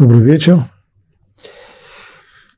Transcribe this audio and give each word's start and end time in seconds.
Добрый 0.00 0.22
вечер. 0.22 0.64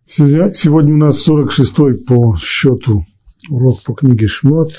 Сегодня 0.07 0.95
у 0.95 0.97
нас 0.97 1.29
46-й 1.29 2.05
по 2.05 2.37
счету 2.37 3.05
урок 3.51 3.83
по 3.83 3.95
книге 3.95 4.29
Шмот. 4.29 4.71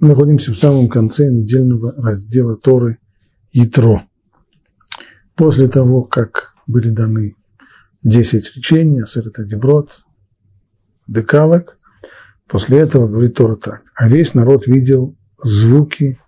Мы 0.00 0.08
находимся 0.08 0.50
в 0.50 0.56
самом 0.56 0.88
конце 0.88 1.30
недельного 1.30 1.92
раздела 1.92 2.56
Торы 2.56 2.98
Ятро. 3.52 4.02
После 5.36 5.68
того, 5.68 6.02
как 6.02 6.56
были 6.66 6.90
даны 6.90 7.36
10 8.02 8.56
речений, 8.56 9.02
Асерета 9.02 9.44
Деброд, 9.44 10.02
Декалок, 11.06 11.78
после 12.48 12.78
этого 12.78 13.06
говорит 13.06 13.36
Тора 13.36 13.54
так. 13.54 13.84
А 13.94 14.08
весь 14.08 14.34
народ 14.34 14.66
видел 14.66 15.16
звуки 15.38 16.18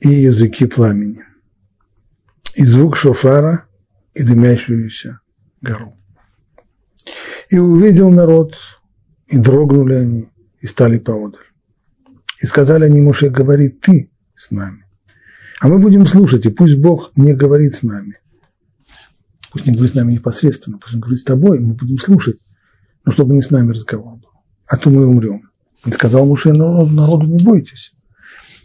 и 0.00 0.08
языки 0.08 0.66
пламени. 0.66 1.22
И 2.56 2.64
звук 2.64 2.96
шофара– 2.96 3.68
и 4.14 4.22
дымящуюся 4.22 5.20
гору. 5.60 5.96
И 7.50 7.58
увидел 7.58 8.10
народ, 8.10 8.56
и 9.26 9.38
дрогнули 9.38 9.94
они, 9.94 10.28
и 10.60 10.66
стали 10.66 10.98
поодаль. 10.98 11.40
И 12.40 12.46
сказали 12.46 12.84
они, 12.84 13.00
Муше, 13.00 13.30
говори 13.30 13.68
ты 13.68 14.10
с 14.34 14.50
нами. 14.50 14.86
А 15.60 15.68
мы 15.68 15.78
будем 15.78 16.06
слушать, 16.06 16.46
и 16.46 16.50
пусть 16.50 16.76
Бог 16.76 17.12
не 17.16 17.32
говорит 17.32 17.74
с 17.74 17.82
нами. 17.82 18.18
Пусть 19.50 19.66
не 19.66 19.72
говорит 19.72 19.92
с 19.92 19.94
нами 19.94 20.12
непосредственно, 20.12 20.78
пусть 20.78 20.94
он 20.94 21.00
говорит 21.00 21.20
с 21.20 21.24
тобой, 21.24 21.60
мы 21.60 21.74
будем 21.74 21.98
слушать, 21.98 22.38
но 23.04 23.12
чтобы 23.12 23.34
не 23.34 23.42
с 23.42 23.50
нами 23.50 23.70
разговор 23.70 24.16
был. 24.16 24.30
А 24.66 24.76
то 24.76 24.90
мы 24.90 25.06
умрем. 25.06 25.50
И 25.84 25.90
сказал 25.92 26.26
Муше 26.26 26.52
народу, 26.52 26.90
народу 26.90 27.26
не 27.26 27.42
бойтесь. 27.42 27.94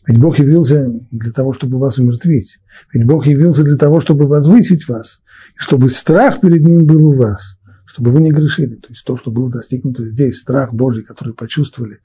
Ведь 0.09 0.20
Бог 0.20 0.40
явился 0.40 0.91
для 1.12 1.31
того, 1.31 1.54
чтобы 1.54 1.80
вас 1.80 1.99
умертвить. 1.99 2.59
Ведь 2.94 3.05
Бог 3.05 3.27
явился 3.27 3.63
для 3.63 3.77
того, 3.77 4.02
чтобы 4.02 4.27
возвысить 4.27 4.90
вас 4.90 5.22
чтобы 5.59 5.90
страх 5.90 6.40
перед 6.40 6.63
ним 6.63 6.85
был 6.85 7.08
у 7.08 7.13
вас, 7.13 7.60
чтобы 7.85 8.12
вы 8.12 8.21
не 8.21 8.32
грешили. 8.32 8.76
То 8.76 8.90
есть 8.90 9.04
то, 9.05 9.18
что 9.18 9.30
было 9.30 9.52
достигнуто 9.52 10.05
здесь, 10.05 10.37
страх 10.37 10.74
Божий, 10.74 11.04
который 11.04 11.34
почувствовали 11.34 11.99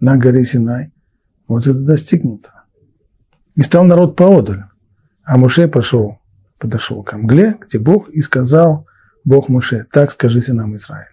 на 0.00 0.18
горе 0.18 0.44
Синай, 0.44 0.92
вот 1.48 1.66
это 1.66 1.80
достигнуто. 1.80 2.64
И 3.56 3.62
стал 3.62 3.84
народ 3.84 4.16
поодаль. 4.16 4.64
А 5.24 5.38
Муше 5.38 5.66
пошел, 5.66 6.18
подошел 6.58 7.02
к 7.02 7.14
Амгле, 7.14 7.56
где 7.66 7.78
Бог, 7.78 8.10
и 8.10 8.20
сказал 8.20 8.86
Бог 9.24 9.48
Муше, 9.48 9.86
так 9.90 10.10
скажите 10.10 10.52
нам, 10.52 10.76
Израиль. 10.76 11.06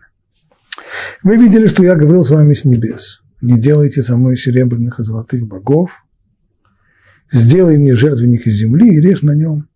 Вы 1.23 1.38
видели, 1.38 1.67
что 1.67 1.83
я 1.83 1.95
говорил 1.95 2.23
с 2.23 2.30
вами 2.30 2.53
с 2.53 2.65
небес. 2.65 3.21
Не 3.41 3.59
делайте 3.59 4.02
со 4.02 4.17
мной 4.17 4.38
серебряных 4.38 4.99
и 4.99 5.03
золотых 5.03 5.47
богов. 5.47 6.03
Сделай 7.31 7.78
мне 7.78 7.95
жертвенник 7.95 8.47
из 8.47 8.56
земли 8.56 8.95
и 8.95 9.02
режь 9.02 9.22
на 9.22 9.36
нем 9.36 9.67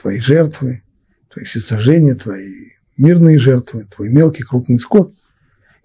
твои 0.00 0.18
жертвы, 0.18 0.82
твои 1.28 1.44
всесожжения, 1.44 2.14
твои 2.14 2.72
мирные 2.96 3.38
жертвы, 3.38 3.84
твой 3.84 4.10
мелкий 4.10 4.42
крупный 4.42 4.78
скот. 4.78 5.14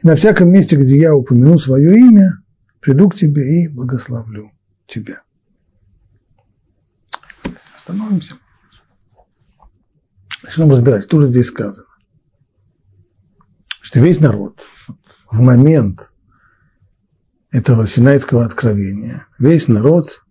И 0.01 0.07
на 0.07 0.15
всяком 0.15 0.49
месте, 0.49 0.75
где 0.77 0.97
я 0.97 1.15
упомяну 1.15 1.57
свое 1.57 1.97
имя, 1.97 2.41
приду 2.79 3.09
к 3.09 3.15
тебе 3.15 3.63
и 3.63 3.67
благословлю 3.67 4.51
тебя. 4.87 5.21
Остановимся. 7.75 8.35
Начнем 10.43 10.71
разбирать, 10.71 11.03
что 11.03 11.21
же 11.21 11.27
здесь 11.27 11.47
сказано. 11.47 11.85
Что 13.81 13.99
весь 13.99 14.19
народ 14.19 14.61
в 15.29 15.41
момент 15.41 16.11
этого 17.51 17.85
Синайского 17.85 18.45
откровения, 18.45 19.27
весь 19.37 19.67
народ 19.67 20.23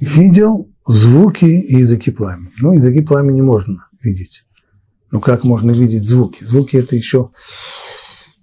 видел 0.00 0.70
звуки 0.86 1.44
и 1.44 1.76
языки 1.76 2.10
пламени. 2.10 2.52
Ну, 2.60 2.72
языки 2.72 3.02
пламени 3.02 3.40
можно 3.40 3.86
видеть. 4.02 4.44
Но 5.10 5.20
как 5.20 5.44
можно 5.44 5.70
видеть 5.70 6.08
звуки? 6.08 6.42
Звуки– 6.44 6.76
это 6.78 6.96
еще 6.96 7.30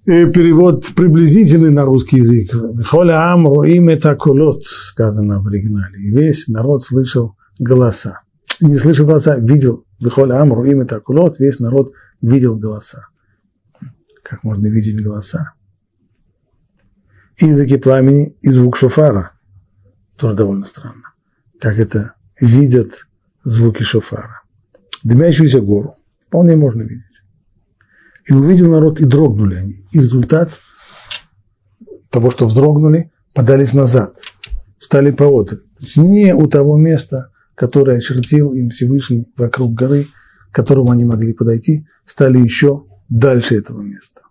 э, 0.06 0.32
перевод 0.32 0.86
приблизительный 0.96 1.72
на 1.72 1.84
русский 1.84 2.18
язык. 2.18 2.52
«Холя 2.86 3.32
ам 3.34 3.48
им 3.66 3.90
это 3.90 4.16
кулот», 4.16 4.66
сказано 4.66 5.42
в 5.42 5.48
оригинале. 5.48 5.98
И 6.00 6.12
весь 6.12 6.48
народ 6.48 6.84
слышал 6.84 7.36
голоса. 7.58 8.22
Не 8.62 8.76
слышал 8.76 9.08
голоса, 9.08 9.36
видел. 9.36 9.86
«Холя 10.02 10.42
ам 10.42 10.64
им 10.66 10.82
это 10.82 11.00
кулот», 11.00 11.40
весь 11.40 11.60
народ 11.60 11.92
видел 12.22 12.58
голоса. 12.58 13.08
Как 14.24 14.44
можно 14.44 14.68
видеть 14.68 15.04
голоса? 15.04 15.54
И 17.38 17.48
языки 17.48 17.78
пламени, 17.78 18.38
и 18.42 18.50
звук 18.50 18.78
шофара. 18.78 19.32
Тоже 20.20 20.36
довольно 20.36 20.66
странно. 20.66 21.14
Как 21.62 21.80
это 21.80 22.14
видят 22.40 23.08
звуки 23.46 23.84
шофара. 23.84 24.42
Дымящуюся 25.04 25.62
гору 25.62 25.96
вполне 26.28 26.58
можно 26.58 26.82
видеть. 26.82 27.06
И 28.26 28.34
увидел 28.34 28.70
народ, 28.70 29.00
и 29.00 29.06
дрогнули 29.06 29.56
они. 29.56 29.86
И 29.92 29.98
результат 29.98 30.52
того, 32.10 32.32
что 32.32 32.48
вздрогнули, 32.48 33.12
подались 33.34 33.74
назад, 33.74 34.18
стали 34.78 35.12
поодаль. 35.12 35.62
Не 35.96 36.36
у 36.36 36.48
того 36.48 36.78
места, 36.78 37.32
которое 37.56 37.98
очертил 37.98 38.54
им 38.54 38.70
Всевышний 38.72 39.26
вокруг 39.38 39.74
горы, 39.74 40.08
к 40.52 40.56
которому 40.56 40.92
они 40.92 41.06
могли 41.06 41.34
подойти, 41.34 41.88
стали 42.06 42.40
еще 42.40 42.86
дальше 43.08 43.56
этого 43.56 43.82
места. 43.82 44.22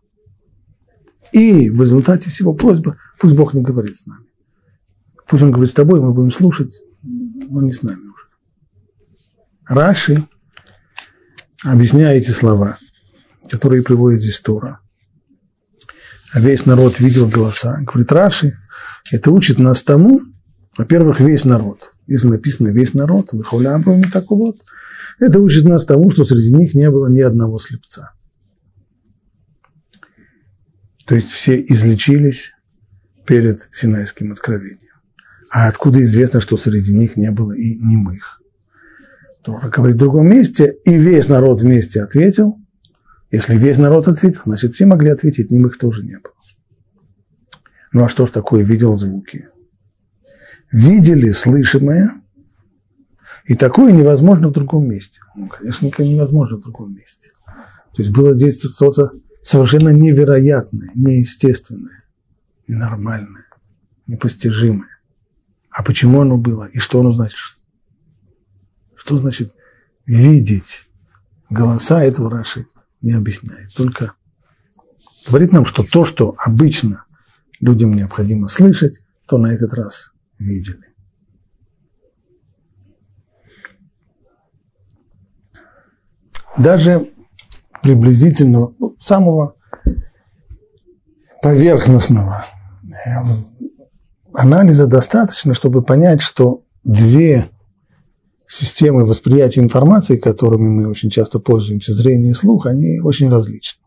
И 1.33 1.71
в 1.71 1.81
результате 1.81 2.29
всего 2.29 2.53
просьба, 2.53 2.99
пусть 3.19 3.35
Бог 3.35 3.55
не 3.55 3.63
говорит 3.63 3.97
с 3.97 4.07
нами. 4.07 4.28
Пусть 5.29 5.43
Он 5.43 5.51
говорит 5.51 5.71
с 5.71 5.75
тобой, 5.75 6.01
мы 6.01 6.13
будем 6.13 6.31
слушать, 6.31 6.81
но 7.03 7.61
не 7.61 7.73
с 7.73 7.83
нами 7.83 8.01
уже. 8.01 8.25
Раши, 9.67 10.27
объясняя 11.63 12.17
эти 12.17 12.31
слова, 12.31 12.79
которые 13.51 13.83
приводит 13.83 14.23
здесь 14.23 14.41
Тора, 14.41 14.81
а 16.33 16.41
весь 16.41 16.65
народ 16.65 16.99
видел 16.99 17.29
голоса, 17.29 17.77
говорит 17.81 18.11
Раши, 18.11 18.59
это 19.11 19.31
учит 19.31 19.59
нас 19.59 19.83
тому, 19.83 20.23
во-первых, 20.77 21.21
весь 21.21 21.45
народ. 21.45 21.93
Если 22.07 22.29
написано 22.29 22.69
весь 22.69 22.95
народ, 22.95 23.33
выхваляем 23.33 24.11
так 24.11 24.31
вот, 24.31 24.65
это 25.19 25.41
учит 25.41 25.65
нас 25.65 25.85
тому, 25.85 26.11
что 26.11 26.25
среди 26.25 26.55
них 26.55 26.75
не 26.75 26.91
было 26.91 27.09
ни 27.09 27.21
одного 27.21 27.59
слепца. 27.59 28.13
То 31.05 31.15
есть 31.15 31.31
все 31.31 31.61
излечились 31.61 32.53
перед 33.27 33.69
Синайским 33.73 34.33
откровением. 34.33 34.88
А 35.51 35.69
откуда 35.69 36.03
известно, 36.03 36.41
что 36.41 36.57
среди 36.57 36.95
них 36.95 37.17
не 37.17 37.31
было 37.31 37.53
и 37.53 37.77
немых? 37.77 38.43
Тора 39.43 39.69
говорит 39.69 39.97
в 39.97 40.01
другом 40.01 40.29
месте, 40.29 40.77
и 40.85 40.97
весь 40.97 41.29
народ 41.29 41.61
вместе 41.61 42.03
ответил. 42.03 42.59
Если 43.31 43.57
весь 43.57 43.79
народ 43.79 44.09
ответил, 44.09 44.43
значит, 44.47 44.75
все 44.75 44.87
могли 44.87 45.11
ответить, 45.11 45.51
немых 45.51 45.79
тоже 45.79 46.03
не 46.05 46.19
было. 46.19 46.35
Ну 47.93 48.05
а 48.05 48.09
что 48.09 48.27
ж 48.27 48.31
такое 48.31 48.65
видел 48.65 48.95
звуки? 48.95 49.49
Видели 50.71 51.31
слышимое, 51.31 52.21
и 53.47 53.55
такое 53.55 53.93
невозможно 53.93 54.49
в 54.49 54.53
другом 54.53 54.89
месте. 54.89 55.21
Ну, 55.35 55.49
конечно, 55.49 55.87
невозможно 56.03 56.59
в 56.59 56.61
другом 56.61 56.95
месте. 56.95 57.31
То 57.47 58.03
есть 58.03 58.11
было 58.11 58.35
здесь 58.35 58.63
что-то 58.63 59.13
совершенно 59.43 59.89
невероятное, 59.89 60.91
неестественное, 60.95 62.05
ненормальное, 62.67 63.47
непостижимое. 64.07 64.98
А 65.79 65.85
почему 65.85 66.23
оно 66.23 66.37
было 66.37 66.65
и 66.65 66.79
что 66.79 66.99
оно 66.99 67.13
значит? 67.13 67.39
Что 68.97 69.17
значит 69.17 69.55
видеть 70.07 70.89
голоса 71.49 72.03
этого 72.03 72.29
Раши 72.29 72.67
не 73.01 73.13
объясняет. 73.13 73.73
Только 73.77 74.15
говорит 75.29 75.53
нам, 75.53 75.65
что 75.65 75.85
то, 75.85 76.05
что 76.05 76.35
обычно 76.37 77.05
людям 77.61 77.93
необходимо 77.93 78.49
слышать, 78.49 78.99
то 79.29 79.39
на 79.39 79.55
этот 79.55 79.73
раз 79.73 80.11
видели. 80.41 80.83
Даже 86.57 87.09
приблизительного, 87.85 88.75
ну, 88.81 88.97
самого 88.99 89.55
поверхностного 91.41 92.47
э, 92.83 93.58
анализа 94.39 94.87
достаточно, 94.87 95.53
чтобы 95.53 95.83
понять, 95.83 96.23
что 96.23 96.63
две 96.85 97.51
системы 98.47 99.05
восприятия 99.05 99.61
информации, 99.61 100.17
которыми 100.17 100.69
мы 100.69 100.89
очень 100.89 101.11
часто 101.11 101.41
пользуемся, 101.41 101.93
зрение 101.93 102.31
и 102.31 102.35
слух, 102.35 102.67
они 102.67 103.01
очень 103.01 103.29
различны. 103.29 103.83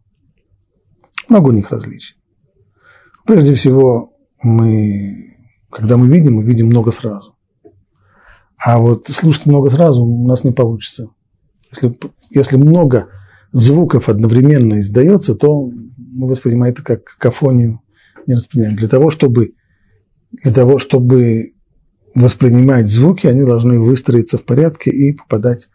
Много 1.30 1.50
у 1.50 1.52
них 1.54 1.72
различий. 1.72 2.16
Прежде 3.26 3.56
всего, 3.56 4.14
мы, 4.44 5.38
когда 5.72 5.96
мы 5.96 6.08
видим, 6.08 6.36
мы 6.36 6.44
видим 6.44 6.68
много 6.68 6.92
сразу. 6.92 7.36
А 8.58 8.78
вот 8.78 9.08
слушать 9.08 9.46
много 9.46 9.70
сразу 9.70 10.04
у 10.04 10.28
нас 10.28 10.44
не 10.44 10.52
получится. 10.52 11.08
Если, 11.72 11.98
если 12.30 12.58
много 12.58 13.08
звуков 13.54 14.10
одновременно 14.10 14.80
издается, 14.80 15.34
то 15.34 15.72
мы 15.98 16.28
воспринимаем 16.28 16.74
это 16.74 16.84
как 16.84 17.06
какофонию, 17.06 17.80
не 18.28 18.34
распределяем. 18.34 18.76
Для 18.76 18.90
того, 18.90 19.10
чтобы 19.10 19.54
для 20.32 20.54
того, 20.54 20.80
чтобы 20.80 21.54
воспринимать 22.16 22.90
звуки, 22.90 23.28
они 23.28 23.44
должны 23.44 23.80
выстроиться 23.80 24.38
в 24.38 24.44
порядке 24.44 24.92
и 24.92 25.14
попадать 25.14 25.70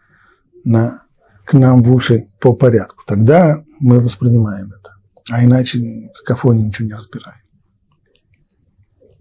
на 0.64 1.06
к 1.44 1.54
нам 1.54 1.82
в 1.82 1.94
уши 1.94 2.26
по 2.40 2.54
порядку. 2.54 3.04
Тогда 3.06 3.62
мы 3.78 4.00
воспринимаем 4.00 4.72
это. 4.72 4.96
А 5.30 5.44
иначе 5.44 6.10
какофонии 6.14 6.64
ничего 6.64 6.88
не 6.88 6.94
разбираем. 6.94 7.40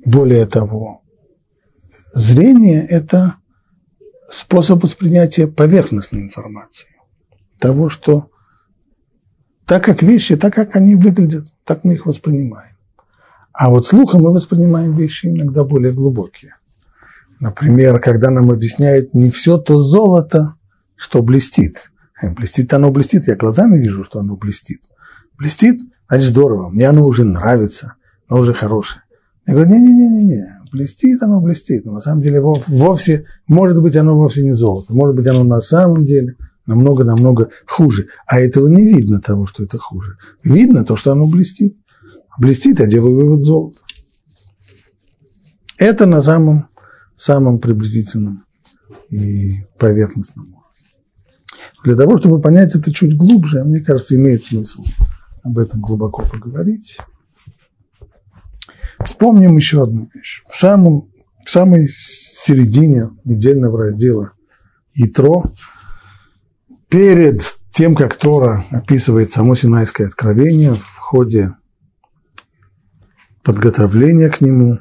Более 0.03 0.45
того, 0.47 1.03
зрение– 2.13 2.85
это 2.89 3.35
способ 4.29 4.83
воспринятия 4.83 5.47
поверхностной 5.47 6.21
информации. 6.21 6.89
Того, 7.59 7.89
что 7.89 8.31
так 9.65 9.83
как 9.83 10.01
вещи, 10.03 10.35
так 10.35 10.53
как 10.53 10.75
они 10.75 10.95
выглядят, 10.95 11.47
так 11.63 11.83
мы 11.83 11.93
их 11.93 12.05
воспринимаем. 12.05 12.74
А 13.57 13.69
вот 13.69 13.87
слухом 13.87 14.23
мы 14.23 14.33
воспринимаем 14.33 14.97
вещи 14.97 15.27
иногда 15.27 15.63
более 15.63 15.93
глубокие. 15.93 16.55
Например, 17.39 17.99
когда 17.99 18.29
нам 18.29 18.51
объясняют 18.51 19.13
не 19.13 19.29
все 19.29 19.57
то 19.57 19.81
золото, 19.81 20.55
что 20.95 21.21
блестит. 21.21 21.91
Блестит 22.21 22.73
оно 22.73 22.91
блестит, 22.91 23.27
я 23.27 23.35
глазами 23.35 23.77
вижу, 23.77 24.03
что 24.03 24.19
оно 24.19 24.35
блестит. 24.35 24.81
Блестит, 25.37 25.79
значит 26.09 26.29
здорово, 26.29 26.69
мне 26.69 26.87
оно 26.87 27.05
уже 27.05 27.23
нравится, 27.23 27.95
оно 28.27 28.41
уже 28.41 28.53
хорошее. 28.53 29.01
Я 29.47 29.53
говорю, 29.53 29.69
не-не-не-не, 29.69 30.43
блестит 30.71 31.21
оно, 31.21 31.39
блестит. 31.39 31.85
Но 31.85 31.93
на 31.93 31.99
самом 31.99 32.21
деле 32.21 32.41
вовсе, 32.41 33.25
может 33.47 33.81
быть, 33.81 33.95
оно 33.95 34.15
вовсе 34.15 34.43
не 34.43 34.53
золото. 34.53 34.93
Может 34.93 35.15
быть, 35.15 35.27
оно 35.27 35.43
на 35.43 35.61
самом 35.61 36.05
деле 36.05 36.35
намного-намного 36.65 37.49
хуже. 37.67 38.07
А 38.25 38.39
этого 38.39 38.67
не 38.67 38.87
видно 38.87 39.21
того, 39.21 39.45
что 39.45 39.63
это 39.63 39.77
хуже. 39.77 40.17
Видно 40.43 40.83
то, 40.83 40.95
что 40.95 41.11
оно 41.11 41.27
блестит. 41.27 41.77
Блестит, 42.37 42.79
я 42.79 42.87
делаю 42.87 43.15
вывод 43.15 43.43
золота. 43.43 43.79
Это 45.77 46.05
на 46.05 46.21
самом, 46.21 46.69
самом 47.15 47.59
приблизительном 47.59 48.45
и 49.09 49.63
поверхностном 49.77 50.45
уровне. 50.45 50.61
Для 51.83 51.95
того, 51.95 52.17
чтобы 52.17 52.41
понять 52.41 52.75
это 52.75 52.91
чуть 52.93 53.15
глубже, 53.15 53.63
мне 53.63 53.79
кажется, 53.79 54.15
имеет 54.15 54.43
смысл 54.43 54.83
об 55.43 55.57
этом 55.59 55.81
глубоко 55.81 56.23
поговорить. 56.23 56.97
Вспомним 59.03 59.57
еще 59.57 59.83
одну 59.83 60.09
вещь. 60.13 60.43
В, 60.49 60.55
самом, 60.55 61.11
в 61.45 61.49
самой 61.49 61.87
середине 61.87 63.11
недельного 63.23 63.77
раздела 63.77 64.31
Итро, 64.93 65.53
перед 66.89 67.41
тем, 67.71 67.93
как 67.93 68.15
Тора 68.15 68.65
описывает 68.71 69.31
само 69.31 69.55
Синайское 69.55 70.07
откровение, 70.07 70.73
в 70.73 70.97
ходе 70.97 71.55
подготовления 73.45 74.29
к 74.29 74.41
нему, 74.41 74.79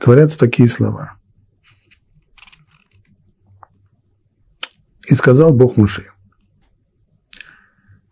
говорятся 0.00 0.36
такие 0.36 0.68
слова. 0.68 1.16
И 5.06 5.14
сказал 5.14 5.54
Бог 5.54 5.76
Муше, 5.76 6.10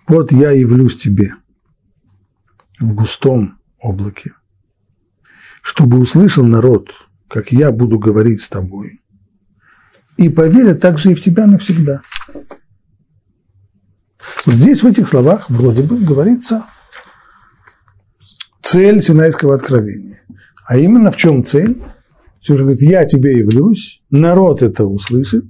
вот 0.06 0.30
я 0.30 0.52
явлюсь 0.52 0.96
тебе 0.96 1.34
в 2.78 2.94
густом 2.94 3.58
облаке, 3.80 4.32
чтобы 5.60 5.98
услышал 5.98 6.46
народ, 6.46 6.94
как 7.26 7.50
я 7.50 7.72
буду 7.72 7.98
говорить 7.98 8.42
с 8.42 8.48
тобой, 8.48 9.02
и 10.16 10.28
поверят 10.28 10.80
также 10.80 11.12
и 11.12 11.14
в 11.14 11.20
тебя 11.20 11.46
навсегда. 11.46 12.02
Вот 14.46 14.54
здесь 14.54 14.84
в 14.84 14.86
этих 14.86 15.08
словах 15.08 15.50
вроде 15.50 15.82
бы 15.82 15.98
говорится 15.98 16.66
цель 18.68 19.02
Синайского 19.02 19.54
откровения. 19.54 20.20
А 20.66 20.76
именно 20.76 21.10
в 21.10 21.16
чем 21.16 21.42
цель? 21.42 21.82
Все 22.40 22.56
же 22.56 22.64
говорит, 22.64 22.82
я 22.82 23.06
тебе 23.06 23.38
явлюсь, 23.38 24.02
народ 24.10 24.62
это 24.62 24.84
услышит, 24.84 25.46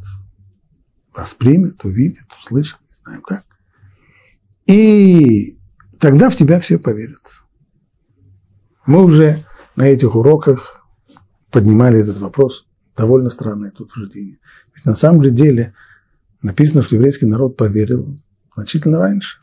воспримет, 1.15 1.85
увидит, 1.85 2.27
услышит, 2.41 2.79
не 2.89 2.97
знаю 3.03 3.23
как. 3.23 3.45
И 4.67 5.59
тогда 5.99 6.31
в 6.31 6.37
тебя 6.37 6.61
все 6.61 6.79
поверят. 6.79 7.21
Мы 8.87 9.03
уже 9.03 9.45
на 9.75 9.89
этих 9.89 10.15
уроках 10.15 10.87
поднимали 11.51 12.01
этот 12.01 12.19
вопрос. 12.19 12.67
Довольно 12.97 13.31
странное 13.31 13.73
тут 13.73 13.91
утверждение. 13.91 14.39
Ведь 14.75 14.85
на 14.85 14.95
самом 14.95 15.25
же 15.25 15.31
деле 15.31 15.75
написано, 16.41 16.83
что 16.83 16.95
еврейский 16.95 17.27
народ 17.27 17.57
поверил 17.57 18.17
значительно 18.55 18.99
раньше. 18.99 19.39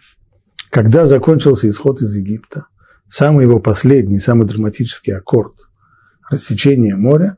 Когда 0.70 1.06
закончился 1.06 1.70
исход 1.70 2.02
из 2.02 2.16
Египта, 2.16 2.68
самый 3.10 3.46
его 3.46 3.60
последний, 3.60 4.20
самый 4.20 4.48
драматический 4.48 5.16
аккорд 5.16 5.54
рассечения 6.30 6.96
моря, 6.96 7.38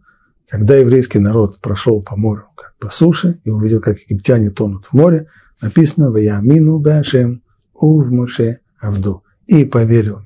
когда 0.50 0.76
еврейский 0.76 1.20
народ 1.20 1.60
прошел 1.60 2.02
по 2.02 2.16
морю, 2.16 2.46
как 2.56 2.76
по 2.80 2.90
суше, 2.90 3.40
и 3.44 3.50
увидел, 3.50 3.82
как 3.82 4.00
египтяне 4.00 4.50
тонут 4.50 4.86
в 4.86 4.94
море, 4.94 5.28
написано 5.62 6.12
«Ваямину 6.12 6.80
башем 6.80 7.44
ув 7.74 8.10
Моше 8.10 8.60
Авду» 8.80 9.24
и 9.46 9.66
поверил 9.66 10.22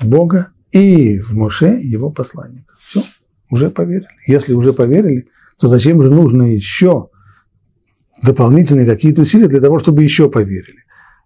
в 0.00 0.06
Бога 0.06 0.48
и 0.72 1.20
в 1.20 1.32
Моше 1.32 1.78
его 1.80 2.10
посланник. 2.10 2.64
Все, 2.78 3.02
уже 3.50 3.70
поверили. 3.70 4.08
Если 4.26 4.54
уже 4.54 4.72
поверили, 4.72 5.28
то 5.58 5.68
зачем 5.68 6.02
же 6.02 6.10
нужно 6.10 6.42
еще 6.54 7.10
дополнительные 8.22 8.86
какие-то 8.86 9.22
усилия 9.22 9.48
для 9.48 9.60
того, 9.60 9.78
чтобы 9.78 10.02
еще 10.02 10.30
поверили? 10.30 10.83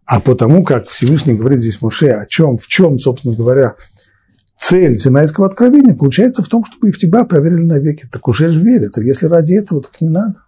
А 0.09 0.21
потому 0.21 0.65
как 0.65 0.89
Всевышний 0.89 1.35
говорит 1.35 1.61
здесь 1.61 1.83
Моше, 1.83 2.11
о 2.11 2.27
чем, 2.27 2.57
в 2.57 2.67
чем, 2.67 2.99
собственно 2.99 3.37
говоря, 3.37 3.77
цель 4.59 4.99
Синайского 4.99 5.47
откровения, 5.47 5.95
получается 5.95 6.43
в 6.43 6.49
том, 6.49 6.65
чтобы 6.65 6.89
и 6.89 6.93
в 6.93 6.99
тебя 6.99 7.25
поверили 7.25 7.65
навеки. 7.65 8.09
Так 8.11 8.27
уже 8.27 8.51
же 8.51 8.61
верят. 8.61 8.97
Если 8.97 9.27
ради 9.27 9.55
этого, 9.55 9.83
так 9.83 10.01
не 10.01 10.09
надо. 10.09 10.43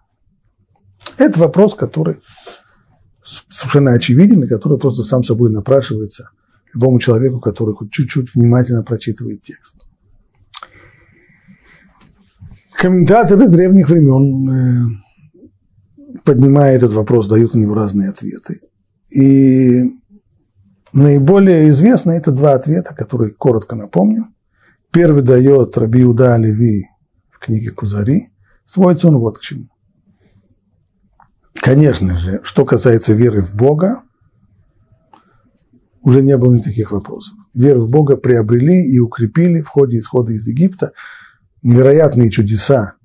Это 1.17 1.39
вопрос, 1.39 1.75
который 1.75 2.17
совершенно 3.49 3.93
очевиден, 3.93 4.43
и 4.43 4.47
который 4.47 4.79
просто 4.79 5.03
сам 5.03 5.23
собой 5.23 5.51
напрашивается– 5.51 6.29
любому 6.73 6.99
человеку, 6.99 7.39
который 7.39 7.73
хоть 7.73 7.91
чуть-чуть 7.91 8.33
внимательно 8.33 8.83
прочитывает 8.83 9.41
текст. 9.41 9.75
Комментаторы 12.77 13.47
древних 13.47 13.89
времен, 13.89 14.49
э, 14.49 16.19
поднимая 16.23 16.75
этот 16.75 16.93
вопрос, 16.93 17.27
дают 17.27 17.53
на 17.53 17.59
него 17.59 17.75
разные 17.75 18.09
ответы. 18.09 18.61
И 19.11 19.99
наиболее 20.93 21.67
известны 21.69 22.13
это 22.13 22.31
два 22.31 22.53
ответа, 22.53 22.95
которые 22.95 23.33
коротко 23.33 23.75
напомню. 23.75 24.27
Первый 24.91 25.21
дает 25.21 25.77
Раби 25.77 26.05
Уда 26.05 26.37
Леви 26.37 26.85
в 27.29 27.39
книге 27.39 27.71
Кузари. 27.71 28.29
Сводится 28.65 29.09
он 29.09 29.17
вот 29.19 29.37
к 29.37 29.41
чему. 29.41 29.67
Конечно 31.55 32.17
же, 32.17 32.39
что 32.43 32.65
касается 32.65 33.13
веры 33.13 33.41
в 33.41 33.53
Бога, 33.53 34.03
уже 36.01 36.21
не 36.21 36.35
было 36.37 36.55
никаких 36.55 36.91
вопросов. 36.91 37.35
Веру 37.53 37.85
в 37.85 37.91
Бога 37.91 38.15
приобрели 38.15 38.81
и 38.83 38.97
укрепили 38.99 39.61
в 39.61 39.67
ходе 39.67 39.99
исхода 39.99 40.31
из 40.31 40.47
Египта. 40.47 40.93
Невероятные 41.61 42.31
чудеса 42.31 42.95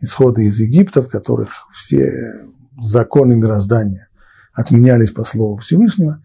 исхода 0.00 0.42
из 0.42 0.60
Египта, 0.60 1.02
в 1.02 1.08
которых 1.08 1.50
все 1.72 2.46
законы 2.80 3.34
мироздания 3.34 4.07
отменялись 4.58 5.12
по 5.12 5.22
слову 5.22 5.58
Всевышнего. 5.58 6.20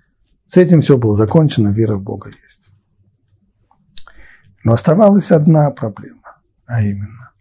С 0.48 0.58
этим 0.58 0.82
все 0.82 0.98
было 0.98 1.16
закончено, 1.16 1.70
вера 1.70 1.98
в 1.98 2.02
Бога 2.02 2.30
есть. 2.30 2.62
Но 4.64 4.74
оставалась 4.74 5.32
одна 5.32 5.70
проблема, 5.70 6.40
а 6.66 6.82
именно 6.82 7.32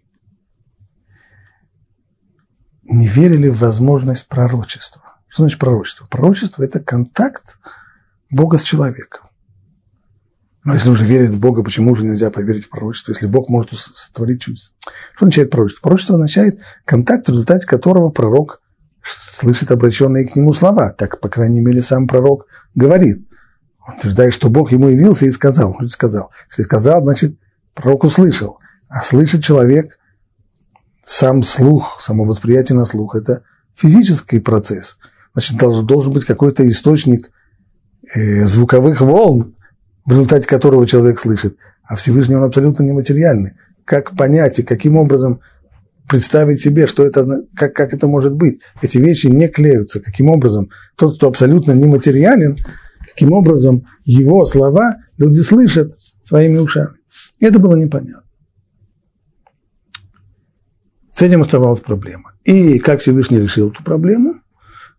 не 2.82 3.08
верили 3.08 3.48
в 3.48 3.60
возможность 3.60 4.28
пророчества. 4.28 5.02
Что 5.28 5.44
значит 5.44 5.58
пророчество? 5.58 6.06
Пророчество– 6.06 6.62
это 6.64 6.78
контакт 6.78 7.58
Бога 8.30 8.58
с 8.58 8.62
человеком. 8.62 9.30
Но 10.64 10.74
если 10.74 10.90
уже 10.90 11.04
верить 11.04 11.30
в 11.30 11.40
Бога, 11.40 11.62
почему 11.62 11.94
же 11.94 12.04
нельзя 12.04 12.30
поверить 12.30 12.66
в 12.66 12.68
пророчество, 12.68 13.12
если 13.12 13.26
Бог 13.26 13.48
может 13.48 13.72
сотворить 13.72 14.42
чудеса? 14.42 14.72
Что 15.14 15.24
означает 15.24 15.50
пророчество? 15.50 15.84
Пророчество 15.84 16.16
означает 16.16 16.60
контакт, 16.84 17.28
в 17.28 17.30
результате 17.30 17.66
которого 17.66 18.10
пророк 18.10 18.61
слышит 19.04 19.70
обращенные 19.70 20.26
к 20.26 20.36
нему 20.36 20.52
слова. 20.52 20.90
Так, 20.90 21.20
по 21.20 21.28
крайней 21.28 21.60
мере, 21.60 21.82
сам 21.82 22.06
пророк 22.06 22.46
говорит. 22.74 23.26
Он 23.86 23.96
утверждает, 23.96 24.32
что 24.34 24.48
Бог 24.48 24.72
ему 24.72 24.88
явился 24.88 25.26
и 25.26 25.30
сказал. 25.30 25.76
Он 25.78 25.88
сказал. 25.88 26.30
Если 26.48 26.62
сказал, 26.62 27.02
значит, 27.02 27.36
пророк 27.74 28.04
услышал. 28.04 28.58
А 28.88 29.02
слышит 29.02 29.42
человек 29.42 29.98
сам 31.04 31.42
слух, 31.42 31.98
само 32.00 32.24
восприятие 32.24 32.78
на 32.78 32.84
слух– 32.84 33.14
это 33.16 33.42
физический 33.74 34.38
процесс. 34.38 34.98
Значит, 35.32 35.56
должен, 35.58 36.12
быть 36.12 36.24
какой-то 36.24 36.66
источник– 36.68 37.30
Э, 38.14 38.44
звуковых 38.44 39.00
волн, 39.00 39.54
в 40.04 40.10
результате 40.10 40.46
которого 40.46 40.86
человек 40.86 41.18
слышит, 41.18 41.56
а 41.82 41.96
Всевышний 41.96 42.34
он 42.34 42.42
абсолютно 42.42 42.82
нематериальный. 42.82 43.52
Как 43.86 44.16
понять 44.16 44.58
и 44.58 44.62
каким 44.62 44.96
образом 44.98 45.40
представить 46.12 46.60
себе, 46.60 46.86
что 46.86 47.04
это, 47.04 47.46
как, 47.56 47.74
как 47.74 47.94
это 47.94 48.06
может 48.06 48.36
быть. 48.36 48.60
Эти 48.82 48.98
вещи 48.98 49.28
не 49.28 49.48
клеются. 49.48 49.98
Каким 49.98 50.28
образом 50.28 50.68
тот, 50.96 51.16
кто 51.16 51.28
абсолютно 51.28 51.72
нематериален, 51.72 52.58
каким 53.08 53.32
образом 53.32 53.86
его 54.04 54.44
слова 54.44 54.98
люди 55.16 55.40
слышат 55.40 55.90
своими 56.22 56.58
ушами. 56.58 56.96
Это 57.40 57.58
было 57.58 57.76
непонятно. 57.76 58.22
С 61.14 61.22
этим 61.22 61.40
оставалась 61.40 61.80
проблема. 61.80 62.34
И 62.44 62.78
как 62.78 63.00
Всевышний 63.00 63.38
решил 63.38 63.70
эту 63.70 63.82
проблему? 63.82 64.42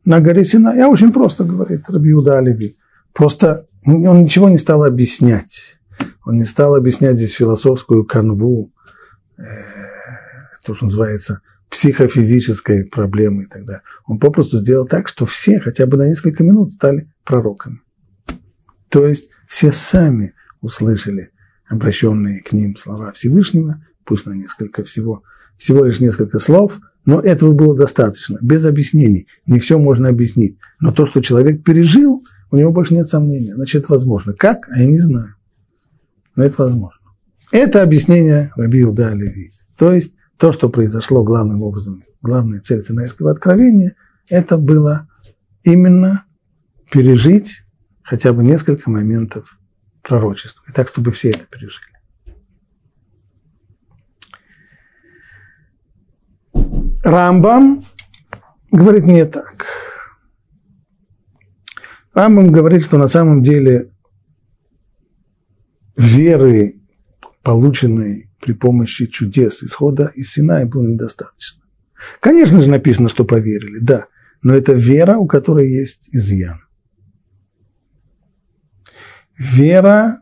на 0.05 0.19
горе 0.19 0.43
Сина. 0.43 0.73
Я 0.75 0.89
очень 0.89 1.11
просто, 1.11 1.43
говорит 1.43 1.89
Рабиуда 1.89 2.37
Алеви. 2.37 2.77
Просто 3.13 3.67
он 3.85 4.23
ничего 4.23 4.49
не 4.49 4.57
стал 4.57 4.83
объяснять. 4.83 5.79
Он 6.25 6.37
не 6.37 6.43
стал 6.43 6.75
объяснять 6.75 7.17
здесь 7.17 7.33
философскую 7.33 8.05
канву, 8.05 8.71
э, 9.37 9.43
то, 10.63 10.73
что 10.73 10.85
называется 10.85 11.41
психофизической 11.69 12.83
так 12.85 13.65
далее. 13.65 13.81
Он 14.05 14.19
попросту 14.19 14.59
сделал 14.59 14.85
так, 14.85 15.07
что 15.07 15.25
все 15.25 15.59
хотя 15.59 15.85
бы 15.87 15.97
на 15.97 16.07
несколько 16.07 16.43
минут 16.43 16.71
стали 16.71 17.11
пророками. 17.23 17.81
То 18.89 19.07
есть 19.07 19.29
все 19.47 19.71
сами 19.71 20.33
услышали 20.61 21.31
обращенные 21.67 22.41
к 22.41 22.51
ним 22.51 22.75
слова 22.75 23.11
Всевышнего, 23.11 23.83
пусть 24.05 24.25
на 24.25 24.33
несколько 24.33 24.83
всего, 24.83 25.23
всего 25.57 25.83
лишь 25.83 25.99
несколько 25.99 26.39
слов, 26.39 26.79
но 27.05 27.19
этого 27.19 27.53
было 27.53 27.75
достаточно, 27.75 28.37
без 28.41 28.63
объяснений. 28.65 29.27
Не 29.45 29.59
все 29.59 29.77
можно 29.77 30.09
объяснить. 30.09 30.57
Но 30.79 30.91
то, 30.91 31.05
что 31.05 31.21
человек 31.21 31.63
пережил, 31.63 32.23
у 32.51 32.55
него 32.55 32.71
больше 32.71 32.93
нет 32.93 33.07
сомнения. 33.07 33.55
Значит, 33.55 33.83
это 33.83 33.93
возможно. 33.93 34.33
Как? 34.33 34.69
А 34.69 34.79
я 34.79 34.85
не 34.85 34.99
знаю. 34.99 35.35
Но 36.35 36.43
это 36.43 36.55
возможно. 36.59 36.99
Это 37.51 37.81
объяснение 37.81 38.51
Раби 38.55 38.83
Уда 38.85 39.13
Леви. 39.13 39.51
То 39.77 39.91
есть 39.91 40.15
то, 40.37 40.51
что 40.51 40.69
произошло 40.69 41.23
главным 41.23 41.61
образом, 41.61 42.03
главная 42.21 42.59
цель 42.59 42.83
Синайского 42.83 43.31
откровения, 43.31 43.95
это 44.27 44.57
было 44.57 45.07
именно 45.63 46.25
пережить 46.91 47.63
хотя 48.03 48.33
бы 48.33 48.43
несколько 48.43 48.89
моментов 48.89 49.57
пророчества. 50.01 50.63
И 50.67 50.71
так, 50.71 50.87
чтобы 50.87 51.11
все 51.11 51.31
это 51.31 51.45
пережили. 51.45 51.93
Рамбам 57.03 57.85
говорит 58.71 59.05
не 59.05 59.25
так. 59.25 59.65
Рамбам 62.13 62.51
говорит, 62.51 62.85
что 62.85 62.97
на 62.97 63.07
самом 63.07 63.43
деле 63.43 63.91
веры, 65.97 66.81
полученной 67.41 68.29
при 68.43 68.53
помощи 68.53 69.05
чудес 69.05 69.63
исхода 69.63 70.11
из 70.15 70.31
Синая, 70.31 70.65
было 70.65 70.83
недостаточно. 70.83 71.61
Конечно 72.19 72.61
же, 72.61 72.69
написано, 72.69 73.07
что 73.07 73.23
поверили, 73.23 73.79
да, 73.79 74.07
но 74.41 74.53
это 74.53 74.73
вера, 74.73 75.17
у 75.17 75.25
которой 75.25 75.71
есть 75.71 76.09
изъян. 76.11 76.59
Вера 79.37 80.21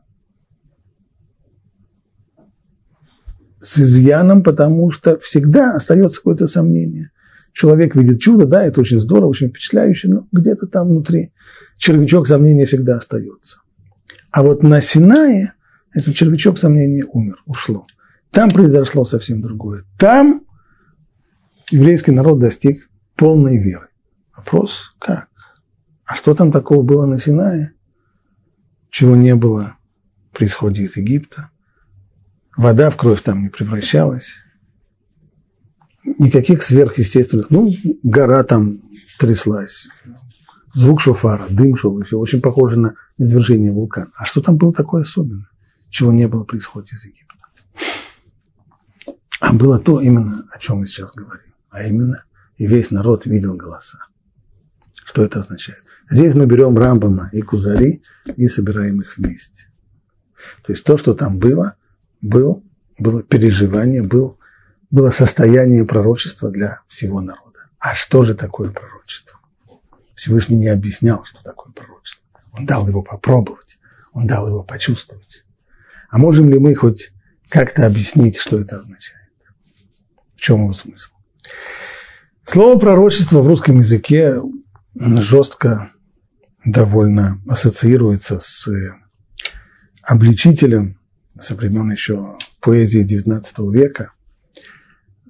с 3.59 3.79
изъяном, 3.79 4.43
потому 4.43 4.91
что 4.91 5.17
всегда 5.17 5.73
остается 5.73 6.19
какое-то 6.19 6.47
сомнение. 6.47 7.11
Человек 7.53 7.95
видит 7.95 8.21
чудо, 8.21 8.45
да, 8.45 8.63
это 8.63 8.81
очень 8.81 8.99
здорово, 8.99 9.29
очень 9.29 9.49
впечатляюще, 9.49 10.07
но 10.07 10.27
где-то 10.31 10.67
там 10.67 10.87
внутри 10.87 11.33
червячок 11.77 12.27
сомнения 12.27 12.65
всегда 12.65 12.97
остается. 12.97 13.57
А 14.31 14.43
вот 14.43 14.63
на 14.63 14.79
Синае 14.81 15.53
этот 15.93 16.15
червячок 16.15 16.57
сомнения 16.57 17.03
умер, 17.05 17.41
ушло. 17.45 17.85
Там 18.31 18.49
произошло 18.49 19.03
совсем 19.03 19.41
другое. 19.41 19.83
Там 19.97 20.45
еврейский 21.69 22.11
народ 22.11 22.39
достиг 22.39 22.89
полной 23.15 23.61
веры. 23.61 23.89
Вопрос, 24.35 24.95
как? 24.99 25.27
А 26.05 26.15
что 26.15 26.33
там 26.33 26.51
такого 26.51 26.81
было 26.81 27.05
на 27.05 27.19
Синае, 27.19 27.73
чего 28.89 29.15
не 29.15 29.35
было 29.35 29.77
при 30.33 30.45
исходе 30.45 30.83
из 30.83 30.95
Египта? 30.95 31.49
Вода 32.55 32.89
в 32.89 32.97
кровь 32.97 33.21
там 33.21 33.43
не 33.43 33.49
превращалась. 33.49 34.33
Никаких 36.03 36.63
сверхъестественных, 36.63 37.49
ну, 37.49 37.69
гора 38.03 38.43
там 38.43 38.81
тряслась, 39.19 39.87
звук 40.73 40.99
шофара, 40.99 41.45
дым 41.49 41.75
шел, 41.75 41.99
и 41.99 42.03
все 42.03 42.17
очень 42.17 42.41
похоже 42.41 42.79
на 42.79 42.95
извержение 43.17 43.71
вулкана. 43.71 44.11
А 44.15 44.25
что 44.25 44.41
там 44.41 44.57
было 44.57 44.73
такое 44.73 45.03
особенное, 45.03 45.49
чего 45.89 46.11
не 46.11 46.27
было 46.27 46.43
при 46.43 46.57
исходе 46.57 46.95
из 46.95 47.05
Египта? 47.05 47.40
А 49.41 49.53
было 49.53 49.79
то 49.79 49.99
именно, 49.99 50.47
о 50.51 50.59
чем 50.59 50.77
мы 50.77 50.87
сейчас 50.87 51.11
говорим. 51.13 51.53
А 51.71 51.83
именно, 51.83 52.23
и 52.57 52.67
весь 52.67 52.91
народ 52.91 53.25
видел 53.25 53.57
голоса. 53.57 53.97
Что 54.93 55.23
это 55.23 55.39
означает? 55.39 55.83
Здесь 56.11 56.35
мы 56.35 56.45
берем 56.45 56.77
Рамбама 56.77 57.29
и 57.33 57.41
Кузари 57.41 58.03
и 58.37 58.47
собираем 58.47 59.01
их 59.01 59.17
вместе. 59.17 59.65
То 60.63 60.73
есть 60.73 60.83
то, 60.83 60.95
что 60.95 61.15
там 61.15 61.39
было, 61.39 61.75
был, 62.21 62.63
было 62.99 63.23
переживание, 63.23 64.03
был, 64.03 64.37
было 64.91 65.09
состояние 65.09 65.85
пророчества 65.85 66.51
для 66.51 66.81
всего 66.87 67.19
народа. 67.19 67.61
А 67.79 67.95
что 67.95 68.23
же 68.23 68.35
такое 68.35 68.71
пророчество? 68.71 69.39
Всевышний 70.13 70.57
не 70.57 70.67
объяснял, 70.67 71.25
что 71.25 71.41
такое 71.41 71.73
пророчество. 71.73 72.23
Он 72.53 72.67
дал 72.67 72.87
его 72.87 73.01
попробовать, 73.01 73.79
он 74.13 74.27
дал 74.27 74.47
его 74.47 74.63
почувствовать. 74.63 75.45
А 76.11 76.19
можем 76.19 76.47
ли 76.51 76.59
мы 76.59 76.75
хоть 76.75 77.11
как-то 77.49 77.87
объяснить, 77.87 78.37
что 78.37 78.59
это 78.59 78.77
означает? 78.77 79.20
В 80.41 80.43
чем 80.43 80.63
его 80.63 80.73
смысл? 80.73 81.11
Слово 82.45 82.79
пророчество 82.79 83.41
в 83.41 83.47
русском 83.47 83.77
языке 83.77 84.41
жестко 84.95 85.91
довольно 86.65 87.39
ассоциируется 87.47 88.39
с 88.41 88.67
обличителем 90.01 90.99
со 91.39 91.53
времен 91.53 91.91
еще 91.91 92.39
поэзии 92.59 93.05
XIX 93.05 93.43
века, 93.71 94.13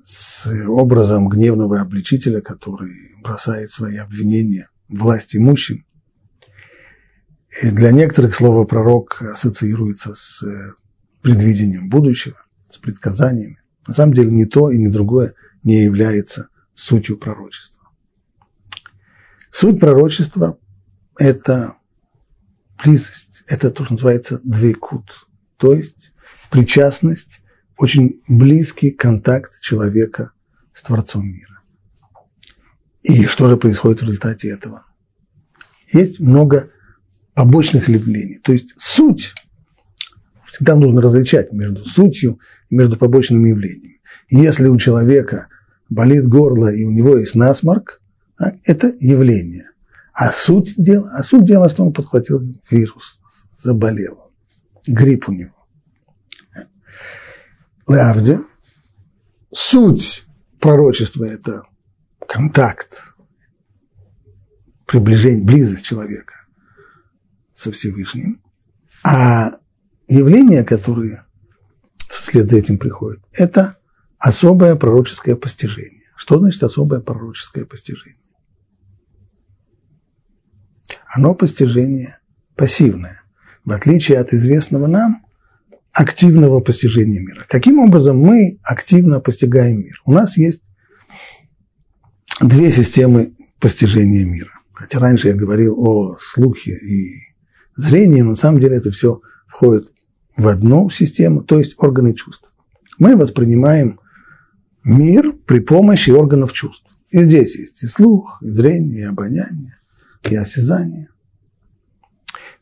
с 0.05 0.49
образом 0.69 1.27
гневного 1.27 1.81
обличителя, 1.81 2.39
который 2.39 2.93
бросает 3.21 3.69
свои 3.69 3.97
обвинения 3.97 4.69
власть 4.87 5.35
имущим. 5.35 5.85
И 7.61 7.69
для 7.69 7.91
некоторых 7.91 8.33
слово 8.33 8.63
пророк 8.63 9.21
ассоциируется 9.21 10.13
с 10.13 10.41
предвидением 11.21 11.89
будущего, 11.89 12.37
с 12.61 12.77
предсказаниями. 12.77 13.60
На 13.87 13.93
самом 13.93 14.13
деле 14.13 14.31
ни 14.31 14.45
то 14.45 14.69
и 14.69 14.77
ни 14.77 14.87
другое 14.87 15.33
не 15.63 15.83
является 15.83 16.49
сутью 16.73 17.17
пророчества. 17.17 17.81
Суть 19.51 19.79
пророчества– 19.79 20.57
это 21.17 21.75
близость, 22.83 23.43
это 23.47 23.69
то, 23.69 23.83
что 23.83 23.93
называется 23.93 24.39
двейкут, 24.43 25.27
то 25.57 25.73
есть 25.73 26.13
причастность, 26.49 27.41
очень 27.77 28.21
близкий 28.27 28.91
контакт 28.91 29.59
человека 29.61 30.31
с 30.73 30.81
Творцом 30.81 31.27
мира. 31.27 31.61
И 33.01 33.25
что 33.25 33.49
же 33.49 33.57
происходит 33.57 33.99
в 33.99 34.03
результате 34.03 34.49
этого? 34.49 34.85
Есть 35.91 36.19
много 36.19 36.71
побочных 37.33 37.89
явлений. 37.89 38.39
То 38.39 38.53
есть 38.53 38.73
суть, 38.77 39.33
всегда 40.45 40.75
нужно 40.75 41.01
различать 41.01 41.51
между 41.51 41.83
сутью 41.83 42.39
между 42.71 42.97
побочными 42.97 43.49
явлениями. 43.49 44.01
Если 44.29 44.67
у 44.67 44.77
человека 44.77 45.47
болит 45.89 46.27
горло 46.27 46.73
и 46.73 46.83
у 46.85 46.91
него 46.91 47.17
есть 47.17 47.35
насморк, 47.35 48.01
так, 48.37 48.55
это 48.63 48.95
явление. 48.99 49.69
А 50.13 50.31
суть 50.31 50.73
дела, 50.77 51.11
а 51.13 51.23
суть 51.23 51.45
дела, 51.45 51.69
что 51.69 51.85
он 51.85 51.93
подхватил 51.93 52.41
вирус, 52.69 53.19
заболел, 53.61 54.31
грипп 54.87 55.29
у 55.29 55.33
него. 55.33 55.55
Лавде, 57.87 58.39
суть 59.51 60.25
пророчества– 60.59 61.25
это 61.25 61.63
контакт, 62.27 63.03
приближение, 64.85 65.45
близость 65.45 65.83
человека 65.83 66.33
со 67.53 67.71
Всевышним, 67.71 68.41
а 69.03 69.57
явления, 70.07 70.63
которые 70.63 71.25
вслед 72.21 72.49
за 72.49 72.57
этим 72.57 72.77
приходит, 72.77 73.21
это 73.33 73.77
особое 74.17 74.75
пророческое 74.75 75.35
постижение. 75.35 76.09
Что 76.15 76.39
значит 76.39 76.61
особое 76.63 77.01
пророческое 77.01 77.65
постижение? 77.65 78.19
Оно 81.07 81.33
постижение 81.33 82.19
пассивное, 82.55 83.23
в 83.65 83.71
отличие 83.71 84.19
от 84.19 84.33
известного 84.33 84.87
нам 84.87 85.25
активного 85.91 86.59
постижения 86.59 87.19
мира. 87.19 87.43
Каким 87.49 87.79
образом 87.79 88.17
мы 88.17 88.59
активно 88.63 89.19
постигаем 89.19 89.79
мир? 89.79 89.99
У 90.05 90.13
нас 90.13 90.37
есть 90.37 90.61
две 92.39 92.69
системы 92.69 93.35
постижения 93.59 94.25
мира. 94.25 94.51
Хотя 94.73 94.99
раньше 94.99 95.29
я 95.29 95.35
говорил 95.35 95.75
о 95.77 96.17
слухе 96.19 96.77
и 96.77 97.33
зрении, 97.75 98.21
но 98.21 98.31
на 98.31 98.35
самом 98.35 98.59
деле 98.59 98.77
это 98.77 98.91
все 98.91 99.21
входит 99.47 99.91
в 100.41 100.47
одну 100.47 100.89
систему, 100.89 101.43
то 101.43 101.59
есть 101.59 101.75
органы 101.77 102.13
чувств. 102.13 102.51
Мы 102.97 103.15
воспринимаем 103.15 103.99
мир 104.83 105.33
при 105.33 105.59
помощи 105.59 106.09
органов 106.09 106.51
чувств. 106.51 106.85
И 107.11 107.21
здесь 107.23 107.55
есть 107.55 107.83
и 107.83 107.85
слух, 107.85 108.39
и 108.41 108.47
зрение, 108.47 109.01
и 109.01 109.05
обоняние, 109.05 109.77
и 110.23 110.35
осязание. 110.35 111.09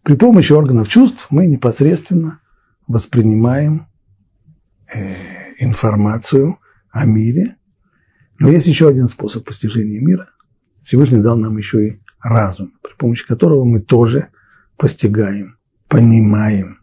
При 0.04 0.16
помощи 0.16 0.52
органов 0.52 0.90
чувств 0.90 1.28
мы 1.30 1.46
непосредственно 1.48 2.42
воспринимаем 2.88 3.88
э, 4.94 5.14
информацию 5.60 6.58
о 6.92 7.06
мире. 7.06 7.56
Но 8.40 8.50
есть 8.50 8.68
еще 8.68 8.90
один 8.90 9.08
способ 9.08 9.46
постижения 9.46 10.02
мира. 10.02 10.30
Всевышний 10.84 11.22
дал 11.22 11.38
нам 11.38 11.58
еще 11.58 11.88
и 11.88 12.02
разум, 12.22 12.74
при 12.82 12.94
помощи 12.96 13.26
которого 13.26 13.64
мы 13.64 13.80
тоже 13.80 14.30
постигаем, 14.78 15.58
понимаем 15.88 16.79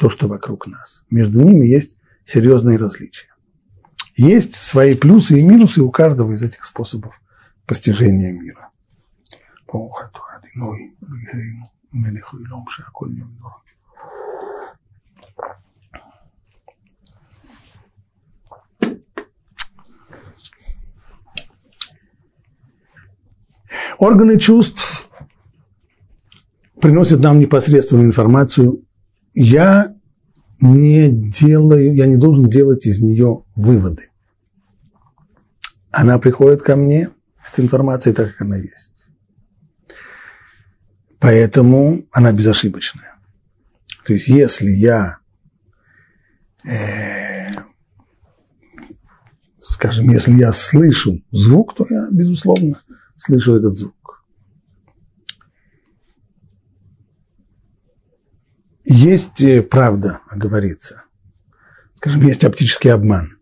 то, 0.00 0.08
что 0.08 0.28
вокруг 0.28 0.66
нас. 0.66 1.04
Между 1.10 1.42
ними 1.42 1.66
есть 1.66 1.98
серьезные 2.24 2.78
различия. 2.78 3.28
Есть 4.16 4.54
свои 4.54 4.94
плюсы 4.94 5.38
и 5.38 5.42
минусы 5.42 5.82
у 5.82 5.90
каждого 5.90 6.32
из 6.32 6.42
этих 6.42 6.64
способов 6.64 7.20
постижения 7.66 8.32
мира. 8.32 8.70
Органы 23.98 24.38
чувств 24.38 25.10
приносят 26.80 27.20
нам 27.20 27.38
непосредственную 27.38 28.06
информацию. 28.06 28.82
Я 29.34 29.94
не 30.60 31.10
делаю, 31.10 31.94
я 31.94 32.06
не 32.06 32.16
должен 32.16 32.48
делать 32.48 32.86
из 32.86 33.00
нее 33.00 33.44
выводы. 33.54 34.10
Она 35.90 36.18
приходит 36.18 36.62
ко 36.62 36.76
мне, 36.76 37.10
эта 37.50 37.62
информация 37.62 38.12
так, 38.12 38.32
как 38.32 38.42
она 38.42 38.56
есть. 38.56 39.06
Поэтому 41.18 42.06
она 42.12 42.32
безошибочная. 42.32 43.16
То 44.06 44.14
есть, 44.14 44.28
если 44.28 44.70
я, 44.70 45.18
э, 46.64 47.48
скажем, 49.60 50.10
если 50.10 50.32
я 50.32 50.52
слышу 50.52 51.22
звук, 51.30 51.74
то 51.76 51.86
я, 51.90 52.08
безусловно, 52.10 52.80
слышу 53.16 53.54
этот 53.56 53.76
звук. 53.76 53.94
Есть 58.92 59.40
э, 59.40 59.62
правда, 59.62 60.18
говорится. 60.34 61.04
Скажем, 61.94 62.22
есть 62.22 62.42
оптический 62.42 62.92
обман. 62.92 63.38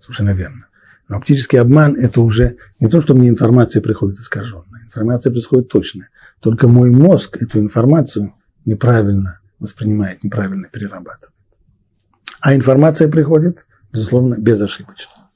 Совершенно 0.00 0.34
верно. 0.34 0.66
Но 1.08 1.16
оптический 1.16 1.58
обман– 1.58 1.96
это 1.98 2.20
уже 2.20 2.58
не 2.80 2.88
то, 2.88 3.00
что 3.00 3.14
мне 3.14 3.30
информация 3.30 3.80
приходит 3.80 4.18
искаженная. 4.18 4.84
Информация 4.84 5.30
происходит 5.30 5.68
точная. 5.68 6.10
Только 6.40 6.68
мой 6.68 6.90
мозг 6.90 7.38
эту 7.40 7.60
информацию 7.60 8.34
неправильно 8.66 9.40
воспринимает, 9.58 10.22
неправильно 10.22 10.68
перерабатывает. 10.68 11.34
А 12.40 12.54
информация 12.54 13.08
приходит, 13.08 13.66
безусловно, 13.90 14.34
безошибочно. 14.34 15.30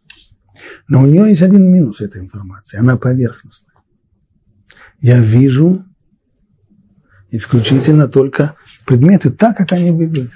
Но 0.88 1.02
у 1.02 1.06
нее 1.06 1.30
есть 1.30 1.42
один 1.42 1.73
минус 1.73 2.02
этой 2.02 2.21
информации. 2.21 2.78
Она 2.78 2.99
поверхностная 2.99 3.75
я 5.04 5.21
вижу 5.21 5.85
исключительно 7.37 8.07
только 8.07 8.55
предметы 8.87 9.31
так, 9.31 9.57
как 9.57 9.73
они 9.73 9.91
выглядят. 9.91 10.33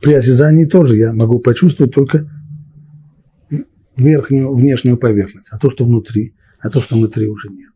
При 0.00 0.14
осязании 0.14 0.64
тоже 0.64 0.96
я 0.96 1.12
могу 1.12 1.38
почувствовать 1.40 1.94
только 1.94 2.28
верхнюю, 3.96 4.54
внешнюю 4.54 4.96
поверхность, 4.96 5.48
а 5.50 5.58
то, 5.58 5.70
что 5.70 5.84
внутри, 5.84 6.34
а 6.60 6.70
то, 6.70 6.80
что 6.80 6.94
внутри 6.94 7.26
уже 7.28 7.48
нет. 7.48 7.72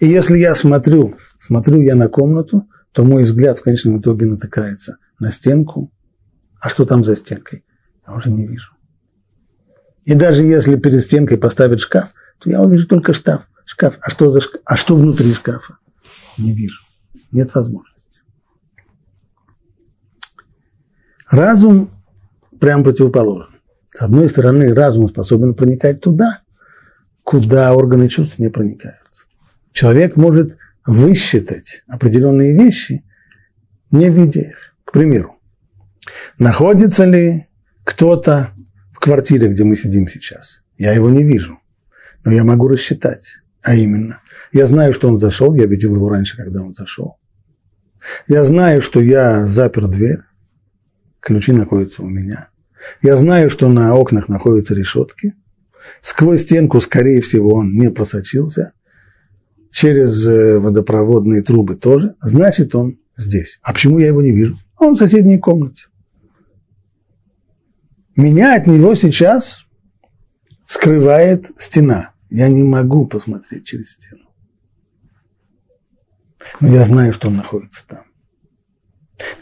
И 0.00 0.06
если 0.06 0.38
я 0.38 0.54
смотрю, 0.54 1.16
смотрю 1.38 1.80
я 1.82 1.94
на 1.94 2.08
комнату, 2.08 2.68
то 2.92 3.04
мой 3.04 3.24
взгляд 3.24 3.58
в 3.58 3.62
конечном 3.62 4.00
итоге 4.00 4.26
натыкается 4.26 4.98
на 5.18 5.30
стенку, 5.30 5.92
а 6.60 6.68
что 6.68 6.84
там 6.84 7.04
за 7.04 7.16
стенкой, 7.16 7.64
я 8.06 8.14
уже 8.14 8.30
не 8.30 8.46
вижу. 8.46 8.72
И 10.04 10.14
даже 10.14 10.42
если 10.42 10.76
перед 10.76 11.00
стенкой 11.00 11.38
поставить 11.38 11.80
шкаф, 11.80 12.10
то 12.38 12.50
я 12.50 12.60
увижу 12.60 12.86
только 12.86 13.12
шкаф, 13.12 13.48
Шкаф. 13.64 13.98
А 14.02 14.10
что, 14.10 14.30
за 14.30 14.40
шкаф? 14.40 14.60
а 14.64 14.76
что 14.76 14.94
внутри 14.94 15.32
шкафа? 15.32 15.78
Не 16.36 16.54
вижу. 16.54 16.83
Нет 17.34 17.52
возможности. 17.52 18.20
Разум 21.28 21.90
прям 22.60 22.84
противоположен. 22.84 23.56
С 23.92 24.02
одной 24.02 24.28
стороны, 24.28 24.72
разум 24.72 25.08
способен 25.08 25.54
проникать 25.54 26.00
туда, 26.00 26.42
куда 27.24 27.74
органы 27.74 28.08
чувств 28.08 28.38
не 28.38 28.50
проникают. 28.50 29.00
Человек 29.72 30.14
может 30.14 30.56
высчитать 30.86 31.82
определенные 31.88 32.54
вещи, 32.54 33.04
не 33.90 34.10
видя 34.10 34.40
их. 34.42 34.76
К 34.84 34.92
примеру, 34.92 35.34
находится 36.38 37.04
ли 37.04 37.48
кто-то 37.82 38.50
в 38.92 39.00
квартире, 39.00 39.48
где 39.48 39.64
мы 39.64 39.74
сидим 39.74 40.06
сейчас? 40.06 40.62
Я 40.78 40.92
его 40.92 41.10
не 41.10 41.24
вижу, 41.24 41.58
но 42.24 42.30
я 42.30 42.44
могу 42.44 42.68
рассчитать. 42.68 43.42
А 43.60 43.74
именно, 43.74 44.20
я 44.52 44.66
знаю, 44.66 44.94
что 44.94 45.08
он 45.08 45.18
зашел, 45.18 45.52
я 45.54 45.66
видел 45.66 45.96
его 45.96 46.08
раньше, 46.08 46.36
когда 46.36 46.62
он 46.62 46.74
зашел. 46.74 47.18
Я 48.28 48.44
знаю, 48.44 48.82
что 48.82 49.00
я 49.00 49.46
запер 49.46 49.88
дверь, 49.88 50.20
ключи 51.20 51.52
находятся 51.52 52.02
у 52.02 52.08
меня. 52.08 52.48
Я 53.02 53.16
знаю, 53.16 53.50
что 53.50 53.68
на 53.68 53.94
окнах 53.94 54.28
находятся 54.28 54.74
решетки. 54.74 55.34
Сквозь 56.02 56.42
стенку, 56.42 56.80
скорее 56.80 57.20
всего, 57.20 57.54
он 57.54 57.72
не 57.72 57.90
просочился. 57.90 58.72
Через 59.70 60.26
э, 60.26 60.58
водопроводные 60.58 61.42
трубы 61.42 61.76
тоже. 61.76 62.14
Значит, 62.20 62.74
он 62.74 62.98
здесь. 63.16 63.58
А 63.62 63.72
почему 63.72 63.98
я 63.98 64.08
его 64.08 64.22
не 64.22 64.32
вижу? 64.32 64.58
Он 64.78 64.94
в 64.94 64.98
соседней 64.98 65.38
комнате. 65.38 65.84
Меня 68.16 68.54
от 68.54 68.66
него 68.66 68.94
сейчас 68.94 69.64
скрывает 70.66 71.50
стена. 71.58 72.12
Я 72.30 72.48
не 72.48 72.62
могу 72.62 73.06
посмотреть 73.06 73.66
через 73.66 73.92
стену. 73.92 74.22
Но 76.60 76.68
я 76.68 76.84
знаю, 76.84 77.12
что 77.12 77.28
он 77.28 77.36
находится 77.36 77.82
там. 77.86 78.04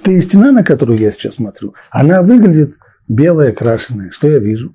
Та 0.02 0.12
и 0.12 0.20
стена, 0.20 0.52
на 0.52 0.64
которую 0.64 0.98
я 0.98 1.10
сейчас 1.10 1.36
смотрю, 1.36 1.74
она 1.90 2.22
выглядит 2.22 2.76
белая, 3.08 3.52
крашеная. 3.52 4.10
Что 4.10 4.28
я 4.28 4.38
вижу? 4.38 4.74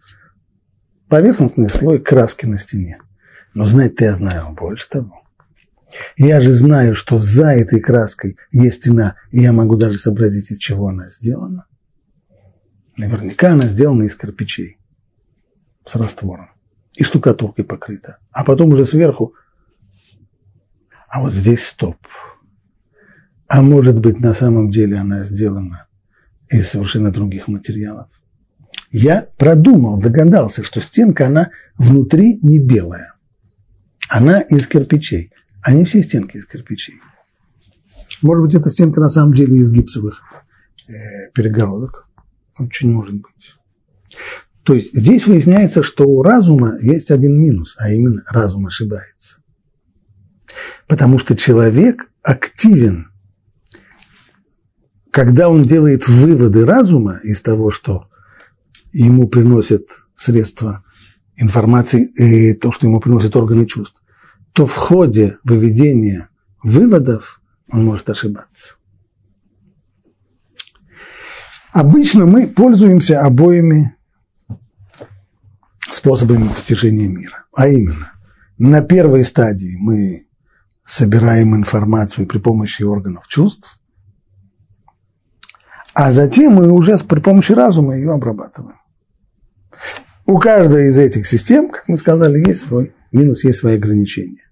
Поверхностный 1.07 1.69
слой 1.69 1.99
краски 1.99 2.45
на 2.45 2.57
стене. 2.57 2.99
Но 3.53 3.65
знать-то 3.65 4.03
я 4.03 4.15
знаю 4.15 4.53
больше 4.53 4.89
того. 4.89 5.23
Я 6.17 6.41
же 6.41 6.51
знаю, 6.51 6.95
что 6.95 7.17
за 7.17 7.49
этой 7.49 7.79
краской 7.79 8.37
есть 8.51 8.81
стена, 8.81 9.15
и 9.31 9.41
я 9.41 9.53
могу 9.53 9.77
даже 9.77 9.97
сообразить, 9.97 10.51
из 10.51 10.57
чего 10.57 10.87
она 10.87 11.09
сделана. 11.09 11.65
Наверняка 12.97 13.53
она 13.53 13.67
сделана 13.67 14.03
из 14.03 14.15
кирпичей 14.15 14.77
с 15.85 15.95
раствором 15.95 16.49
и 16.93 17.03
штукатуркой 17.03 17.63
покрыта. 17.63 18.17
А 18.31 18.43
потом 18.43 18.71
уже 18.71 18.85
сверху, 18.85 19.35
а 21.09 21.21
вот 21.21 21.33
здесь 21.33 21.65
стоп. 21.65 21.97
А 23.47 23.61
может 23.61 23.99
быть, 23.99 24.19
на 24.19 24.33
самом 24.33 24.71
деле 24.71 24.97
она 24.97 25.23
сделана 25.23 25.87
из 26.49 26.69
совершенно 26.69 27.11
других 27.11 27.47
материалов. 27.47 28.09
Я 28.91 29.27
продумал, 29.37 29.99
догадался, 29.99 30.63
что 30.63 30.81
стенка, 30.81 31.27
она 31.27 31.51
внутри 31.77 32.39
не 32.41 32.59
белая. 32.59 33.15
Она 34.09 34.41
из 34.41 34.67
кирпичей. 34.67 35.31
А 35.61 35.73
не 35.73 35.85
все 35.85 36.01
стенки 36.01 36.37
из 36.37 36.45
кирпичей. 36.45 36.95
Может 38.21 38.43
быть, 38.43 38.55
эта 38.55 38.69
стенка 38.69 39.01
на 39.01 39.09
самом 39.09 39.33
деле 39.33 39.57
из 39.57 39.71
гипсовых 39.71 40.21
э, 40.87 40.91
перегородок. 41.33 42.07
Очень 42.57 42.91
может 42.91 43.15
быть. 43.15 43.55
То 44.63 44.73
есть 44.73 44.93
здесь 44.93 45.27
выясняется, 45.27 45.83
что 45.83 46.05
у 46.05 46.23
разума 46.23 46.77
есть 46.81 47.11
один 47.11 47.39
минус, 47.39 47.75
а 47.77 47.91
именно 47.91 48.23
разум 48.27 48.67
ошибается. 48.67 49.41
Потому 50.87 51.19
что 51.19 51.35
человек 51.35 52.09
активен, 52.21 53.11
когда 55.11 55.49
он 55.49 55.65
делает 55.65 56.07
выводы 56.07 56.65
разума 56.65 57.19
из 57.23 57.41
того, 57.41 57.71
что 57.71 58.09
ему 58.91 59.27
приносят 59.27 59.87
средства 60.15 60.83
информации, 61.35 62.05
и 62.05 62.53
то, 62.53 62.71
что 62.71 62.87
ему 62.87 62.99
приносят 62.99 63.35
органы 63.35 63.65
чувств, 63.65 64.01
то 64.53 64.65
в 64.65 64.75
ходе 64.75 65.37
выведения 65.43 66.29
выводов 66.63 67.41
он 67.71 67.85
может 67.85 68.09
ошибаться. 68.09 68.75
Обычно 71.71 72.25
мы 72.25 72.47
пользуемся 72.47 73.21
обоими 73.21 73.95
способами 75.91 76.47
постижения 76.47 77.07
мира. 77.07 77.45
А 77.53 77.67
именно, 77.67 78.13
на 78.57 78.81
первой 78.81 79.23
стадии 79.25 79.77
мы 79.79 80.26
собираем 80.87 81.53
информацию 81.53 82.25
при 82.25 82.39
помощи 82.39 82.81
органов 82.81 83.27
чувств, 83.27 83.79
а 85.93 86.11
затем 86.13 86.53
мы 86.53 86.71
уже 86.71 86.97
при 86.97 87.19
помощи 87.19 87.51
разума 87.51 87.95
ее 87.97 88.13
обрабатываем. 88.13 88.77
У 90.25 90.37
каждой 90.39 90.87
из 90.87 90.97
этих 90.97 91.27
систем, 91.27 91.69
как 91.69 91.89
мы 91.89 91.97
сказали, 91.97 92.39
есть 92.39 92.61
свой 92.61 92.95
минус, 93.11 93.43
есть 93.43 93.59
свои 93.59 93.75
ограничения. 93.75 94.43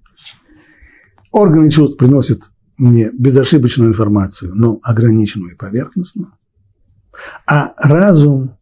Органы 1.32 1.69
чувств 1.69 1.98
приносят 1.98 2.41
мне 2.78 3.12
безошибочную 3.12 3.91
информацию, 3.91 4.54
но 4.56 4.80
ограниченную 4.84 5.54
и 5.54 5.58
поверхностную. 5.58 6.34
А 7.48 7.74
разум 7.78 8.58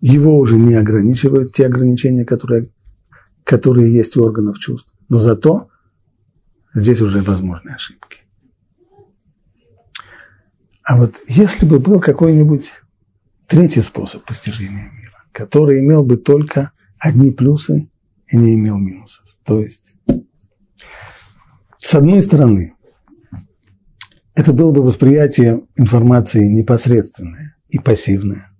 его 0.00 0.38
уже 0.38 0.56
не 0.58 0.74
ограничивают 0.74 1.54
те 1.54 1.66
ограничения, 1.66 2.26
которые, 2.26 2.70
которые 3.42 3.92
есть 3.92 4.16
у 4.18 4.24
органов 4.24 4.58
чувств. 4.58 4.92
Но 5.08 5.18
зато 5.18 5.68
здесь 6.76 7.00
уже 7.00 7.22
возможны 7.22 7.70
ошибки. 7.70 8.18
А 10.84 10.96
вот 10.98 11.16
если 11.26 11.66
бы 11.66 11.80
был 11.80 11.98
какой-нибудь 11.98 12.70
третий 13.46 13.80
способ 13.80 14.24
постижения 14.24 14.90
мира, 14.92 15.24
который 15.32 15.80
имел 15.80 16.04
бы 16.04 16.16
только 16.16 16.72
одни 16.98 17.30
плюсы 17.30 17.90
и 18.28 18.36
не 18.36 18.54
имел 18.54 18.78
минусов. 18.78 19.24
То 19.44 19.60
есть, 19.60 19.94
с 21.78 21.94
одной 21.94 22.22
стороны, 22.22 22.74
это 24.34 24.52
было 24.52 24.70
бы 24.70 24.82
восприятие 24.82 25.62
информации 25.76 26.46
непосредственное 26.46 27.56
и 27.68 27.78
пассивное, 27.78 28.52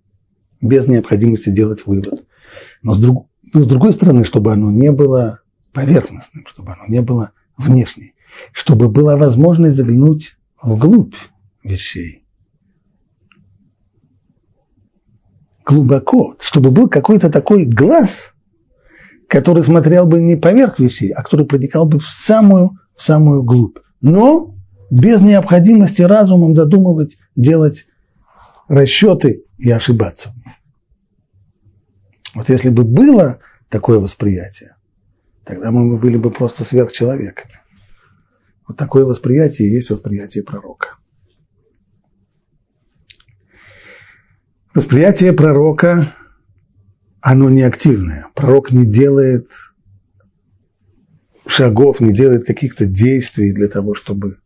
без 0.60 0.86
необходимости 0.86 1.50
делать 1.50 1.86
вывод. 1.86 2.26
Но 2.82 2.94
с, 2.94 3.00
друг, 3.00 3.28
но 3.52 3.60
с 3.60 3.66
другой 3.66 3.92
стороны, 3.92 4.24
чтобы 4.24 4.52
оно 4.52 4.70
не 4.70 4.90
было 4.90 5.40
поверхностным, 5.72 6.46
чтобы 6.46 6.72
оно 6.72 6.86
не 6.88 7.02
было 7.02 7.32
внешней, 7.56 8.14
чтобы 8.52 8.88
была 8.88 9.16
возможность 9.16 9.76
заглянуть 9.76 10.36
вглубь 10.62 11.14
вещей. 11.62 12.24
Глубоко, 15.64 16.36
чтобы 16.40 16.70
был 16.70 16.88
какой-то 16.88 17.30
такой 17.30 17.64
глаз, 17.64 18.32
который 19.28 19.64
смотрел 19.64 20.06
бы 20.06 20.20
не 20.20 20.36
поверх 20.36 20.78
вещей, 20.78 21.10
а 21.10 21.22
который 21.22 21.46
проникал 21.46 21.86
бы 21.86 21.98
в 21.98 22.06
самую, 22.06 22.78
в 22.94 23.02
самую 23.02 23.42
глубь. 23.42 23.78
Но 24.00 24.54
без 24.90 25.20
необходимости 25.20 26.02
разумом 26.02 26.54
додумывать, 26.54 27.16
делать 27.34 27.86
расчеты 28.68 29.44
и 29.58 29.70
ошибаться. 29.70 30.32
Вот 32.34 32.48
если 32.48 32.68
бы 32.68 32.84
было 32.84 33.40
такое 33.68 33.98
восприятие, 33.98 34.75
тогда 35.46 35.70
мы 35.70 35.96
были 35.96 36.18
бы 36.18 36.30
просто 36.30 36.64
сверхчеловеками. 36.64 37.60
Вот 38.66 38.76
такое 38.76 39.04
восприятие 39.04 39.72
есть 39.72 39.90
восприятие 39.90 40.42
пророка. 40.42 40.96
Восприятие 44.74 45.32
пророка, 45.32 46.12
оно 47.20 47.48
не 47.48 47.62
активное. 47.62 48.26
Пророк 48.34 48.72
не 48.72 48.84
делает 48.84 49.46
шагов, 51.46 52.00
не 52.00 52.12
делает 52.12 52.44
каких-то 52.44 52.84
действий 52.84 53.52
для 53.52 53.68
того, 53.68 53.94
чтобы 53.94 54.38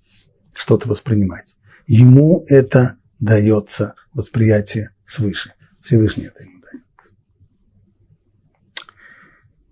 что-то 0.53 0.89
воспринимать. 0.89 1.57
Ему 1.87 2.45
это 2.47 2.99
дается 3.19 3.95
восприятие 4.13 4.95
свыше. 5.07 5.55
Всевышний 5.83 6.27
это 6.27 6.43
ему 6.43 6.61
дает. 6.61 6.85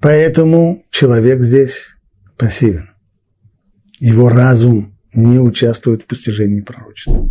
Поэтому 0.00 0.84
человек 0.90 1.42
здесь 1.42 1.96
пассивен. 2.36 2.90
Его 3.98 4.28
разум 4.28 4.96
не 5.12 5.38
участвует 5.38 6.02
в 6.02 6.06
постижении 6.06 6.60
пророчества. 6.60 7.28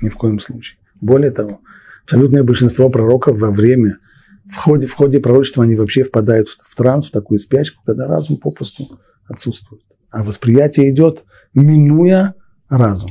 Ни 0.00 0.08
в 0.08 0.16
коем 0.16 0.40
случае. 0.40 0.78
Более 1.00 1.30
того, 1.30 1.60
абсолютное 2.02 2.42
большинство 2.42 2.90
пророков 2.90 3.38
во 3.38 3.50
время, 3.50 3.98
в 4.50 4.56
ходе, 4.56 4.86
в 4.86 4.94
ходе 4.94 5.20
пророчества 5.20 5.62
они 5.64 5.76
вообще 5.76 6.02
впадают 6.02 6.48
в 6.48 6.74
транс, 6.74 7.08
в 7.08 7.12
такую 7.12 7.38
спячку, 7.38 7.82
когда 7.84 8.08
разум 8.08 8.38
попросту 8.38 9.00
отсутствует. 9.28 9.82
А 10.10 10.24
восприятие 10.24 10.90
идет, 10.90 11.24
минуя 11.54 12.34
разум. 12.68 13.10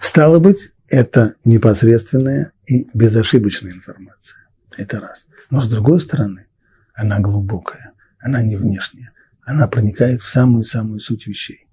Стало 0.00 0.38
быть, 0.38 0.72
это 0.88 1.34
непосредственная 1.44 2.52
и 2.66 2.88
безошибочная 2.94 3.72
информация. 3.72 4.38
Это 4.76 5.00
раз. 5.00 5.26
Но 5.50 5.60
с 5.60 5.68
другой 5.68 6.00
стороны, 6.00 6.46
она 6.94 7.20
глубокая, 7.20 7.92
она 8.20 8.42
не 8.42 8.56
внешняя, 8.56 9.12
она 9.44 9.66
проникает 9.68 10.22
в 10.22 10.28
самую-самую 10.28 11.00
суть 11.00 11.26
вещей. 11.26 11.66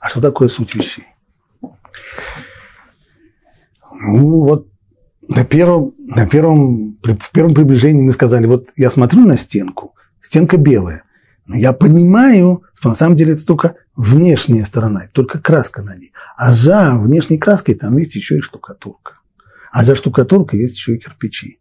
А 0.00 0.08
что 0.08 0.20
такое 0.20 0.48
суть 0.48 0.74
вещей? 0.74 1.06
Ну 3.92 4.44
вот 4.44 4.68
на 5.28 5.44
первом, 5.44 5.94
на 5.98 6.28
первом, 6.28 6.98
в 7.02 7.30
первом 7.32 7.54
приближении 7.54 8.02
мы 8.02 8.12
сказали, 8.12 8.46
вот 8.46 8.68
я 8.76 8.90
смотрю 8.90 9.24
на 9.24 9.36
стенку, 9.36 9.94
стенка 10.20 10.56
белая, 10.56 11.04
но 11.46 11.56
я 11.56 11.72
понимаю, 11.72 12.64
что 12.74 12.90
на 12.90 12.94
самом 12.94 13.16
деле 13.16 13.32
это 13.32 13.46
только 13.46 13.76
внешняя 13.96 14.64
сторона, 14.64 15.08
только 15.12 15.40
краска 15.40 15.82
на 15.82 15.96
ней. 15.96 16.12
А 16.36 16.52
за 16.52 16.94
внешней 16.96 17.38
краской 17.38 17.74
там 17.74 17.96
есть 17.98 18.14
еще 18.14 18.38
и 18.38 18.40
штукатурка. 18.40 19.18
А 19.72 19.84
за 19.84 19.96
штукатуркой 19.96 20.60
есть 20.60 20.76
еще 20.76 20.96
и 20.96 20.98
кирпичи. 20.98 21.58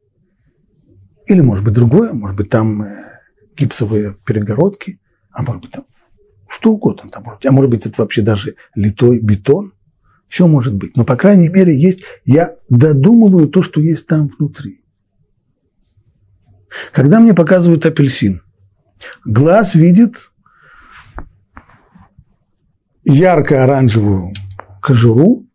Или, 1.27 1.41
может 1.41 1.63
быть, 1.63 1.73
другое, 1.73 2.13
может 2.13 2.35
быть, 2.35 2.49
там 2.49 2.81
э, 2.83 3.19
гипсовые 3.55 4.17
перегородки, 4.25 4.99
а 5.31 5.41
может 5.43 5.61
быть, 5.61 5.71
там 5.71 5.85
что 6.53 6.71
угодно 6.71 7.09
там 7.09 7.23
может 7.23 7.39
быть. 7.39 7.45
А 7.47 7.51
может 7.51 7.71
быть, 7.71 7.85
это 7.85 8.01
вообще 8.01 8.21
даже 8.21 8.55
литой 8.75 9.19
бетон. 9.19 9.73
Все 10.27 10.47
может 10.47 10.73
быть. 10.75 10.95
Но, 10.95 11.03
по 11.03 11.15
крайней 11.15 11.49
мере, 11.49 11.79
есть, 11.79 12.01
я 12.25 12.55
додумываю 12.69 13.47
то, 13.47 13.61
что 13.61 13.81
есть 13.81 14.07
там 14.07 14.27
внутри. 14.27 14.83
Когда 16.91 17.19
мне 17.19 17.33
показывают 17.33 17.85
апельсин, 17.85 18.41
глаз 19.25 19.75
видит 19.75 20.31
ярко-оранжевую 23.03 24.33
кожуру, 24.81 25.45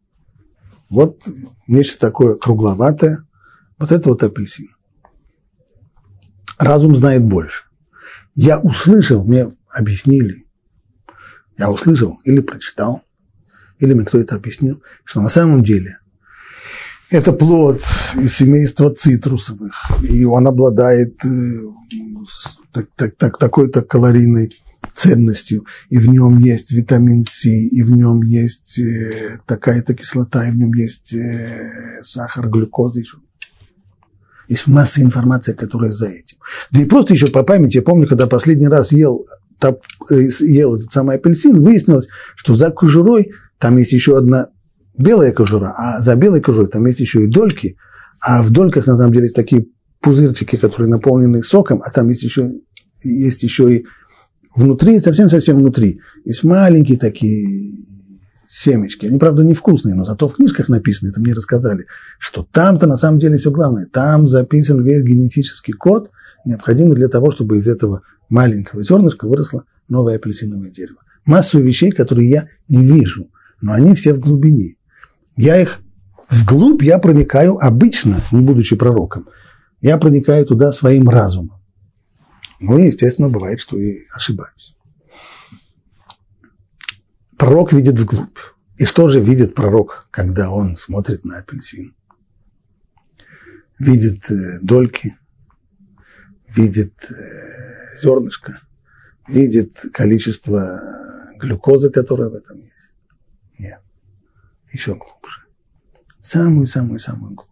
вот 0.90 1.24
нечто 1.66 1.98
такое 1.98 2.37
кругловатое, 2.37 3.26
вот 3.78 3.92
это 3.92 4.09
вот 4.09 4.22
апельсин. 4.22 4.68
Разум 6.59 6.94
знает 6.94 7.25
больше. 7.25 7.64
Я 8.35 8.59
услышал, 8.59 9.25
мне 9.25 9.51
объяснили, 9.68 10.47
я 11.57 11.71
услышал 11.71 12.21
или 12.25 12.40
прочитал, 12.40 13.03
или 13.79 13.94
мне 13.94 14.05
кто 14.05 14.18
это 14.18 14.37
объяснил, 14.37 14.83
что 15.05 15.21
на 15.21 15.29
самом 15.29 15.62
деле 15.62 15.99
это 17.11 17.33
плод 17.33 17.83
из 18.16 18.37
семейства 18.37 18.94
цитрусовых, 18.94 19.75
и 20.03 20.25
он 20.25 20.47
обладает 20.47 21.25
э, 21.25 21.61
так, 22.73 22.88
так, 22.97 23.16
так, 23.16 23.38
такой-то 23.38 23.83
калорийной 23.83 24.51
ценностью, 24.94 25.64
и 25.90 25.99
в 25.99 26.09
нем 26.09 26.38
есть 26.38 26.71
витамин 26.73 27.25
С, 27.25 27.47
и 27.47 27.83
в 27.83 27.90
нем 27.90 28.23
есть 28.23 28.79
э, 28.79 29.40
такая-то 29.47 29.94
кислота, 29.94 30.47
и 30.47 30.51
в 30.51 30.57
нем 30.59 30.73
есть 30.75 31.14
э, 31.14 32.01
сахар, 32.03 32.49
глюкоза 32.49 33.01
еще. 33.01 33.18
Есть 34.48 34.66
масса 34.66 35.02
информации, 35.02 35.52
которая 35.52 35.90
за 35.90 36.06
этим. 36.06 36.38
Да 36.70 36.80
и 36.80 36.87
просто 36.87 37.14
еще 37.14 37.26
по 37.28 37.42
памяти, 37.42 37.76
я 37.76 37.82
помню, 37.82 38.06
когда 38.06 38.26
последний 38.26 38.68
раз 38.68 38.92
ел, 38.92 39.26
топ, 39.58 39.82
э, 40.11 40.28
ел 40.40 40.76
этот 40.76 40.90
самый 40.90 41.16
апельсин, 41.16 41.62
выяснилось, 41.62 42.08
что 42.34 42.56
за 42.56 42.70
кожурой 42.70 43.32
там 43.58 43.76
есть 43.76 43.92
еще 43.92 44.16
одна 44.16 44.48
белая 44.96 45.32
кожура, 45.32 45.74
а 45.76 46.00
за 46.00 46.16
белой 46.16 46.40
кожурой 46.40 46.68
там 46.68 46.87
есть 46.87 47.00
еще 47.00 47.24
и 47.24 47.28
дольки, 47.28 47.76
а 48.20 48.42
в 48.42 48.50
дольках 48.50 48.87
на 48.87 48.96
самом 48.96 49.12
деле 49.12 49.24
есть 49.24 49.37
такие 49.37 49.66
пузырчики, 50.00 50.56
которые 50.56 50.88
наполнены 50.88 51.42
соком, 51.42 51.82
а 51.84 51.90
там 51.90 52.08
есть 52.08 52.22
еще, 52.22 52.52
есть 53.02 53.42
еще 53.42 53.76
и 53.76 53.87
внутри, 54.54 54.98
совсем-совсем 55.00 55.56
внутри, 55.58 56.00
есть 56.24 56.42
маленькие 56.42 56.98
такие 56.98 57.67
семечки. 58.48 59.06
Они, 59.06 59.18
правда, 59.18 59.42
невкусные, 59.44 59.94
но 59.94 60.04
зато 60.04 60.26
в 60.26 60.34
книжках 60.34 60.68
написано, 60.68 61.11
это 61.11 61.20
мне 61.20 61.34
рассказали, 61.34 61.87
что 62.18 62.46
там-то 62.50 62.87
на 62.87 62.96
самом 62.96 63.18
деле 63.18 63.37
все 63.37 63.50
главное. 63.50 63.87
Там 63.87 64.26
записан 64.26 64.82
весь 64.82 65.02
генетический 65.02 65.74
код, 65.74 66.11
необходимый 66.44 66.96
для 66.96 67.08
того, 67.08 67.30
чтобы 67.30 67.58
из 67.58 67.68
этого 67.68 68.02
маленького 68.28 68.82
зернышка 68.82 69.26
выросло 69.26 69.64
новое 69.88 70.16
апельсиновое 70.16 70.70
дерево. 70.70 70.98
Массу 71.24 71.61
вещей, 71.61 71.90
которые 71.90 72.30
я 72.30 72.48
не 72.68 72.84
вижу, 72.84 73.30
но 73.61 73.74
они 73.74 73.94
все 73.94 74.14
в 74.14 74.18
глубине. 74.18 74.76
Я 75.37 75.61
их 75.61 75.80
вглубь 76.30 76.82
я 76.82 76.98
проникаю 76.98 77.58
обычно, 77.58 78.22
не 78.32 78.40
будучи 78.40 78.76
пророком, 78.76 79.28
я 79.80 79.98
проникаю 79.98 80.46
туда 80.46 80.72
своим 80.72 81.08
разумом. 81.08 81.61
Ну 82.61 82.78
и, 82.78 82.87
естественно, 82.87 83.28
бывает, 83.28 83.61
что 83.61 83.78
и 83.78 84.06
ошибаюсь. 84.12 84.74
Пророк 87.38 87.72
видит 87.72 87.98
вглубь. 87.98 88.37
И 88.79 88.85
что 88.85 89.09
же 89.09 89.20
видит 89.20 89.55
пророк, 89.55 90.09
когда 90.11 90.51
он 90.51 90.77
смотрит 90.77 91.24
на 91.24 91.38
апельсин? 91.38 91.94
Видит 93.79 94.29
э, 94.31 94.59
дольки, 94.61 95.16
видит 96.48 96.94
э, 97.11 98.01
зернышко, 98.01 98.61
видит 99.29 99.72
количество 99.92 100.81
глюкозы, 101.38 101.90
которое 101.90 102.29
в 102.29 102.35
этом 102.35 102.59
есть. 102.59 102.72
Нет, 103.59 103.81
еще 104.72 104.96
глубже. 104.96 105.42
Самую-самую-самую 106.22 107.35
глубь. 107.35 107.48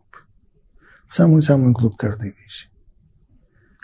Самую-самую 1.09 1.73
глубь 1.73 1.97
каждой 1.97 2.35
вещи. 2.37 2.69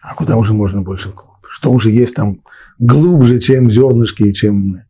А 0.00 0.16
куда 0.16 0.36
уже 0.36 0.52
можно 0.52 0.82
больше 0.82 1.10
вглубь? 1.10 1.46
Что 1.48 1.70
уже 1.70 1.90
есть 1.90 2.14
там 2.14 2.42
глубже, 2.80 3.38
чем 3.38 3.70
зернышки 3.70 4.24
и 4.24 4.34
чем 4.34 4.82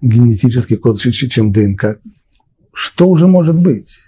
генетический 0.00 0.76
код, 0.76 1.00
чем 1.00 1.52
ДНК? 1.52 2.00
Что 2.72 3.08
уже 3.08 3.26
может 3.26 3.58
быть? 3.58 3.98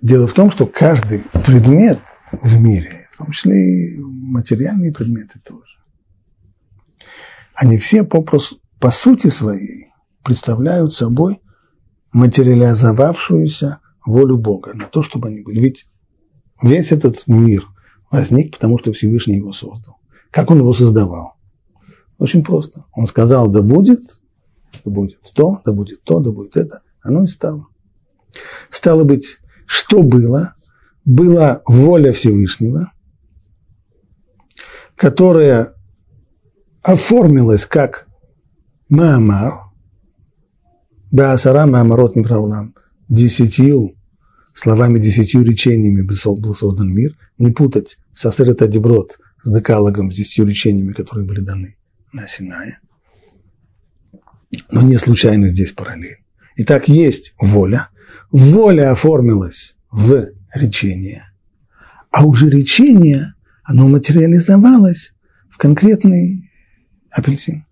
Дело 0.00 0.26
в 0.26 0.32
том, 0.32 0.50
что 0.50 0.66
каждый 0.66 1.24
предмет 1.44 2.00
в 2.30 2.60
мире, 2.60 3.08
в 3.12 3.18
том 3.18 3.32
числе 3.32 3.94
и 3.94 3.98
материальные 3.98 4.92
предметы 4.92 5.40
тоже. 5.40 5.78
Они 7.54 7.78
все 7.78 8.04
по, 8.04 8.22
по 8.22 8.90
сути 8.90 9.26
своей 9.26 9.92
представляют 10.22 10.94
собой 10.94 11.40
материализовавшуюся 12.12 13.80
волю 14.06 14.38
Бога 14.38 14.74
на 14.74 14.86
то, 14.86 15.02
чтобы 15.02 15.28
они 15.28 15.40
были. 15.40 15.60
Ведь 15.60 15.88
весь 16.62 16.92
этот 16.92 17.26
мир 17.26 17.66
возник, 18.10 18.54
потому 18.54 18.78
что 18.78 18.92
Всевышний 18.92 19.36
его 19.36 19.52
создал. 19.52 19.97
Как 20.30 20.50
он 20.50 20.58
его 20.58 20.72
создавал? 20.72 21.34
Очень 22.18 22.42
просто. 22.42 22.84
Он 22.92 23.06
сказал, 23.06 23.48
да 23.48 23.62
будет, 23.62 24.00
да 24.84 24.90
будет 24.90 25.20
то, 25.34 25.60
да 25.64 25.72
будет 25.72 26.02
то, 26.02 26.20
да 26.20 26.30
будет 26.32 26.56
это. 26.56 26.82
Оно 27.00 27.24
и 27.24 27.26
стало. 27.28 27.66
Стало 28.70 29.04
быть, 29.04 29.38
что 29.66 30.02
было? 30.02 30.54
Была 31.04 31.62
воля 31.66 32.12
Всевышнего, 32.12 32.92
которая 34.94 35.74
оформилась 36.82 37.64
как 37.64 38.06
Маамар, 38.90 39.70
Баасара 41.10 41.64
Маамарот 41.66 42.14
Невраулам, 42.14 42.74
десятью 43.08 43.94
словами, 44.52 44.98
десятью 44.98 45.42
речениями 45.42 46.02
был 46.02 46.54
создан 46.54 46.92
мир, 46.92 47.16
не 47.38 47.52
путать 47.52 47.98
со 48.12 48.30
Деброд 48.30 49.18
с 49.42 49.52
декалогом, 49.52 50.10
с 50.10 50.16
десятью 50.16 50.46
речениями, 50.46 50.92
которые 50.92 51.26
были 51.26 51.40
даны 51.40 51.76
на 52.12 52.26
Синае. 52.26 52.80
Но 54.70 54.82
не 54.82 54.98
случайно 54.98 55.48
здесь 55.48 55.72
параллель. 55.72 56.18
Итак, 56.56 56.88
есть 56.88 57.34
воля. 57.38 57.88
Воля 58.30 58.90
оформилась 58.90 59.76
в 59.90 60.30
речение. 60.54 61.24
А 62.10 62.26
уже 62.26 62.48
речение, 62.48 63.34
оно 63.62 63.88
материализовалось 63.88 65.14
в 65.50 65.58
конкретный 65.58 66.50
апельсин. 67.10 67.64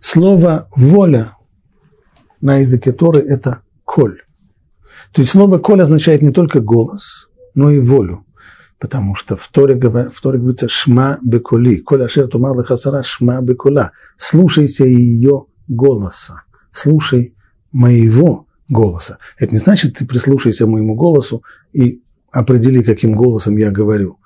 Слово 0.00 0.68
«воля» 0.74 1.36
на 2.40 2.58
языке 2.58 2.92
Торы– 2.92 3.20
это 3.28 3.62
«коль». 3.84 4.22
То 5.12 5.22
есть 5.22 5.32
слово 5.32 5.58
«коль» 5.58 5.82
означает 5.82 6.22
не 6.22 6.32
только 6.32 6.60
голос, 6.60 7.28
но 7.54 7.70
и 7.70 7.80
волю. 7.80 8.24
Потому 8.80 9.14
что 9.14 9.36
в 9.36 9.46
Торе, 9.48 9.76
в 9.76 10.20
Торе 10.22 10.38
говорится 10.38 10.68
«шма 10.70 11.18
беколи», 11.22 11.76
«коль 11.76 12.02
ашер 12.02 12.28
тумар 12.28 12.58
лехасара 12.58 13.02
шма 13.02 13.42
бекола». 13.42 13.92
Слушайся 14.16 14.84
ее 14.84 15.44
голоса, 15.68 16.44
слушай 16.72 17.34
моего 17.72 18.46
голоса. 18.68 19.18
Это 19.36 19.52
не 19.52 19.58
значит, 19.58 19.98
ты 19.98 20.06
прислушайся 20.06 20.66
моему 20.66 20.94
голосу 20.94 21.44
и 21.74 22.02
определи, 22.32 22.82
каким 22.82 23.14
голосом 23.14 23.58
я 23.58 23.70
говорю, 23.70 24.18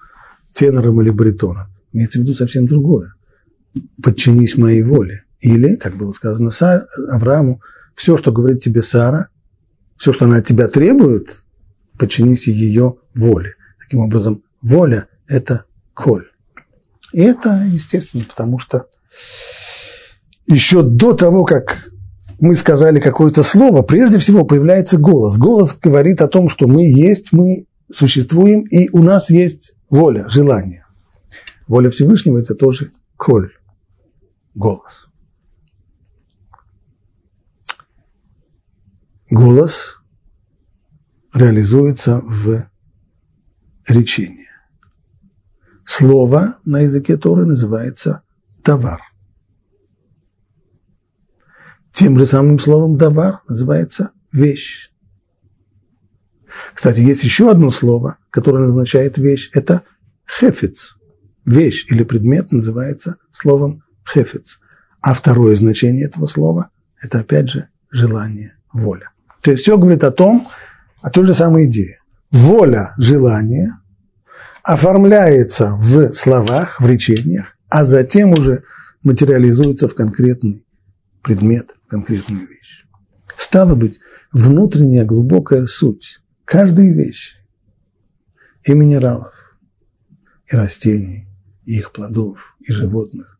тенором 0.53 1.03
или 1.03 1.11
баритоном. 1.11 1.67
Имеется 1.93 2.21
в 2.21 2.23
виду 2.23 2.35
совсем 2.35 2.67
другое. 2.67 3.15
Подчинись 4.05 4.57
моей 4.57 4.85
воле. 4.85 5.25
Или, 5.41 5.75
как 5.75 5.97
было 5.97 6.13
сказано 6.13 6.51
Сар, 6.51 6.87
Аврааму, 7.11 7.61
все, 7.97 8.17
что 8.17 8.31
говорит 8.31 8.63
тебе 8.63 8.83
Сара, 8.83 9.29
все, 9.97 10.13
что 10.13 10.27
она 10.27 10.37
от 10.37 10.47
тебя 10.47 10.69
требует, 10.69 11.43
подчинись 11.99 12.47
ее 12.47 12.97
воле. 13.15 13.55
Таким 13.95 14.07
образом, 14.07 14.43
воля– 14.61 15.07
это 15.29 15.67
коль. 15.95 16.27
И 17.13 17.21
это 17.21 17.65
естественно, 17.65 18.25
потому 18.29 18.59
что 18.59 18.89
еще 20.49 20.83
до 20.83 21.13
того, 21.13 21.45
как 21.45 21.93
мы 22.41 22.57
сказали 22.57 22.99
какое-то 22.99 23.45
слово, 23.45 23.83
прежде 23.83 24.19
всего 24.19 24.45
появляется 24.45 24.99
голос. 24.99 25.39
Голос 25.39 25.79
говорит 25.81 26.23
о 26.23 26.27
том, 26.27 26.49
что 26.49 26.67
мы 26.67 26.91
есть, 26.91 27.33
мы 27.33 27.69
существуем, 27.89 28.63
и 28.63 28.89
у 28.91 29.01
нас 29.01 29.31
есть 29.31 29.77
воля, 29.89 30.29
желание. 30.29 30.85
Воля 31.69 31.89
Всевышнего– 31.89 32.39
это 32.41 32.57
тоже 32.57 32.91
коль, 33.17 33.53
голос. 34.57 35.07
Голос 39.31 39.99
реализуется 41.33 42.19
в 42.25 42.74
речении. 43.87 44.49
Слово 45.85 46.59
на 46.65 46.81
языке 46.81 47.17
Торы 47.17 47.45
называется 47.45 48.23
товар. 48.63 49.01
Тем 51.93 52.19
же 52.19 52.27
самым 52.27 52.59
словом 52.59 52.97
«давар» 52.97 53.43
называется 53.47 54.11
«вещь». 54.33 54.91
Кстати, 56.73 57.01
есть 57.01 57.25
еще 57.25 57.51
одно 57.51 57.71
слово, 57.71 58.19
которое 58.31 58.65
назначает 58.65 59.19
вещь. 59.19 59.51
Это 59.53 59.83
«хефец». 60.27 60.97
Вещь 61.45 61.87
или 61.91 62.05
предмет 62.05 62.53
называется 62.53 63.17
словом 63.31 63.85
«хефец». 64.05 64.59
А 65.01 65.13
второе 65.15 65.55
значение 65.55 66.07
этого 66.07 66.27
слова– 66.27 66.71
это, 67.01 67.21
опять 67.21 67.51
же, 67.51 67.69
желание, 67.91 68.57
воля. 68.73 69.11
То 69.43 69.51
есть 69.51 69.63
все 69.63 69.77
говорит 69.77 70.03
о 70.03 70.11
том, 70.11 70.49
о 71.03 71.11
той 71.11 71.27
же 71.27 71.35
самой 71.35 71.67
идее. 71.67 71.99
Воля, 72.35 72.97
желание 72.99 73.79
оформляется 74.65 75.77
в 75.77 76.13
словах, 76.15 76.81
в 76.81 76.87
речениях, 76.87 77.57
а 77.69 77.85
затем 77.85 78.33
уже 78.33 78.65
материализуется 79.05 79.87
в 79.87 79.95
конкретный 79.95 80.67
предмет, 81.23 81.77
конкретную 81.87 82.49
вещь. 82.49 82.87
Стало 83.37 83.77
быть, 83.77 84.01
внутренняя 84.33 85.05
глубокая 85.05 85.67
суть 85.67 86.23
каждой 86.45 86.91
вещи, 86.91 87.37
и 88.65 88.75
минералов, 88.75 89.57
и 90.51 90.57
растений, 90.57 91.29
и 91.65 91.79
их 91.79 91.93
плодов, 91.93 92.57
и 92.59 92.73
животных, 92.73 93.39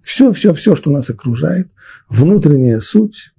все, 0.00 0.32
все, 0.32 0.54
все, 0.54 0.74
что 0.76 0.90
нас 0.90 1.10
окружает, 1.10 1.70
внутренняя 2.08 2.80
суть, 2.80 3.34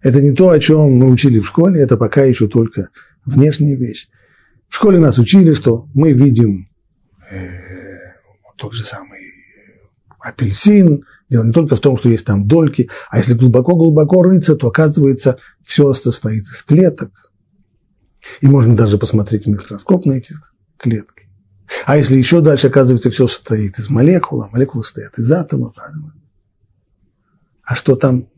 это 0.00 0.22
не 0.22 0.32
то, 0.32 0.48
о 0.48 0.58
чем 0.58 0.92
мы 0.92 1.10
учили 1.10 1.38
в 1.38 1.46
школе, 1.46 1.82
это 1.82 1.98
пока 1.98 2.24
еще 2.24 2.48
только 2.48 2.88
внешняя 3.24 3.76
вещь. 3.76 4.08
В 4.68 4.76
школе 4.76 4.98
нас 4.98 5.18
учили, 5.18 5.54
что 5.54 5.88
мы 5.94 6.12
видим 6.12 6.68
э, 7.30 7.48
тот 8.56 8.72
же 8.72 8.84
самый 8.84 9.20
апельсин, 10.20 11.04
Дело 11.30 11.44
не 11.44 11.52
только 11.52 11.76
в 11.76 11.80
том, 11.80 11.96
что 11.96 12.08
есть 12.08 12.26
там 12.26 12.46
дольки, 12.46 12.90
а 13.08 13.18
если 13.18 13.34
глубоко-глубоко 13.34 14.22
рыться, 14.22 14.56
то 14.56 14.66
оказывается 14.66 15.38
все 15.62 15.92
состоит 15.94 16.42
из 16.42 16.62
клеток. 16.64 17.12
И 18.40 18.48
можно 18.48 18.76
даже 18.76 18.98
посмотреть 18.98 19.44
в 19.44 19.48
микроскоп 19.48 20.06
на 20.06 20.14
эти 20.14 20.34
клетки. 20.76 21.28
А 21.86 21.96
если 21.96 22.16
еще 22.16 22.40
дальше, 22.40 22.66
оказывается, 22.66 23.10
все 23.10 23.28
состоит 23.28 23.78
из 23.78 23.88
молекул, 23.88 24.42
а 24.42 24.48
молекулы 24.48 24.82
стоят 24.82 25.16
из 25.18 25.30
атомов. 25.30 25.76
А 27.62 27.76
что 27.76 27.94
там 27.94 28.28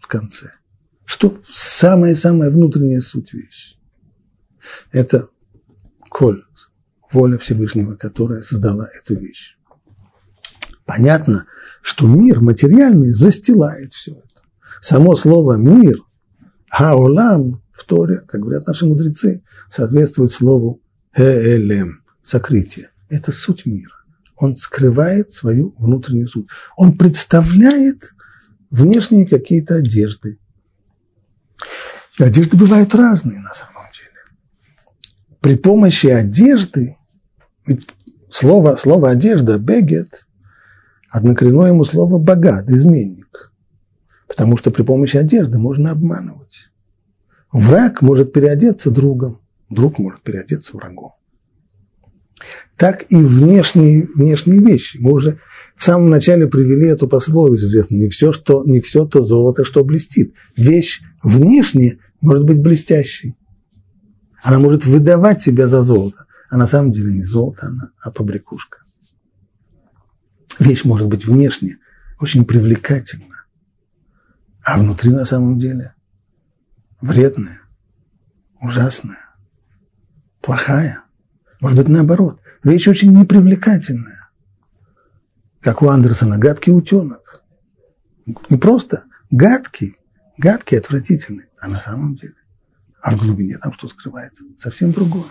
в 0.00 0.06
конце? 0.06 0.52
Что 1.04 1.38
самая-самая 1.46 2.50
внутренняя 2.50 3.00
суть 3.00 3.34
вещи? 3.34 3.77
Это 4.92 5.28
коль, 6.10 6.44
воля 7.12 7.38
Всевышнего, 7.38 7.94
которая 7.94 8.40
создала 8.42 8.88
эту 8.88 9.14
вещь. 9.14 9.56
Понятно, 10.84 11.46
что 11.82 12.06
мир 12.06 12.40
материальный 12.40 13.10
застилает 13.10 13.92
все 13.92 14.12
это. 14.12 14.42
Само 14.80 15.16
слово 15.16 15.54
«мир», 15.54 15.98
«хаолам» 16.70 17.62
в 17.72 17.84
Торе, 17.84 18.22
как 18.26 18.40
говорят 18.40 18.66
наши 18.66 18.86
мудрецы, 18.86 19.42
соответствует 19.70 20.32
слову 20.32 20.80
«хеэлем»– 21.14 22.02
«сокрытие». 22.22 22.90
Это 23.08 23.32
суть 23.32 23.66
мира. 23.66 23.92
Он 24.36 24.56
скрывает 24.56 25.32
свою 25.32 25.74
внутреннюю 25.78 26.28
суть. 26.28 26.48
Он 26.76 26.96
представляет 26.96 28.14
внешние 28.70 29.26
какие-то 29.26 29.76
одежды. 29.76 30.38
И 32.18 32.22
одежды 32.22 32.56
бывают 32.56 32.94
разные 32.94 33.40
на 33.40 33.52
самом 33.52 33.72
деле. 33.72 33.77
При 35.40 35.56
помощи 35.56 36.08
одежды, 36.08 36.96
ведь 37.66 37.88
слово, 38.28 38.76
слово 38.76 39.10
одежда, 39.10 39.58
бегет, 39.58 40.26
Однокоренное 41.10 41.68
ему 41.68 41.84
слово 41.84 42.18
«богат», 42.18 42.68
«изменник», 42.68 43.52
потому 44.26 44.56
что 44.56 44.70
при 44.70 44.82
помощи 44.82 45.16
одежды 45.16 45.58
можно 45.58 45.90
обманывать. 45.90 46.70
Враг 47.50 48.02
может 48.02 48.32
переодеться 48.32 48.90
другом, 48.90 49.40
друг 49.70 49.98
может 49.98 50.20
переодеться 50.22 50.76
врагом. 50.76 51.12
Так 52.76 53.06
и 53.08 53.16
внешние, 53.16 54.06
внешние 54.14 54.60
вещи. 54.60 54.98
Мы 54.98 55.12
уже 55.12 55.40
в 55.74 55.82
самом 55.82 56.10
начале 56.10 56.46
привели 56.46 56.86
эту 56.88 57.08
пословицу 57.08 57.66
известную. 57.66 58.02
Не 58.02 58.08
все, 58.10 58.30
что, 58.32 58.62
не 58.64 58.80
все 58.80 59.06
то 59.06 59.24
золото, 59.24 59.64
что 59.64 59.82
блестит. 59.82 60.34
Вещь 60.56 61.00
внешне 61.22 61.98
может 62.20 62.44
быть 62.44 62.60
блестящей. 62.60 63.36
Она 64.42 64.58
может 64.58 64.84
выдавать 64.84 65.42
себя 65.42 65.68
за 65.68 65.82
золото. 65.82 66.26
А 66.50 66.56
на 66.56 66.66
самом 66.66 66.92
деле 66.92 67.12
не 67.12 67.22
золото 67.22 67.66
она, 67.66 67.90
а 68.00 68.10
побрякушка 68.10 68.78
вещь 70.58 70.84
может 70.84 71.08
быть 71.08 71.24
внешне 71.24 71.78
очень 72.20 72.44
привлекательна, 72.44 73.44
а 74.62 74.78
внутри 74.78 75.10
на 75.10 75.24
самом 75.24 75.58
деле 75.58 75.94
вредная, 77.00 77.60
ужасная, 78.60 79.36
плохая. 80.40 81.02
Может 81.60 81.78
быть, 81.78 81.88
наоборот. 81.88 82.40
Вещь 82.62 82.88
очень 82.88 83.16
непривлекательная. 83.16 84.30
Как 85.60 85.82
у 85.82 85.88
Андерсона, 85.88 86.38
гадкий 86.38 86.72
утенок. 86.72 87.42
Не 88.48 88.58
просто 88.58 89.04
гадкий, 89.30 89.96
гадкий, 90.36 90.78
отвратительный, 90.78 91.46
а 91.60 91.68
на 91.68 91.80
самом 91.80 92.14
деле. 92.14 92.34
А 93.00 93.12
в 93.12 93.18
глубине 93.18 93.58
там 93.58 93.72
что 93.72 93.88
скрывается? 93.88 94.44
Совсем 94.58 94.92
другое. 94.92 95.30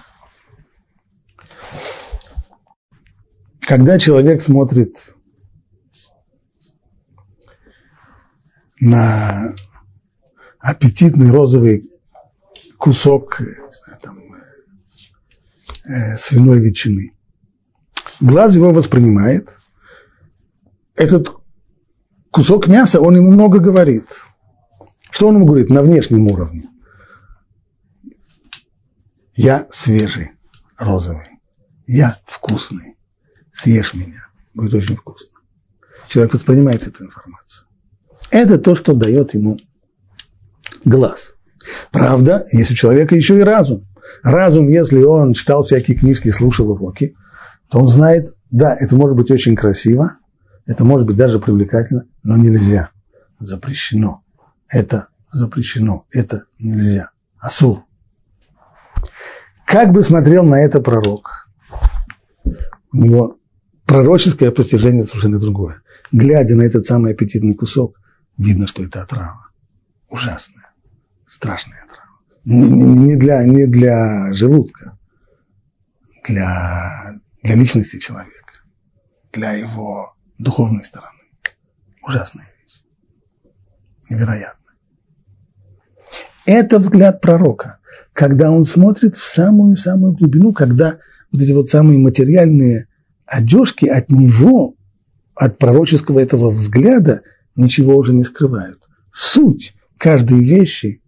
Когда 3.62 3.99
человек 3.99 4.41
смотрит 4.41 5.15
на 8.80 9.53
аппетитный 10.60 11.32
розовый 11.32 11.89
кусок 12.77 13.38
знаю, 13.39 13.99
там, 14.01 14.19
э, 15.86 16.15
свиной 16.17 16.62
ветчины. 16.62 17.13
Глаз 18.19 18.56
его 18.56 18.71
воспринимает. 18.71 19.58
Этот 20.95 21.36
кусок 22.32 22.67
мяса, 22.67 23.01
он 23.01 23.15
ему 23.15 23.32
много 23.32 23.60
говорит. 23.60 24.08
Что 25.12 25.27
он 25.27 25.36
ему 25.36 25.45
говорит 25.45 25.69
на 25.69 25.82
внешнем 25.82 26.27
уровне? 26.27 26.69
Я 29.38 29.67
свежий, 29.69 30.32
розовый. 30.80 31.39
Я 31.86 32.17
вкусный. 32.26 32.97
Съешь 33.54 33.93
меня. 33.93 34.28
Будет 34.56 34.73
очень 34.73 34.95
вкусно. 34.95 35.39
Человек 36.08 36.34
воспринимает 36.34 36.88
эту 36.88 37.06
информацию. 37.06 37.67
Это 38.32 38.58
то, 38.58 38.76
что 38.76 38.93
дает 38.93 39.36
ему 39.36 39.58
глаз. 40.86 41.36
Правда, 41.91 42.47
есть 42.52 42.71
у 42.71 42.73
человека 42.73 43.15
еще 43.15 43.38
и 43.38 43.43
разум. 43.43 43.88
Разум, 44.23 44.69
если 44.69 45.04
он 45.04 45.34
читал 45.34 45.62
всякие 45.62 45.95
книжки, 45.95 46.32
слушал 46.32 46.71
уроки, 46.71 47.15
то 47.69 47.80
он 47.80 47.88
знает, 47.89 48.26
да, 48.50 48.76
это 48.76 48.95
может 48.95 49.15
быть 49.15 49.30
очень 49.30 49.56
красиво, 49.56 50.17
это 50.65 50.84
может 50.84 51.06
быть 51.06 51.15
даже 51.15 51.39
привлекательно, 51.39 52.06
но 52.23 52.38
нельзя. 52.38 52.89
Запрещено. 53.38 54.23
Это 54.67 55.10
запрещено. 55.30 56.08
Это 56.12 56.45
нельзя. 56.58 57.12
Асур. 57.38 57.87
Как 59.67 59.91
бы 59.91 60.01
смотрел 60.01 60.45
на 60.45 60.62
это 60.62 60.80
пророк? 60.80 61.49
У 62.93 62.97
него 62.97 63.38
пророческое 63.86 64.49
постижение 64.49 65.03
совершенно 65.03 65.39
другое. 65.39 65.82
Глядя 66.13 66.56
на 66.56 66.62
этот 66.62 66.86
самый 66.86 67.12
аппетитный 67.12 67.53
кусок, 67.53 67.99
видно, 68.38 68.65
что 68.65 68.82
это 68.82 69.01
отрава. 69.01 69.49
Ужасная, 70.10 70.71
страшная 71.27 71.84
отрава. 71.84 72.08
Не, 72.45 72.71
не, 72.71 72.86
не, 72.86 73.15
для, 73.17 73.43
не 73.43 73.65
для 73.65 74.34
желудка, 74.34 74.97
для, 76.25 77.19
для 77.43 77.56
личности 77.56 77.99
человека, 77.99 78.53
для 79.34 79.51
его 79.51 80.15
духовной 80.38 80.86
стороны. 80.86 81.19
Ужасная 82.08 82.47
вещь. 82.63 82.84
Невероятно. 84.10 84.71
Это 86.45 86.80
взгляд 86.80 87.19
пророка, 87.19 87.80
когда 88.17 88.51
он 88.51 88.65
смотрит 88.65 89.15
в 89.15 89.23
самую-самую 89.23 90.13
глубину, 90.13 90.51
когда 90.51 90.97
вот 91.32 91.41
эти 91.41 91.51
вот 91.51 91.69
самые 91.69 91.99
материальные 91.99 92.88
одежки 93.25 93.86
от 93.86 94.10
него, 94.10 94.75
от 95.36 95.58
пророческого 95.58 96.19
этого 96.19 96.49
взгляда– 96.49 97.21
ничего 97.58 97.97
уже 97.97 98.13
не 98.13 98.23
скрывают. 98.23 98.88
Суть 99.12 99.75
каждой 99.97 100.39
вещи, 100.39 101.01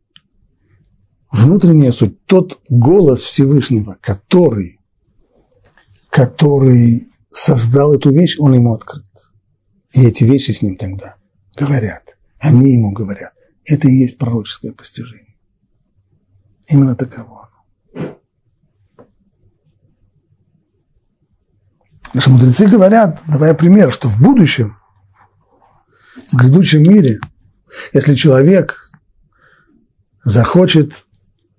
внутренняя 1.31 1.91
суть, 1.91 2.25
тот 2.25 2.59
голос 2.67 3.21
Всевышнего, 3.21 3.97
который, 4.01 4.79
который 6.09 7.07
создал 7.31 7.93
эту 7.93 8.11
вещь, 8.11 8.35
он 8.39 8.55
ему 8.55 8.73
открыт. 8.73 9.05
И 9.93 10.03
эти 10.03 10.23
вещи 10.23 10.51
с 10.51 10.61
ним 10.61 10.75
тогда 10.75 11.15
говорят. 11.55 12.17
Они 12.39 12.73
ему 12.73 12.91
говорят. 12.91 13.33
Это 13.63 13.87
и 13.87 13.95
есть 13.95 14.17
пророческое 14.17 14.73
постижение. 14.73 15.28
Именно 16.69 16.95
таково. 16.95 17.49
Наши 22.13 22.29
мудрецы 22.29 22.67
говорят, 22.67 23.21
давая 23.27 23.53
пример, 23.53 23.91
что 23.91 24.07
в 24.07 24.19
будущем 24.19 24.77
в 26.31 26.35
грядущем 26.35 26.83
мире, 26.83 27.19
если 27.93 28.13
человек 28.13 28.91
захочет 30.23 31.05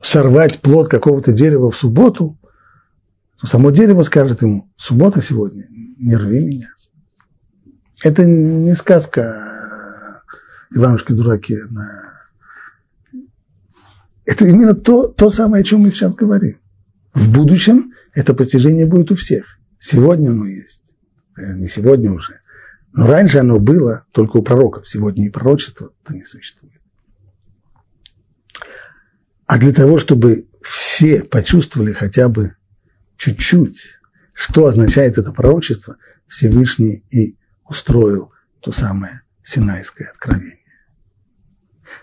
сорвать 0.01 0.61
плод 0.61 0.89
какого-то 0.89 1.33
дерева 1.33 1.71
в 1.71 1.77
субботу, 1.77 2.39
то 3.41 3.47
само 3.47 3.71
дерево 3.71 4.03
скажет 4.03 4.43
ему, 4.43 4.71
суббота 4.77 5.21
сегодня, 5.23 5.67
не 5.71 6.15
рви 6.15 6.45
меня. 6.45 6.69
Это 8.03 8.25
не 8.25 8.75
сказка 8.75 10.23
Иванушки-дураки. 10.73 11.59
Это 14.31 14.45
именно 14.45 14.77
то, 14.77 15.09
то 15.09 15.29
самое, 15.29 15.63
о 15.63 15.65
чем 15.65 15.81
мы 15.81 15.91
сейчас 15.91 16.15
говорим. 16.15 16.61
В 17.13 17.33
будущем 17.33 17.95
это 18.15 18.33
постижение 18.33 18.87
будет 18.87 19.11
у 19.11 19.17
всех. 19.17 19.59
Сегодня 19.81 20.31
оно 20.31 20.47
есть. 20.47 20.85
Э, 21.37 21.55
не 21.57 21.67
сегодня 21.67 22.13
уже. 22.13 22.39
Но 22.93 23.09
раньше 23.09 23.39
оно 23.39 23.59
было 23.59 24.07
только 24.13 24.37
у 24.37 24.43
пророков, 24.43 24.89
сегодня 24.89 25.27
и 25.27 25.31
пророчества-то 25.31 26.15
не 26.15 26.23
существует. 26.23 26.81
А 29.47 29.59
для 29.59 29.73
того, 29.73 29.99
чтобы 29.99 30.47
все 30.63 31.25
почувствовали 31.25 31.91
хотя 31.93 32.29
бы 32.29 32.55
чуть-чуть, 33.17 33.99
что 34.33 34.67
означает 34.67 35.19
это 35.19 35.33
пророчество, 35.33 35.97
Всевышний 36.29 37.05
и 37.11 37.37
устроил 37.65 38.31
то 38.61 38.71
самое 38.71 39.23
Синайское 39.43 40.09
откровение. 40.09 40.55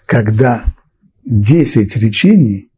Когда 0.06 0.66
десять 1.28 1.98
речений, 1.98 2.72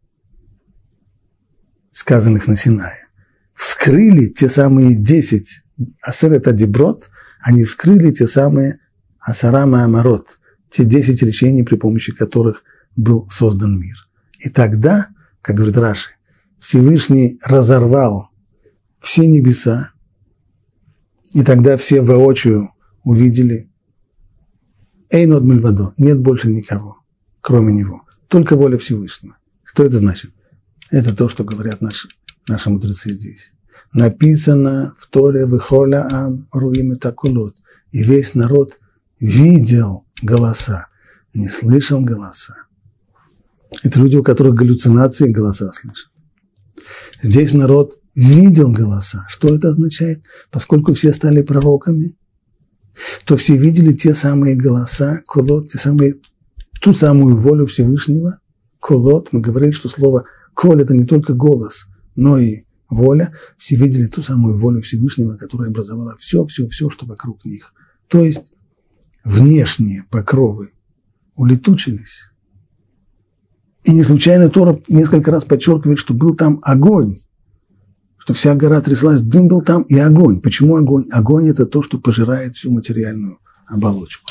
сказанных 1.93 2.47
на 2.47 2.55
Синае, 2.55 3.07
вскрыли 3.53 4.25
те 4.25 4.49
самые 4.49 4.95
десять 4.95 5.61
асерет 6.01 6.47
адиброд, 6.47 7.09
они 7.41 7.63
вскрыли 7.63 8.11
те 8.11 8.27
самые 8.27 8.79
Асарама 9.19 9.83
Амарот, 9.83 10.39
те 10.71 10.83
десять 10.83 11.21
речений, 11.21 11.63
при 11.63 11.75
помощи 11.75 12.11
которых 12.11 12.63
был 12.95 13.29
создан 13.29 13.79
мир. 13.79 13.95
И 14.39 14.49
тогда, 14.49 15.09
как 15.41 15.57
говорит 15.57 15.77
Раши, 15.77 16.09
Всевышний 16.59 17.39
разорвал 17.43 18.29
все 18.99 19.27
небеса, 19.27 19.91
и 21.33 21.43
тогда 21.43 21.77
все 21.77 22.01
воочию 22.01 22.71
увидели 23.03 23.69
Эйнод 25.11 25.43
Мельвадо, 25.43 25.93
нет 25.97 26.19
больше 26.19 26.49
никого, 26.49 26.97
кроме 27.41 27.73
него, 27.73 28.03
только 28.29 28.55
воля 28.55 28.77
Всевышнего. 28.77 29.37
Что 29.63 29.83
это 29.83 29.97
значит? 29.99 30.31
Это 30.89 31.15
то, 31.15 31.27
что 31.27 31.43
говорят 31.43 31.81
наши, 31.81 32.07
наши 32.47 32.69
мудрецы 32.69 33.13
здесь 33.13 33.53
написано 33.93 34.95
в 34.97 35.07
Торе 35.07 35.45
«Вихоля 35.45 36.07
ам 36.11 36.47
руим 36.51 36.97
такулот». 36.97 37.55
И 37.91 38.03
весь 38.03 38.35
народ 38.35 38.79
видел 39.19 40.05
голоса, 40.21 40.87
не 41.33 41.47
слышал 41.47 42.01
голоса. 42.01 42.55
Это 43.83 43.99
люди, 43.99 44.15
у 44.17 44.23
которых 44.23 44.55
галлюцинации 44.55 45.31
голоса 45.31 45.71
слышат. 45.73 46.11
Здесь 47.21 47.53
народ 47.53 47.99
видел 48.15 48.71
голоса. 48.71 49.25
Что 49.29 49.55
это 49.55 49.69
означает? 49.69 50.23
Поскольку 50.51 50.93
все 50.93 51.13
стали 51.13 51.41
пророками, 51.41 52.15
то 53.25 53.37
все 53.37 53.57
видели 53.57 53.93
те 53.93 54.13
самые 54.13 54.55
голоса, 54.55 55.21
колот, 55.27 55.69
те 55.69 55.77
самые, 55.77 56.15
ту 56.79 56.93
самую 56.93 57.35
волю 57.37 57.65
Всевышнего. 57.65 58.39
Колот, 58.79 59.29
мы 59.31 59.41
говорили, 59.41 59.71
что 59.71 59.89
слово 59.89 60.25
коль– 60.53 60.81
это 60.83 60.95
не 60.95 61.05
только 61.05 61.33
голос, 61.33 61.87
но 62.15 62.37
и 62.37 62.63
воля, 62.89 63.33
все 63.57 63.75
видели 63.75 64.07
ту 64.07 64.21
самую 64.21 64.57
волю 64.57 64.81
Всевышнего, 64.81 65.37
которая 65.37 65.69
образовала 65.69 66.15
все, 66.19 66.45
все, 66.45 66.67
все, 66.67 66.89
что 66.89 67.05
вокруг 67.05 67.45
них. 67.45 67.73
То 68.07 68.23
есть 68.23 68.51
внешние 69.23 70.05
покровы 70.09 70.71
улетучились. 71.35 72.31
И 73.83 73.91
не 73.91 74.03
случайно 74.03 74.49
Тора 74.49 74.81
несколько 74.87 75.31
раз 75.31 75.45
подчеркивает, 75.45 75.99
что 75.99 76.13
был 76.13 76.35
там 76.35 76.59
огонь, 76.63 77.17
что 78.17 78.33
вся 78.33 78.55
гора 78.55 78.81
тряслась, 78.81 79.21
дым 79.21 79.47
был 79.47 79.61
там 79.61 79.83
и 79.83 79.97
огонь. 79.97 80.41
Почему 80.41 80.75
огонь? 80.75 81.07
Огонь– 81.11 81.47
это 81.49 81.65
то, 81.65 81.81
что 81.81 81.97
пожирает 81.97 82.55
всю 82.55 82.71
материальную 82.71 83.39
оболочку. 83.67 84.28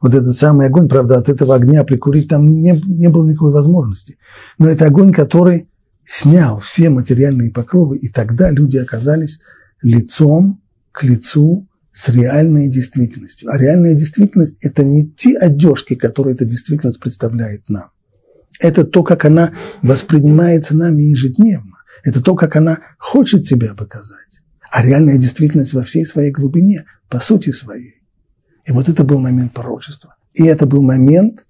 Вот 0.00 0.14
этот 0.14 0.36
самый 0.36 0.66
огонь, 0.66 0.88
правда, 0.88 1.18
от 1.18 1.28
этого 1.28 1.54
огня 1.54 1.84
прикурить 1.84 2.28
там 2.28 2.46
не, 2.46 2.80
не 2.86 3.08
было 3.08 3.26
никакой 3.26 3.52
возможности. 3.52 4.16
Но 4.58 4.68
это 4.68 4.86
огонь, 4.86 5.12
который 5.12 5.68
снял 6.04 6.58
все 6.58 6.88
материальные 6.88 7.52
покровы, 7.52 7.98
и 7.98 8.08
тогда 8.08 8.50
люди 8.50 8.76
оказались 8.76 9.40
лицом 9.82 10.62
к 10.92 11.02
лицу 11.02 11.68
с 11.92 12.08
реальной 12.08 12.68
действительностью. 12.68 13.50
А 13.50 13.58
реальная 13.58 13.94
действительность– 13.94 14.54
это 14.60 14.84
не 14.84 15.10
те 15.10 15.36
одежки, 15.36 15.94
которые 15.94 16.34
эта 16.34 16.44
действительность 16.44 17.00
представляет 17.00 17.68
нам. 17.68 17.90
Это 18.60 18.84
то, 18.84 19.02
как 19.02 19.24
она 19.24 19.52
воспринимается 19.82 20.76
нами 20.76 21.02
ежедневно. 21.02 21.76
Это 22.04 22.22
то, 22.22 22.34
как 22.36 22.56
она 22.56 22.78
хочет 22.98 23.46
себя 23.46 23.74
показать. 23.74 24.16
А 24.70 24.84
реальная 24.84 25.18
действительность 25.18 25.72
во 25.72 25.82
всей 25.82 26.04
своей 26.04 26.30
глубине, 26.30 26.84
по 27.08 27.18
сути 27.18 27.50
своей. 27.50 27.97
И 28.68 28.72
вот 28.72 28.86
это 28.86 29.02
был 29.02 29.18
момент 29.18 29.54
пророчества. 29.54 30.16
И 30.34 30.44
это 30.44 30.66
был 30.66 30.82
момент 30.82 31.46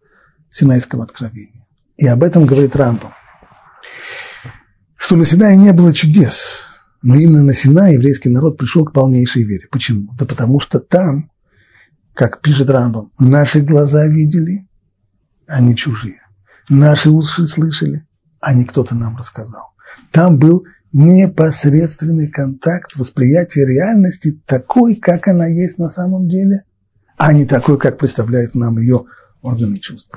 Синайского 0.53 1.03
откровения. 1.03 1.67
И 1.97 2.07
об 2.07 2.23
этом 2.23 2.47
говорит 2.47 2.77
Рамбам. 2.77 3.13
Что 4.97 5.17
на 5.17 5.25
Синае 5.25 5.57
не 5.57 5.73
было 5.73 5.93
чудес, 5.93 6.67
но 7.03 7.17
именно 7.17 7.43
на 7.43 7.53
Синае 7.53 7.95
еврейский 7.95 8.29
народ 8.29 8.57
пришел 8.57 8.85
к 8.85 8.93
полнейшей 8.93 9.43
вере. 9.43 9.67
Почему? 9.69 10.13
Да 10.17 10.27
потому 10.27 10.61
что 10.61 10.79
там, 10.79 11.33
как 12.15 12.41
пишет 12.41 12.71
Рамбам, 12.71 13.11
наши 13.19 13.63
глаза 13.63 14.07
видели, 14.07 14.69
а 15.49 15.61
не 15.61 15.75
чужие. 15.75 16.21
Наши 16.69 17.11
уши 17.11 17.49
слышали, 17.49 18.07
а 18.39 18.55
не 18.55 18.65
кто-то 18.65 18.95
нам 18.95 19.17
рассказал. 19.17 19.73
Там 20.13 20.39
был 20.39 20.67
непосредственный 20.93 22.29
контакт, 22.29 22.95
восприятие 22.95 23.67
реальности 23.67 24.41
такой, 24.47 24.95
как 24.95 25.27
она 25.27 25.49
есть 25.49 25.79
на 25.79 25.89
самом 25.89 26.29
деле, 26.29 26.63
а 27.19 27.33
не 27.33 27.45
такой, 27.45 27.79
как 27.79 27.99
представляют 27.99 28.55
нам 28.55 28.79
ее 28.79 29.05
органы 29.43 29.79
чувств. 29.79 30.11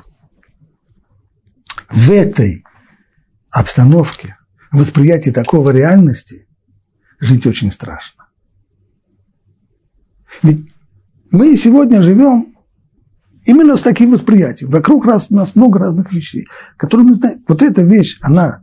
В 1.89 2.11
этой 2.11 2.63
обстановке, 3.49 4.37
восприятии 4.71 5.31
такого 5.31 5.71
реальности 5.71 6.47
жить 7.19 7.45
очень 7.45 7.71
страшно. 7.71 8.25
Ведь 10.43 10.71
мы 11.31 11.57
сегодня 11.57 12.01
живем 12.01 12.55
именно 13.43 13.75
с 13.75 13.81
таким 13.81 14.11
восприятием. 14.11 14.69
Вокруг 14.69 15.05
нас, 15.05 15.31
нас 15.31 15.55
много 15.55 15.79
разных 15.79 16.13
вещей, 16.13 16.47
которые 16.77 17.07
мы 17.07 17.13
знаем. 17.15 17.43
Вот 17.47 17.63
эта 17.63 17.81
вещь, 17.81 18.19
она 18.21 18.61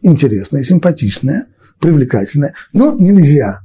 интересная, 0.00 0.62
симпатичная, 0.62 1.46
привлекательная, 1.78 2.54
но 2.72 2.94
нельзя. 2.94 3.60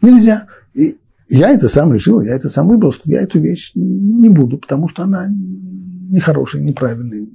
Нельзя. 0.00 0.46
И 0.72 0.98
я 1.28 1.50
это 1.50 1.68
сам 1.68 1.92
решил, 1.92 2.20
я 2.20 2.34
это 2.34 2.48
сам 2.48 2.68
выбрал, 2.68 2.92
что 2.92 3.10
я 3.10 3.22
эту 3.22 3.40
вещь 3.40 3.72
не 3.74 4.28
буду, 4.28 4.58
потому 4.58 4.88
что 4.88 5.02
она 5.04 5.28
нехорошая, 5.30 6.62
неправильная, 6.62 7.26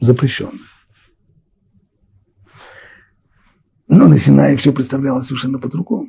запрещенная. 0.00 0.60
Но 3.88 4.08
на 4.08 4.18
Синае 4.18 4.56
все 4.56 4.72
представлялось 4.72 5.26
совершенно 5.26 5.58
по-другому. 5.58 6.08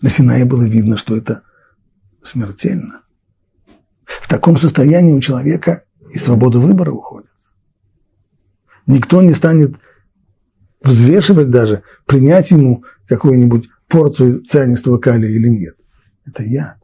На 0.00 0.08
Синае 0.08 0.44
было 0.44 0.64
видно, 0.64 0.96
что 0.98 1.16
это 1.16 1.42
смертельно. 2.22 3.02
В 4.04 4.28
таком 4.28 4.56
состоянии 4.56 5.12
у 5.12 5.20
человека 5.20 5.84
и 6.12 6.18
свобода 6.18 6.58
выбора 6.58 6.92
уходит. 6.92 7.30
Никто 8.86 9.22
не 9.22 9.32
станет 9.32 9.76
взвешивать 10.82 11.50
даже, 11.50 11.82
принять 12.06 12.50
ему 12.50 12.84
какую-нибудь 13.06 13.68
порцию 13.92 14.42
цианистого 14.44 14.96
калия 14.96 15.28
или 15.28 15.48
нет. 15.48 15.76
Это 16.24 16.42
яд. 16.42 16.78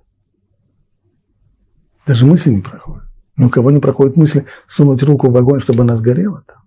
Даже 2.07 2.27
мысли 2.27 2.51
не 2.51 2.61
проходят. 2.61 3.09
Ни 3.39 3.45
у 3.45 3.51
кого 3.51 3.71
не 3.71 3.81
проходит 3.81 4.17
мысль 4.17 4.45
сунуть 4.67 5.03
руку 5.03 5.31
в 5.31 5.37
огонь, 5.37 5.61
чтобы 5.61 5.83
она 5.83 5.97
сгорела 5.97 6.45
там. 6.47 6.59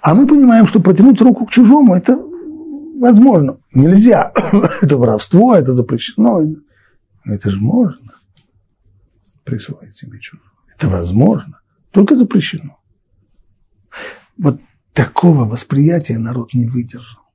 А 0.00 0.14
мы 0.14 0.26
понимаем, 0.26 0.66
что 0.66 0.80
протянуть 0.80 1.20
руку 1.20 1.44
к 1.44 1.50
чужому– 1.50 1.94
это 1.96 2.16
возможно. 2.98 3.58
Нельзя. 3.74 4.32
это 4.82 4.96
воровство, 4.96 5.54
это 5.54 5.74
запрещено. 5.74 6.40
Но 7.24 7.34
это 7.34 7.50
же 7.50 7.60
можно 7.60 8.14
присвоить 9.44 9.96
себе 9.96 10.18
чужое. 10.18 10.50
Это 10.74 10.88
возможно. 10.88 11.60
Только 11.90 12.16
запрещено. 12.16 12.78
Вот 14.38 14.60
такого 14.92 15.44
восприятия 15.44 16.18
народ 16.18 16.54
не 16.54 16.66
выдержал. 16.66 17.25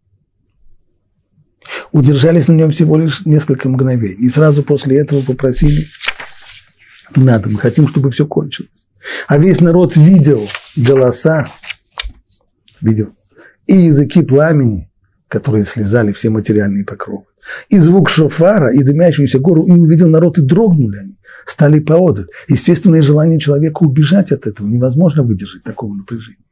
Удержались 1.92 2.48
на 2.48 2.54
нем 2.54 2.72
всего 2.72 2.98
лишь 2.98 3.26
несколько 3.26 3.70
мгновений. 3.70 4.16
И 4.16 4.30
сразу 4.30 4.64
после 4.64 4.98
этого 4.98 5.22
попросили, 5.22 5.88
надо, 7.16 7.50
мы 7.50 7.60
хотим, 7.60 7.88
чтобы 7.88 8.12
все 8.12 8.26
кончилось. 8.26 8.72
А 9.28 9.38
весь 9.38 9.62
народ 9.62 9.96
видел 9.96 10.48
голоса, 10.76 11.46
видел 12.82 13.14
и 13.68 13.78
языки 13.86 14.22
пламени, 14.22 14.90
которые 15.28 15.64
слезали 15.64 16.12
все 16.12 16.30
материальные 16.30 16.86
покровы, 16.86 17.24
и 17.70 17.78
звук 17.80 18.10
шофара, 18.10 18.74
и 18.74 18.84
дымящуюся 18.84 19.40
гору, 19.40 19.66
и 19.66 19.72
увидел 19.72 20.10
народ, 20.10 20.38
и 20.38 20.42
дрогнули 20.42 20.98
они, 20.98 21.20
стали 21.46 21.80
поодаль. 21.80 22.28
Естественное 22.50 23.02
желание 23.02 23.40
человека 23.40 23.84
убежать 23.84 24.32
от 24.32 24.46
этого, 24.46 24.68
невозможно 24.68 25.24
выдержать 25.24 25.64
такого 25.64 25.94
напряжения. 25.94 26.44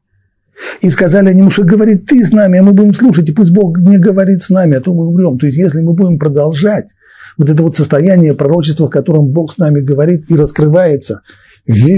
И 0.82 0.89
сказали 0.89 1.30
они, 1.30 1.41
Муше, 1.41 1.64
говорит 1.64 2.05
ты 2.05 2.24
с 2.24 2.32
нами, 2.32 2.60
а 2.60 2.64
мы 2.64 2.74
будем 2.74 2.93
слушать, 2.93 3.30
и 3.30 3.34
пусть 3.34 3.51
Бог 3.51 3.78
не 3.78 3.97
говорит 3.97 4.43
с 4.43 4.49
нами, 4.49 4.78
а 4.78 4.82
то 4.82 4.93
мы 4.93 5.07
умрем. 5.07 5.38
То 5.38 5.45
есть, 5.45 5.57
если 5.57 5.82
мы 5.82 5.93
будем 5.93 6.20
продолжать 6.20 6.89
вот 7.38 7.49
это 7.49 7.64
вот 7.64 7.76
состояние 7.76 8.34
пророчества, 8.34 8.88
в 8.88 8.89
котором 8.89 9.28
Бог 9.28 9.53
с 9.53 9.57
нами 9.57 9.80
говорит 9.80 10.30
и 10.30 10.36
раскрывается 10.36 11.22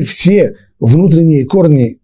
все 0.06 0.58
внутренние 0.80 1.46
корни 1.46 2.00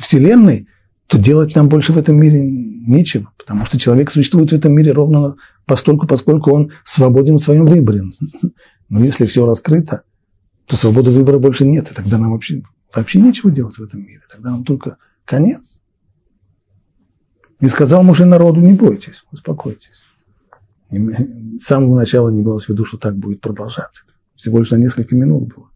Вселенной, 0.00 0.68
то 1.06 1.18
делать 1.18 1.54
нам 1.54 1.68
больше 1.68 1.92
в 1.92 1.98
этом 1.98 2.16
мире 2.18 2.42
нечего, 2.42 3.30
потому 3.38 3.64
что 3.66 3.78
человек 3.78 4.10
существует 4.10 4.50
в 4.50 4.54
этом 4.54 4.72
мире 4.72 4.92
ровно 4.92 5.36
постольку, 5.66 6.06
поскольку 6.06 6.52
он 6.52 6.72
свободен 6.84 7.38
в 7.38 7.42
своем 7.42 7.66
выборе. 7.66 8.02
Но 8.88 9.04
если 9.04 9.26
все 9.26 9.46
раскрыто, 9.46 10.02
то 10.66 10.76
свободы 10.76 11.10
выбора 11.10 11.38
больше 11.38 11.64
нет, 11.64 11.90
и 11.90 11.94
тогда 11.94 12.18
нам 12.18 12.32
вообще, 12.32 12.62
вообще 12.94 13.20
нечего 13.20 13.50
делать 13.50 13.76
в 13.76 13.82
этом 13.82 14.00
мире. 14.00 14.22
Тогда 14.30 14.50
нам 14.50 14.64
только 14.64 14.96
Конец. 15.24 15.80
И 17.60 17.68
сказал 17.68 18.02
муж 18.02 18.18
народу, 18.18 18.60
не 18.60 18.74
бойтесь, 18.74 19.24
успокойтесь. 19.30 20.02
И 20.90 21.58
с 21.58 21.64
самого 21.64 21.96
начала 21.96 22.28
не 22.28 22.42
было 22.42 22.58
в 22.58 22.68
виду, 22.68 22.84
что 22.84 22.98
так 22.98 23.16
будет 23.16 23.40
продолжаться. 23.40 24.02
Всего 24.34 24.58
лишь 24.58 24.70
на 24.70 24.76
несколько 24.76 25.14
минут 25.14 25.48
было. 25.54 25.70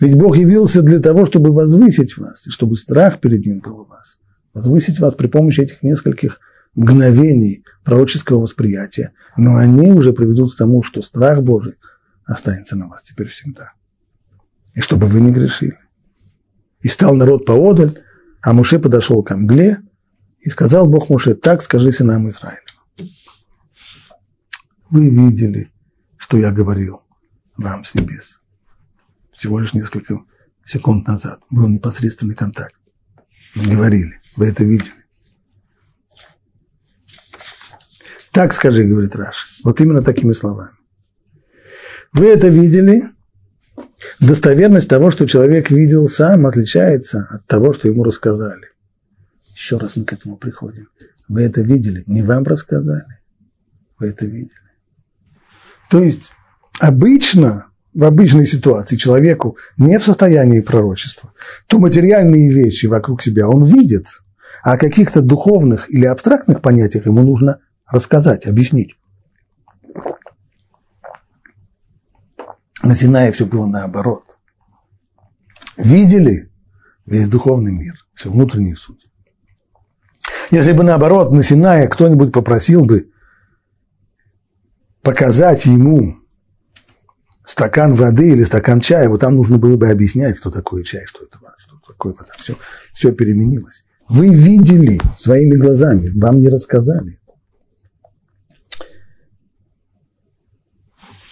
Ведь 0.00 0.16
Бог 0.16 0.36
явился 0.36 0.82
для 0.82 1.00
того, 1.00 1.26
чтобы 1.26 1.52
возвысить 1.52 2.16
вас, 2.16 2.46
и 2.46 2.50
чтобы 2.50 2.76
страх 2.76 3.20
перед 3.20 3.44
Ним 3.44 3.60
был 3.60 3.80
у 3.80 3.86
вас. 3.86 4.18
Возвысить 4.52 5.00
вас 5.00 5.14
при 5.14 5.26
помощи 5.26 5.60
этих 5.60 5.82
нескольких 5.82 6.38
мгновений 6.74 7.64
пророческого 7.84 8.40
восприятия. 8.40 9.12
Но 9.36 9.56
они 9.56 9.92
уже 9.92 10.12
приведут 10.12 10.54
к 10.54 10.58
тому, 10.58 10.82
что 10.82 11.02
страх 11.02 11.42
Божий 11.42 11.74
останется 12.24 12.76
на 12.76 12.88
вас 12.88 13.02
теперь 13.02 13.28
всегда. 13.28 13.72
И 14.74 14.80
чтобы 14.80 15.06
вы 15.06 15.20
не 15.20 15.32
грешили. 15.32 15.78
И 16.82 16.88
стал 16.88 17.14
народ 17.14 17.46
поодаль, 17.46 17.98
а 18.46 18.52
Муше 18.52 18.78
подошел 18.78 19.24
к 19.24 19.34
мгле 19.34 19.82
и 20.38 20.48
сказал 20.50 20.86
Бог 20.86 21.10
Муше, 21.10 21.34
так 21.34 21.62
скажи 21.62 21.90
сынам 21.90 22.28
Израиля. 22.28 22.62
Вы 24.88 25.10
видели, 25.10 25.72
что 26.16 26.36
я 26.36 26.52
говорил 26.52 27.02
вам 27.56 27.82
с 27.82 27.96
небес. 27.96 28.38
Всего 29.32 29.58
лишь 29.58 29.74
несколько 29.74 30.20
секунд 30.64 31.08
назад 31.08 31.40
был 31.50 31.68
непосредственный 31.68 32.36
контакт. 32.36 32.76
Мы 33.56 33.74
говорили, 33.74 34.20
вы 34.36 34.46
это 34.46 34.62
видели. 34.62 34.94
Так 38.30 38.52
скажи, 38.52 38.84
говорит 38.84 39.16
Раш. 39.16 39.58
Вот 39.64 39.80
именно 39.80 40.02
такими 40.02 40.30
словами. 40.30 40.76
Вы 42.12 42.26
это 42.26 42.46
видели, 42.46 43.10
достоверность 44.20 44.88
того, 44.88 45.10
что 45.10 45.26
человек 45.26 45.70
видел 45.70 46.08
сам, 46.08 46.46
отличается 46.46 47.26
от 47.30 47.46
того, 47.46 47.72
что 47.72 47.88
ему 47.88 48.04
рассказали. 48.04 48.66
Еще 49.54 49.78
раз 49.78 49.96
мы 49.96 50.04
к 50.04 50.12
этому 50.12 50.36
приходим. 50.36 50.88
Вы 51.28 51.42
это 51.42 51.62
видели, 51.62 52.04
не 52.06 52.22
вам 52.22 52.44
рассказали. 52.44 53.06
Вы 53.98 54.08
это 54.08 54.26
видели. 54.26 54.50
То 55.90 56.02
есть 56.02 56.32
обычно, 56.78 57.66
в 57.94 58.04
обычной 58.04 58.44
ситуации 58.44 58.96
человеку 58.96 59.56
не 59.76 59.98
в 59.98 60.04
состоянии 60.04 60.60
пророчества, 60.60 61.32
то 61.66 61.78
материальные 61.78 62.52
вещи 62.52 62.86
вокруг 62.86 63.22
себя 63.22 63.48
он 63.48 63.64
видит, 63.64 64.06
а 64.62 64.74
о 64.74 64.78
каких-то 64.78 65.22
духовных 65.22 65.88
или 65.88 66.04
абстрактных 66.04 66.60
понятиях 66.60 67.06
ему 67.06 67.22
нужно 67.22 67.60
рассказать, 67.86 68.46
объяснить. 68.46 68.96
На 72.82 72.94
Синае 72.94 73.32
все 73.32 73.46
было 73.46 73.66
наоборот. 73.66 74.24
Видели 75.76 76.50
весь 77.04 77.28
духовный 77.28 77.72
мир, 77.72 77.94
все 78.14 78.30
внутреннюю 78.30 78.76
суть. 78.76 79.06
Если 80.50 80.72
бы 80.72 80.84
наоборот 80.84 81.32
на 81.32 81.42
Синае 81.42 81.88
кто-нибудь 81.88 82.32
попросил 82.32 82.84
бы 82.84 83.10
показать 85.02 85.66
ему 85.66 86.18
стакан 87.44 87.94
воды 87.94 88.30
или 88.30 88.44
стакан 88.44 88.80
чая, 88.80 89.08
вот 89.08 89.20
там 89.20 89.36
нужно 89.36 89.58
было 89.58 89.76
бы 89.76 89.88
объяснять, 89.88 90.36
что 90.36 90.50
такое 90.50 90.82
чай, 90.82 91.04
что 91.06 91.24
это 91.24 91.38
вода, 91.40 91.54
что 91.58 91.78
такое 91.86 92.12
вода. 92.12 92.32
Все, 92.38 92.56
все 92.92 93.12
переменилось. 93.12 93.84
Вы 94.08 94.34
видели 94.34 95.00
своими 95.18 95.56
глазами, 95.56 96.10
вам 96.18 96.40
не 96.40 96.48
рассказали. 96.48 97.18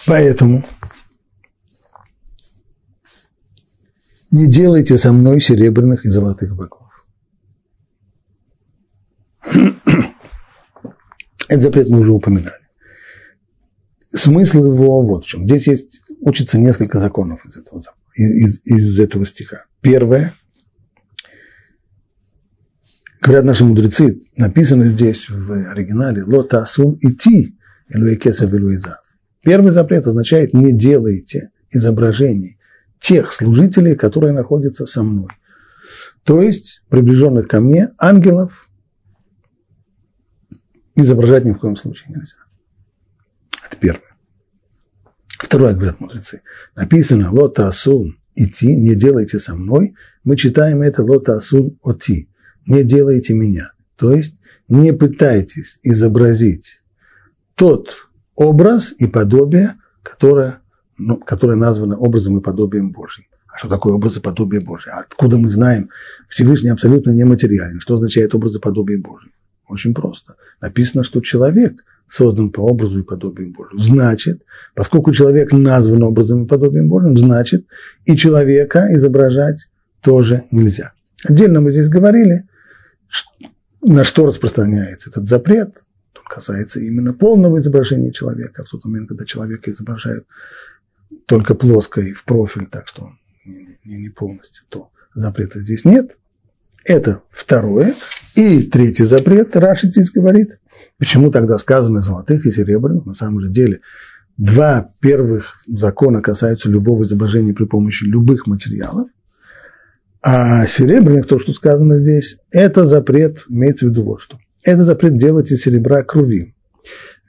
Поэтому 0.07 0.63
не 4.35 4.47
делайте 4.47 4.97
со 4.97 5.13
мной 5.13 5.39
серебряных 5.39 6.05
и 6.05 6.09
золотых 6.09 6.55
быков. 6.55 6.89
Этот 11.47 11.61
запрет 11.61 11.89
мы 11.89 11.99
уже 11.99 12.11
упоминали. 12.11 12.65
Смысл 14.09 14.73
его 14.73 15.01
вот 15.01 15.23
в 15.23 15.27
чем. 15.27 15.45
Здесь 15.47 15.67
есть, 15.67 16.01
учится 16.19 16.57
несколько 16.59 16.99
законов 16.99 17.45
из 17.45 17.55
этого, 17.55 17.81
из, 18.15 18.59
из 18.65 18.99
этого 18.99 19.25
стиха. 19.25 19.65
Первое. 19.81 20.33
Говорят 23.21 23.45
наши 23.45 23.63
мудрецы, 23.63 24.21
написано 24.35 24.83
здесь 24.85 25.29
в 25.29 25.71
оригинале 25.71 26.23
«Лота 26.23 26.61
асун 26.61 26.97
идти, 27.01 27.57
элуэкесов 27.89 28.53
элуэзав». 28.53 28.97
Первый 29.41 29.71
запрет 29.71 30.07
означает 30.07 30.53
«не 30.53 30.73
делайте 30.73 31.51
изображений 31.71 32.59
тех 32.99 33.31
служителей, 33.31 33.95
которые 33.95 34.33
находятся 34.33 34.85
со 34.85 35.03
мной». 35.03 35.29
То 36.23 36.41
есть 36.41 36.81
приближенных 36.89 37.47
ко 37.47 37.59
мне 37.59 37.91
ангелов 37.97 38.69
изображать 40.95 41.45
ни 41.45 41.51
в 41.51 41.59
коем 41.59 41.75
случае 41.75 42.15
нельзя. 42.15 42.37
Это 43.65 43.77
первое. 43.77 44.15
Второе, 45.37 45.73
говорят 45.73 45.99
мудрецы, 45.99 46.41
написано 46.75 47.31
«Лота 47.31 47.67
асун 47.67 48.17
идти, 48.35 48.75
не 48.75 48.95
делайте 48.95 49.39
со 49.39 49.55
мной». 49.55 49.95
Мы 50.23 50.37
читаем 50.37 50.81
это 50.81 51.03
«Лота 51.03 51.35
асун 51.35 51.77
оти», 51.83 52.29
не 52.65 52.83
делайте 52.83 53.33
меня. 53.33 53.73
То 53.95 54.13
есть 54.13 54.37
не 54.67 54.93
пытайтесь 54.93 55.79
изобразить 55.83 56.81
тот 57.55 58.09
образ 58.35 58.93
и 58.97 59.07
подобие, 59.07 59.75
которое, 60.01 60.61
ну, 60.97 61.17
которое 61.17 61.55
названо 61.55 61.97
образом 61.97 62.37
и 62.37 62.41
подобием 62.41 62.91
Божьим. 62.91 63.25
А 63.47 63.57
что 63.57 63.69
такое 63.69 63.93
образ 63.93 64.17
и 64.17 64.21
подобие 64.21 64.61
Божье? 64.61 64.91
Откуда 64.91 65.37
мы 65.37 65.49
знаем? 65.49 65.89
Всевышний 66.27 66.69
абсолютно 66.69 67.11
нематериален. 67.11 67.79
Что 67.79 67.95
означает 67.95 68.35
образ 68.35 68.55
и 68.55 68.59
подобие 68.59 68.97
Божье? 68.97 69.31
Очень 69.67 69.93
просто. 69.93 70.35
Написано, 70.61 71.03
что 71.03 71.21
человек– 71.21 71.83
создан 72.07 72.49
по 72.49 72.61
образу 72.61 72.99
и 72.99 73.03
подобию 73.03 73.51
Божьему. 73.51 73.81
Значит, 73.81 74.43
поскольку 74.73 75.11
человек 75.11 75.51
назван 75.51 76.03
образом 76.03 76.45
и 76.45 76.47
подобием 76.47 76.87
Божьим, 76.87 77.17
значит, 77.17 77.65
и 78.05 78.15
человека 78.15 78.87
изображать 78.93 79.67
тоже 80.01 80.43
нельзя. 80.51 80.93
Отдельно 81.23 81.61
мы 81.61 81.71
здесь 81.71 81.89
говорили, 81.89 82.47
на 83.81 84.03
что 84.03 84.25
распространяется 84.25 85.09
этот 85.09 85.27
запрет. 85.27 85.83
Он 86.15 86.23
касается 86.27 86.79
именно 86.79 87.13
полного 87.13 87.57
изображения 87.57 88.11
человека, 88.11 88.63
в 88.63 88.69
тот 88.69 88.85
момент, 88.85 89.09
когда 89.09 89.25
человека 89.25 89.71
изображают 89.71 90.25
только 91.25 91.55
плоско 91.55 92.01
и 92.01 92.13
в 92.13 92.23
профиль, 92.23 92.67
так 92.67 92.87
что 92.87 93.05
он 93.05 93.19
не, 93.45 93.77
не 93.83 94.09
полностью, 94.09 94.63
то 94.69 94.89
запрета 95.13 95.59
здесь 95.59 95.85
нет. 95.85 96.17
Это 96.83 97.23
второе. 97.31 97.95
И 98.35 98.63
третий 98.63 99.05
запрет, 99.05 99.55
Раши 99.55 99.87
здесь 99.87 100.11
говорит, 100.11 100.59
Почему 100.97 101.29
тогда 101.29 101.57
сказано 101.57 101.99
золотых 101.99 102.45
и 102.45 102.51
серебряных? 102.51 103.05
На 103.05 103.13
самом 103.13 103.51
деле, 103.51 103.81
два 104.37 104.91
первых 105.01 105.55
закона 105.67 106.21
касаются 106.21 106.69
любого 106.69 107.03
изображения 107.03 107.53
при 107.53 107.65
помощи 107.65 108.05
любых 108.05 108.47
материалов. 108.47 109.09
А 110.21 110.65
серебряных, 110.65 111.27
то, 111.27 111.37
что 111.37 111.53
сказано 111.53 111.99
здесь, 111.99 112.37
это 112.49 112.85
запрет, 112.85 113.45
имеется 113.49 113.85
в 113.85 113.89
виду 113.89 114.03
вот 114.03 114.21
что. 114.21 114.39
Это 114.63 114.83
запрет 114.83 115.17
делать 115.17 115.51
из 115.51 115.61
серебра 115.61 116.03
круви. 116.03 116.55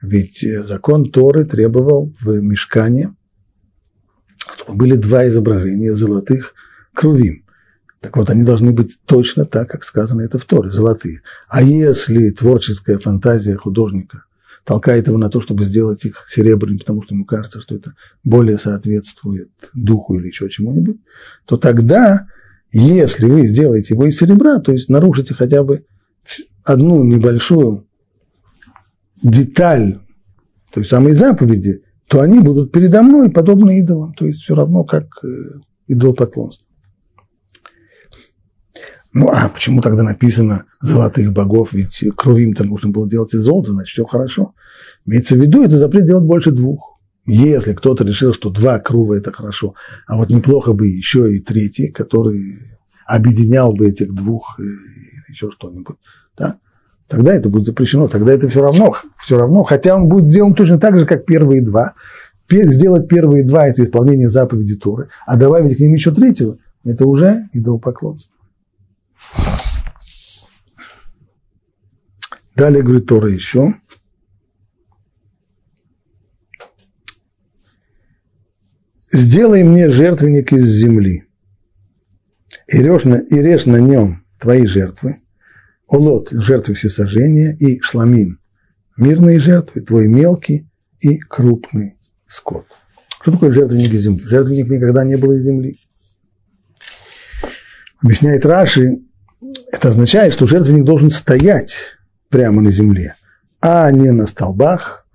Ведь 0.01 0.45
закон 0.64 1.11
Торы 1.11 1.45
требовал 1.45 2.14
в 2.20 2.41
мешкане, 2.41 3.14
были 4.68 4.96
два 4.96 5.26
изображения 5.26 5.94
золотых 5.94 6.54
крувим. 6.94 7.44
Так 8.00 8.16
вот, 8.16 8.30
они 8.30 8.44
должны 8.44 8.72
быть 8.72 8.98
точно 9.06 9.44
так, 9.46 9.68
как 9.68 9.82
сказано 9.82 10.22
это 10.22 10.38
в 10.38 10.44
Торе, 10.44 10.70
золотые. 10.70 11.22
А 11.48 11.62
если 11.62 12.30
творческая 12.30 12.98
фантазия 12.98 13.56
художника 13.56 14.24
толкает 14.64 15.06
его 15.06 15.16
на 15.16 15.30
то, 15.30 15.40
чтобы 15.40 15.64
сделать 15.64 16.04
их 16.04 16.24
серебряными, 16.28 16.78
потому 16.78 17.02
что 17.02 17.14
ему 17.14 17.24
кажется, 17.24 17.60
что 17.60 17.74
это 17.74 17.94
более 18.24 18.58
соответствует 18.58 19.50
духу 19.74 20.18
или 20.18 20.28
еще 20.28 20.48
чему-нибудь, 20.48 20.98
то 21.46 21.56
тогда, 21.56 22.26
если 22.72 23.26
вы 23.26 23.46
сделаете 23.46 23.94
его 23.94 24.06
из 24.06 24.18
серебра, 24.18 24.60
то 24.60 24.72
есть 24.72 24.88
нарушите 24.88 25.34
хотя 25.34 25.62
бы 25.62 25.84
одну 26.64 27.04
небольшую 27.04 27.86
деталь 29.22 30.00
той 30.72 30.84
самой 30.84 31.12
заповеди, 31.12 31.82
то 32.09 32.20
они 32.20 32.40
будут 32.40 32.72
передо 32.72 33.02
мной 33.02 33.30
подобны 33.30 33.80
идолам, 33.80 34.14
то 34.14 34.26
есть 34.26 34.42
все 34.42 34.54
равно 34.54 34.84
как 34.84 35.07
э, 35.24 35.61
идолопоклонство. 35.88 36.66
Ну, 39.12 39.30
а 39.32 39.48
почему 39.48 39.80
тогда 39.80 40.02
написано 40.02 40.66
золотых 40.80 41.32
богов? 41.32 41.72
Ведь 41.72 42.04
кровим-то 42.16 42.64
нужно 42.64 42.90
было 42.90 43.09
делать 43.09 43.32
из 43.32 43.40
золота, 43.40 43.72
значит, 43.72 43.92
все 43.92 44.04
хорошо. 44.04 44.54
Имеется 45.07 45.36
в 45.36 45.38
виду, 45.38 45.62
это 45.62 45.78
запрет 45.78 46.04
делать 46.04 46.24
больше 46.24 46.50
двух. 46.50 47.00
Если 47.24 47.72
кто-то 47.72 48.04
решил, 48.04 48.34
что 48.34 48.50
два 48.50 48.78
крува– 48.78 49.14
это 49.16 49.32
хорошо, 49.32 49.74
а 50.07 50.16
вот 50.16 50.28
неплохо 50.28 50.74
бы 50.74 50.86
еще 50.86 51.34
и 51.34 51.40
третий, 51.40 51.90
который 51.90 52.59
объединял 53.07 53.72
бы 53.72 53.88
этих 53.88 54.12
двух 54.14 54.61
или 54.61 55.30
еще 55.30 55.50
что-нибудь, 55.50 55.96
да, 56.36 56.59
тогда 57.09 57.34
это 57.34 57.48
будет 57.48 57.66
запрещено, 57.66 58.09
тогда 58.09 58.32
это 58.32 58.48
все 58.48 58.62
равно, 58.62 58.96
все 59.18 59.38
равно, 59.38 59.64
хотя 59.64 59.96
он 59.96 60.09
будет 60.09 60.26
сделан 60.28 60.54
точно 60.54 60.78
так 60.78 60.98
же, 60.98 61.07
как 61.07 61.24
первые 61.24 61.62
два. 61.62 61.94
Сделать 62.48 63.09
первые 63.09 63.44
два– 63.44 63.66
это 63.68 63.82
исполнение 63.82 64.30
заповеди 64.30 64.76
Торы, 64.76 65.09
а 65.26 65.36
добавить 65.36 65.76
к 65.76 65.80
ним 65.80 65.94
еще 65.94 66.12
третьего– 66.12 66.59
это 66.84 67.07
уже 67.07 67.48
идолопоклонство. 67.52 68.32
Далее 72.54 72.82
говорит 72.82 73.07
Тора 73.07 73.28
еще. 73.28 73.74
Сделай 79.12 79.62
мне 79.62 79.88
жертвенник 79.88 80.52
из 80.52 80.68
земли, 80.68 81.24
и 82.66 82.78
режь 82.78 83.04
на, 83.04 83.16
и 83.16 83.36
режь 83.36 83.66
на 83.66 83.76
нем 83.76 84.24
твои 84.38 84.66
жертвы, 84.66 85.22
олот– 85.89 86.28
жертвы 86.30 86.74
всесожжения, 86.74 87.57
и 87.59 87.80
шламим– 87.80 88.41
мирные 88.97 89.39
жертвы, 89.39 89.82
твой 89.82 90.09
мелкий 90.09 90.68
и 91.01 91.18
крупный 91.18 91.97
скот. 92.26 92.66
Что 93.20 93.32
такое 93.32 93.53
жертвенник 93.53 93.93
земли? 93.93 94.20
Жертвенник 94.20 94.68
никогда 94.68 95.05
не 95.05 95.16
был 95.16 95.32
из 95.32 95.45
земли. 95.45 95.80
Объясняет 98.03 98.47
Раши, 98.47 99.01
это 99.72 99.89
означает, 99.89 100.32
что 100.32 100.47
жертвенник 100.47 100.84
должен 100.84 101.11
стоять 101.11 101.97
прямо 102.28 102.62
на 102.62 102.70
земле, 102.70 103.14
а 103.61 103.91
не 103.91 104.11
на 104.12 104.26
столбах, 104.26 105.07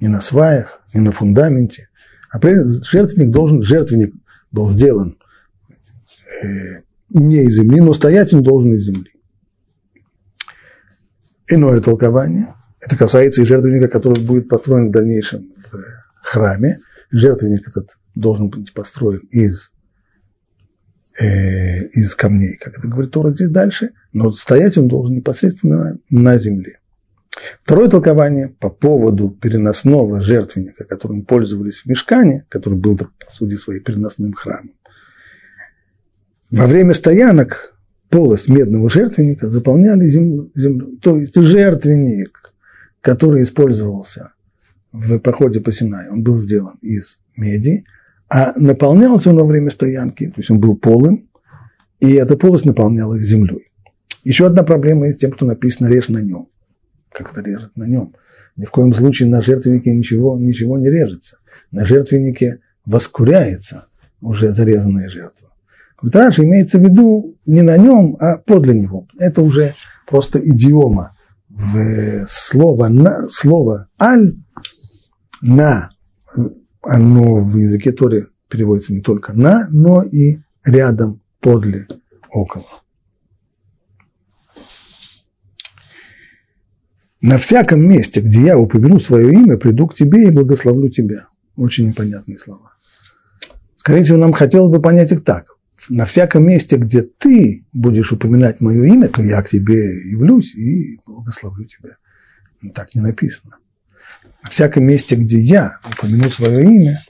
не 0.00 0.08
на 0.08 0.20
сваях, 0.20 0.82
не 0.94 1.00
на 1.00 1.12
фундаменте. 1.12 1.88
А 2.30 2.40
жертвенник 2.40 3.30
должен, 3.30 3.62
жертвенник 3.62 4.14
был 4.50 4.68
сделан 4.68 5.18
э, 6.42 6.82
не 7.10 7.44
из 7.44 7.56
земли, 7.56 7.80
но 7.80 7.92
стоять 7.92 8.32
он 8.32 8.42
должен 8.42 8.72
из 8.72 8.84
земли. 8.84 9.10
Иное 11.50 11.80
толкование, 11.80 12.54
это 12.80 12.96
касается 12.96 13.42
и 13.42 13.44
жертвенника, 13.44 13.88
который 13.88 14.22
будет 14.22 14.48
построен 14.48 14.88
в 14.88 14.92
дальнейшем 14.92 15.52
в 15.70 15.82
храме. 16.22 16.80
Жертвенник 17.10 17.66
этот 17.68 17.96
должен 18.14 18.50
быть 18.50 18.72
построен 18.72 19.20
из 19.30 19.72
э, 21.20 21.86
из 21.88 22.14
камней, 22.14 22.56
как 22.56 22.78
это 22.78 22.86
говорит 22.86 23.10
Тора 23.10 23.32
здесь 23.32 23.50
дальше, 23.50 23.90
но 24.12 24.32
стоять 24.32 24.78
он 24.78 24.88
должен 24.88 25.16
непосредственно 25.16 25.98
на 26.08 26.38
земле. 26.38 26.78
Второе 27.64 27.88
толкование 27.88 28.48
по 28.48 28.70
поводу 28.70 29.30
переносного 29.30 30.20
жертвенника, 30.20 30.84
которым 30.84 31.24
пользовались 31.24 31.80
в 31.80 31.86
Мешкане, 31.86 32.46
который 32.48 32.78
был, 32.78 32.96
по 32.96 33.32
сути 33.32 33.54
своей, 33.54 33.80
переносным 33.80 34.34
храмом. 34.34 34.74
Во 36.50 36.66
время 36.66 36.94
стоянок 36.94 37.74
полость 38.10 38.48
медного 38.48 38.90
жертвенника 38.90 39.48
заполняли 39.48 40.06
землю. 40.06 40.50
То 41.00 41.16
есть 41.16 41.34
жертвенник, 41.34 42.52
который 43.00 43.42
использовался 43.42 44.32
в 44.92 45.18
походе 45.20 45.60
по 45.60 45.72
Синаю, 45.72 46.12
он 46.12 46.22
был 46.22 46.36
сделан 46.36 46.76
из 46.82 47.18
меди, 47.36 47.84
а 48.28 48.52
наполнялся 48.56 49.30
он 49.30 49.36
во 49.36 49.44
время 49.44 49.70
стоянки, 49.70 50.26
то 50.26 50.40
есть 50.40 50.50
он 50.50 50.60
был 50.60 50.76
полым, 50.76 51.28
и 52.00 52.12
эта 52.12 52.36
полость 52.36 52.66
наполнялась 52.66 53.22
землей. 53.22 53.70
Еще 54.24 54.46
одна 54.46 54.64
проблема 54.64 55.06
есть 55.06 55.20
тем, 55.20 55.32
что 55.32 55.46
написано 55.46 55.88
«режь 55.88 56.08
на 56.08 56.18
нем». 56.18 56.48
Как 57.10 57.32
это 57.32 57.40
режет 57.42 57.76
на 57.76 57.84
нем? 57.84 58.14
Ни 58.56 58.64
в 58.64 58.70
коем 58.70 58.92
случае 58.92 59.28
на 59.28 59.40
жертвеннике 59.40 59.94
ничего, 59.94 60.38
ничего 60.38 60.78
не 60.78 60.90
режется. 60.90 61.38
На 61.70 61.86
жертвеннике 61.86 62.60
воскуряется 62.84 63.86
уже 64.20 64.52
зарезанная 64.52 65.08
жертва. 65.08 65.49
Квитраж 66.00 66.38
имеется 66.38 66.78
в 66.78 66.82
виду 66.82 67.36
не 67.44 67.62
на 67.62 67.76
нем, 67.76 68.16
а 68.20 68.38
подле 68.38 68.74
него. 68.74 69.06
Это 69.18 69.42
уже 69.42 69.74
просто 70.06 70.38
идиома. 70.38 71.16
В 71.48 72.24
слово, 72.26 72.88
на, 72.88 73.28
слово 73.28 73.88
«аль» 74.00 74.36
на 75.42 75.90
оно 76.82 77.36
в 77.40 77.56
языке 77.56 77.92
Торе 77.92 78.28
переводится 78.48 78.94
не 78.94 79.00
только 79.00 79.34
на, 79.34 79.68
но 79.70 80.02
и 80.02 80.38
рядом, 80.64 81.20
подле, 81.40 81.86
около. 82.30 82.64
На 87.20 87.36
всяком 87.36 87.82
месте, 87.82 88.20
где 88.20 88.44
я 88.44 88.58
упомяну 88.58 88.98
свое 88.98 89.32
имя, 89.34 89.58
приду 89.58 89.86
к 89.86 89.94
тебе 89.94 90.28
и 90.28 90.30
благословлю 90.30 90.88
тебя. 90.88 91.28
Очень 91.56 91.88
непонятные 91.88 92.38
слова. 92.38 92.72
Скорее 93.76 94.04
всего, 94.04 94.16
нам 94.16 94.32
хотелось 94.32 94.70
бы 94.70 94.80
понять 94.80 95.12
их 95.12 95.22
так. 95.22 95.59
На 95.88 96.04
всяком 96.04 96.44
месте, 96.44 96.76
где 96.76 97.02
ты 97.02 97.64
будешь 97.72 98.12
упоминать 98.12 98.60
мое 98.60 98.84
имя, 98.84 99.08
то 99.08 99.22
я 99.22 99.42
к 99.42 99.48
тебе 99.48 100.10
явлюсь 100.10 100.54
и 100.54 101.00
благословлю 101.06 101.64
тебя. 101.64 101.96
Но 102.60 102.70
так 102.70 102.94
не 102.94 103.00
написано. 103.00 103.56
На 104.42 104.50
всяком 104.50 104.84
месте, 104.84 105.16
где 105.16 105.40
я 105.40 105.78
упомяну 105.90 106.28
свое 106.28 106.64
имя, 106.64 107.02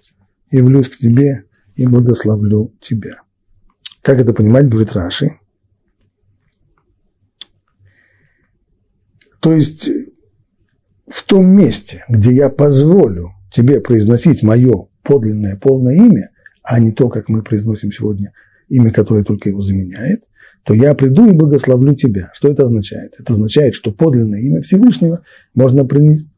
явлюсь 0.50 0.88
к 0.88 0.96
тебе 0.96 1.44
и 1.74 1.86
благословлю 1.86 2.72
тебя. 2.80 3.22
Как 4.02 4.18
это 4.18 4.32
понимать, 4.32 4.68
говорит 4.68 4.92
Раши? 4.92 5.38
То 9.40 9.52
есть 9.54 9.88
в 11.08 11.24
том 11.24 11.46
месте, 11.46 12.04
где 12.08 12.32
я 12.32 12.50
позволю 12.50 13.32
тебе 13.50 13.80
произносить 13.80 14.42
мое 14.42 14.88
подлинное 15.02 15.56
полное 15.56 15.94
имя, 15.94 16.30
а 16.62 16.78
не 16.78 16.92
то, 16.92 17.08
как 17.08 17.28
мы 17.28 17.42
произносим 17.42 17.90
сегодня 17.90 18.32
имя, 18.70 18.90
которое 18.90 19.24
только 19.24 19.50
его 19.50 19.62
заменяет, 19.62 20.22
то 20.64 20.74
я 20.74 20.94
приду 20.94 21.28
и 21.28 21.32
благословлю 21.32 21.94
тебя. 21.94 22.30
Что 22.34 22.48
это 22.48 22.64
означает? 22.64 23.12
Это 23.18 23.34
означает, 23.34 23.74
что 23.74 23.92
подлинное 23.92 24.40
имя 24.40 24.62
Всевышнего 24.62 25.22
можно 25.54 25.86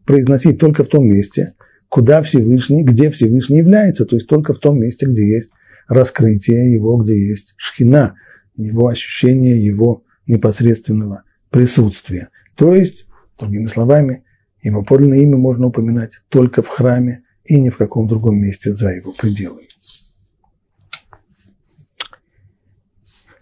произносить 0.05 0.59
только 0.59 0.83
в 0.85 0.89
том 0.89 1.07
месте, 1.07 1.55
куда 1.89 2.22
Всевышний, 2.22 2.83
где 2.83 3.11
Всевышний 3.11 3.59
является, 3.59 4.07
то 4.07 4.16
есть 4.16 4.26
только 4.26 4.53
в 4.53 4.59
том 4.59 4.80
месте, 4.80 5.07
где 5.07 5.28
есть 5.28 5.51
раскрытие 5.89 6.72
его, 6.72 6.97
где 6.97 7.14
есть 7.14 7.55
шхина, 7.57 8.14
его 8.57 8.89
ощущение 8.89 9.62
его 9.64 10.05
непосредственного 10.26 11.24
присутствия. 11.51 12.28
То 12.57 12.74
есть, 12.74 13.07
другими 13.39 13.66
словами, 13.66 14.24
его 14.62 14.85
подлинное 14.85 15.18
имя 15.18 15.37
можно 15.37 15.66
упоминать 15.66 16.20
только 16.28 16.62
в 16.62 16.68
храме 16.68 17.24
и 17.45 17.61
ни 17.61 17.70
в 17.70 17.76
каком 17.76 18.07
другом 18.07 18.41
месте 18.41 18.72
за 18.72 18.91
его 18.93 19.12
пределами. 19.12 19.66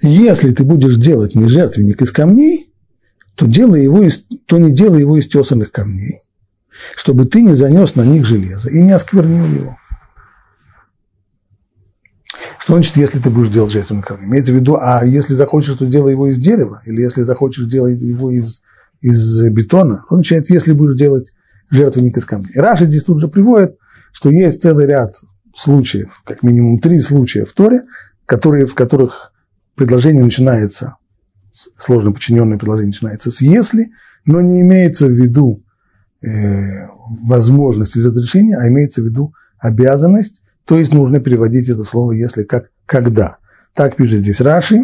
Если 0.02 0.52
ты 0.52 0.64
будешь 0.64 0.96
делать 0.96 1.34
не 1.34 1.48
жертвенник 1.48 2.00
из 2.00 2.10
камней, 2.10 2.72
то, 3.34 3.46
делай 3.46 3.82
его 3.82 4.02
из, 4.02 4.24
то 4.46 4.58
не 4.58 4.72
делай 4.72 5.00
его 5.00 5.18
из 5.18 5.28
тесанных 5.28 5.72
камней, 5.72 6.22
чтобы 6.96 7.26
ты 7.26 7.42
не 7.42 7.54
занес 7.54 7.94
на 7.94 8.02
них 8.02 8.26
железо 8.26 8.70
и 8.70 8.82
не 8.82 8.92
осквернил 8.92 9.46
его. 9.46 9.76
Что 12.58 12.74
значит, 12.74 12.96
если 12.96 13.18
ты 13.18 13.30
будешь 13.30 13.50
делать 13.50 13.72
жертвенный 13.72 14.02
камень? 14.02 14.26
Имеется 14.26 14.52
в 14.52 14.56
виду, 14.56 14.76
а 14.80 15.04
если 15.04 15.32
захочешь, 15.32 15.76
то 15.76 15.86
делай 15.86 16.12
его 16.12 16.28
из 16.28 16.38
дерева, 16.38 16.82
или 16.84 17.00
если 17.00 17.22
захочешь, 17.22 17.66
делай 17.66 17.94
его 17.96 18.30
из, 18.30 18.62
из 19.00 19.48
бетона. 19.48 20.04
Что 20.06 20.16
значит, 20.16 20.50
если 20.50 20.72
будешь 20.72 20.98
делать 20.98 21.32
жертвенник 21.70 22.16
из 22.16 22.24
камней? 22.24 22.52
Раши 22.54 22.84
здесь 22.84 23.04
тут 23.04 23.20
же 23.20 23.28
приводит, 23.28 23.76
что 24.12 24.30
есть 24.30 24.60
целый 24.60 24.86
ряд 24.86 25.14
случаев, 25.54 26.22
как 26.24 26.42
минимум 26.42 26.80
три 26.80 27.00
случая 27.00 27.44
в 27.44 27.52
Торе, 27.52 27.82
которые, 28.26 28.66
в 28.66 28.74
которых 28.74 29.32
предложение 29.80 30.22
начинается, 30.22 30.96
сложно 31.54 32.12
подчиненное 32.12 32.58
предложение 32.58 32.88
начинается 32.88 33.30
с 33.30 33.40
«если», 33.40 33.92
но 34.26 34.42
не 34.42 34.60
имеется 34.60 35.06
в 35.06 35.10
виду 35.10 35.64
э, 36.20 36.86
возможность 37.22 37.96
или 37.96 38.04
разрешение, 38.04 38.58
а 38.58 38.68
имеется 38.68 39.00
в 39.00 39.06
виду 39.06 39.32
обязанность, 39.58 40.42
то 40.66 40.78
есть 40.78 40.92
нужно 40.92 41.20
переводить 41.20 41.70
это 41.70 41.82
слово 41.84 42.12
«если» 42.12 42.42
как 42.42 42.70
«когда». 42.84 43.38
Так 43.72 43.96
пишет 43.96 44.18
здесь 44.18 44.42
Раши. 44.42 44.82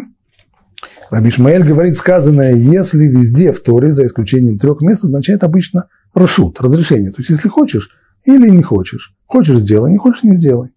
Раби 1.11 1.29
говорит, 1.29 1.95
сказанное 1.95 2.55
«если» 2.55 3.05
везде 3.05 3.53
в 3.53 3.61
Торе, 3.61 3.93
за 3.93 4.07
исключением 4.07 4.57
трех 4.57 4.81
мест, 4.81 5.03
означает 5.03 5.43
обычно 5.43 5.89
рашут, 6.15 6.59
разрешение. 6.59 7.11
То 7.11 7.17
есть, 7.19 7.29
если 7.29 7.49
хочешь 7.49 7.91
или 8.23 8.49
не 8.49 8.63
хочешь. 8.63 9.13
Хочешь– 9.27 9.57
сделай, 9.59 9.91
не 9.91 9.99
хочешь– 9.99 10.23
не 10.23 10.37
сделай. 10.37 10.69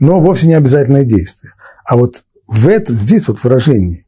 Но 0.00 0.20
вовсе 0.20 0.48
не 0.48 0.54
обязательное 0.54 1.04
действие. 1.04 1.52
А 1.84 1.96
вот 1.96 2.24
в 2.52 2.68
это, 2.68 2.92
здесь 2.92 3.28
вот 3.28 3.42
выражение, 3.42 4.04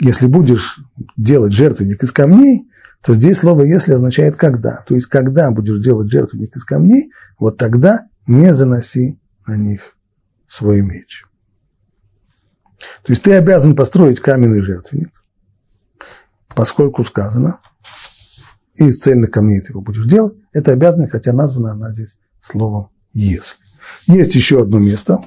если 0.00 0.26
будешь 0.26 0.80
делать 1.18 1.52
жертвенник 1.52 2.02
из 2.02 2.10
камней, 2.10 2.70
то 3.02 3.14
здесь 3.14 3.38
слово 3.38 3.64
«если» 3.64 3.92
означает 3.92 4.36
«когда». 4.36 4.82
То 4.88 4.94
есть, 4.94 5.08
когда 5.08 5.50
будешь 5.50 5.84
делать 5.84 6.10
жертвенник 6.10 6.56
из 6.56 6.64
камней, 6.64 7.12
вот 7.38 7.58
тогда 7.58 8.06
не 8.26 8.54
заноси 8.54 9.20
на 9.46 9.58
них 9.58 9.94
свой 10.48 10.80
меч. 10.80 11.26
То 13.02 13.12
есть, 13.12 13.22
ты 13.22 13.34
обязан 13.34 13.76
построить 13.76 14.20
каменный 14.20 14.62
жертвенник, 14.62 15.10
поскольку 16.54 17.04
сказано, 17.04 17.60
из 18.74 19.00
цельных 19.00 19.30
камней 19.30 19.60
ты 19.60 19.72
его 19.72 19.82
будешь 19.82 20.06
делать, 20.06 20.34
это 20.54 20.72
обязанность, 20.72 21.12
хотя 21.12 21.34
названа 21.34 21.72
она 21.72 21.92
здесь 21.92 22.16
словом 22.40 22.88
«если». 23.12 23.58
Есть 24.06 24.34
еще 24.34 24.62
одно 24.62 24.78
место, 24.78 25.20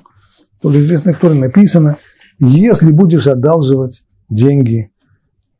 тоже 0.61 0.79
известное, 0.79 1.13
в 1.13 1.17
котором 1.17 1.41
написано– 1.41 1.95
если 2.39 2.91
будешь 2.91 3.27
одалживать 3.27 4.03
деньги 4.29 4.91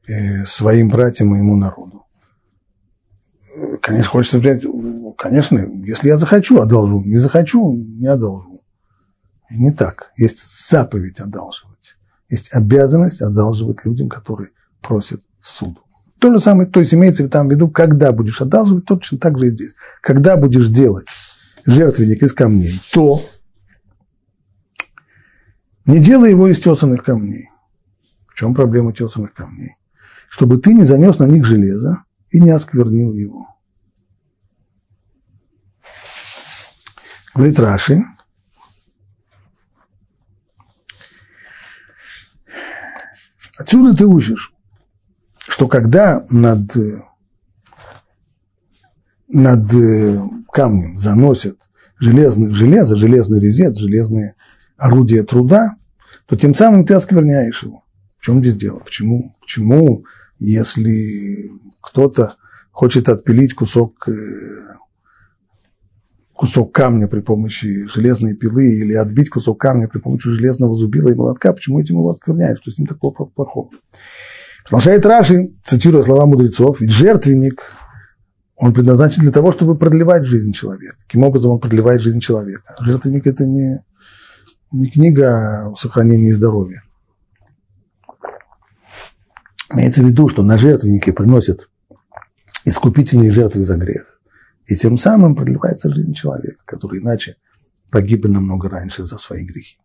э, 0.08 0.46
своим 0.46 0.90
братьям 0.90 1.30
и 1.30 1.32
моему 1.32 1.56
народу. 1.56 2.06
Конечно, 3.82 4.10
хочется 4.10 4.40
взять, 4.40 4.66
конечно, 5.18 5.60
если 5.86 6.08
я 6.08 6.18
захочу, 6.18 6.62
одолжу, 6.62 7.02
не 7.02 7.18
захочу, 7.18 7.76
не 7.76 8.08
одолжу. 8.08 8.62
Не 9.50 9.72
так. 9.72 10.12
Есть 10.16 10.70
заповедь 10.70 11.20
одалживать. 11.20 11.98
Есть 12.30 12.50
обязанность 12.54 13.22
одалживать 13.22 13.84
людям, 13.84 14.08
которые 14.08 14.52
просят 14.82 15.22
суду. 15.42 15.82
То 16.20 16.32
же 16.32 16.40
самое, 16.40 16.70
то 16.70 16.80
есть 16.80 16.94
имеется 16.94 17.28
там 17.28 17.48
в 17.48 17.52
виду, 17.52 17.70
когда 17.70 18.12
будешь 18.12 18.42
одалживать, 18.42 18.86
точно 18.86 19.18
так 19.18 19.40
же 19.40 19.48
и 19.48 19.50
здесь. 19.50 19.74
Когда 20.02 20.38
будешь 20.38 20.68
делать 20.68 21.08
жертвенник 21.66 22.22
из 22.22 22.34
камней, 22.34 22.80
то 22.92 23.22
не 25.90 26.00
делай 26.00 26.30
его 26.30 26.48
из 26.48 26.60
тесанных 26.60 27.04
камней. 27.04 27.50
В 28.28 28.36
чем 28.36 28.54
проблема 28.54 28.94
тесанных 28.94 29.34
камней? 29.34 29.76
Чтобы 30.30 30.60
ты 30.60 30.74
не 30.74 30.84
занес 30.84 31.18
на 31.18 31.26
них 31.26 31.46
железо 31.46 32.04
и 32.30 32.40
не 32.40 32.52
осквернил 32.52 33.12
его. 33.14 33.48
Говорит 37.34 37.60
Раши, 37.60 38.04
Отсюда 43.58 43.94
ты 43.94 44.06
учишь, 44.06 44.54
что 45.40 45.68
когда 45.68 46.26
над, 46.30 46.72
над 49.28 49.72
камнем 50.54 50.98
заносят 50.98 51.58
железный, 51.98 52.52
железо, 52.52 52.96
железный 52.96 53.42
резец, 53.42 53.78
железные 53.78 54.36
орудия 54.78 55.24
труда, 55.24 55.79
то 56.30 56.38
тем 56.38 56.54
самым 56.54 56.86
ты 56.86 56.94
оскверняешь 56.94 57.64
его. 57.64 57.84
В 58.20 58.26
чем 58.26 58.40
здесь 58.40 58.56
дело? 58.56 58.80
Почему, 58.80 59.36
почему 59.42 60.06
если 60.38 61.52
кто-то 61.82 62.36
хочет 62.72 63.10
отпилить 63.10 63.56
кусок, 63.56 64.08
э, 64.08 64.76
кусок 66.34 66.72
камня 66.72 67.08
при 67.08 67.22
помощи 67.22 67.88
железной 67.88 68.36
пилы 68.36 68.68
или 68.68 68.94
отбить 68.94 69.30
кусок 69.30 69.60
камня 69.60 69.88
при 69.88 70.00
помощи 70.00 70.30
железного 70.30 70.76
зубила 70.76 71.10
и 71.10 71.16
молотка, 71.16 71.52
почему 71.52 71.80
этим 71.80 71.96
его 71.96 72.12
оскверняют? 72.12 72.60
Что 72.62 72.72
с 72.72 72.78
ним 72.78 72.88
такого 72.88 73.26
плохого? 73.26 73.72
Продолжает 74.64 75.06
Раши, 75.08 75.56
цитируя 75.66 76.04
слова 76.04 76.28
мудрецов, 76.28 76.80
ведь 76.80 76.92
жертвенник, 76.92 77.64
он 78.56 78.74
предназначен 78.74 79.24
для 79.24 79.32
того, 79.32 79.52
чтобы 79.52 79.78
продлевать 79.78 80.26
жизнь 80.26 80.52
человека. 80.52 80.98
Каким 81.08 81.24
образом 81.24 81.52
он 81.54 81.60
продлевает 81.60 82.02
жизнь 82.02 82.20
человека? 82.20 82.76
Жертвенник– 82.82 83.26
это 83.28 83.46
не, 83.46 83.80
не 84.72 84.90
книга 84.90 85.68
о 85.68 85.76
сохранении 85.76 86.32
здоровья. 86.32 86.84
Имеется 89.72 90.02
в 90.02 90.06
виду, 90.06 90.28
что 90.28 90.44
на 90.44 90.58
жертвеннике 90.58 91.14
приносят 91.14 91.70
искупительные 92.66 93.32
жертвы 93.32 93.64
за 93.64 93.78
грех. 93.78 94.20
И 94.66 94.76
тем 94.76 94.98
самым 94.98 95.36
продлевается 95.36 95.94
жизнь 95.94 96.14
человека, 96.14 96.62
который 96.66 97.00
иначе 97.00 97.38
погиб 97.90 98.24
бы 98.24 98.30
намного 98.30 98.70
раньше 98.70 99.04
за 99.04 99.18
свои 99.18 99.44
грехи. 99.44 99.78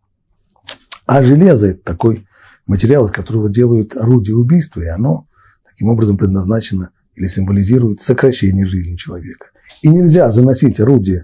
А 1.07 1.23
железо– 1.23 1.67
это 1.69 1.81
такой 1.83 2.27
материал, 2.65 3.05
из 3.05 3.11
которого 3.11 3.49
делают 3.49 3.95
орудие 3.95 4.35
убийства, 4.35 4.81
и 4.81 4.87
оно 4.87 5.27
таким 5.67 5.89
образом 5.89 6.17
предназначено 6.17 6.91
или 7.15 7.27
символизирует 7.27 8.01
сокращение 8.01 8.67
жизни 8.67 8.95
человека. 8.95 9.47
И 9.81 9.89
нельзя 9.89 10.29
заносить 10.31 10.79
орудие 10.79 11.23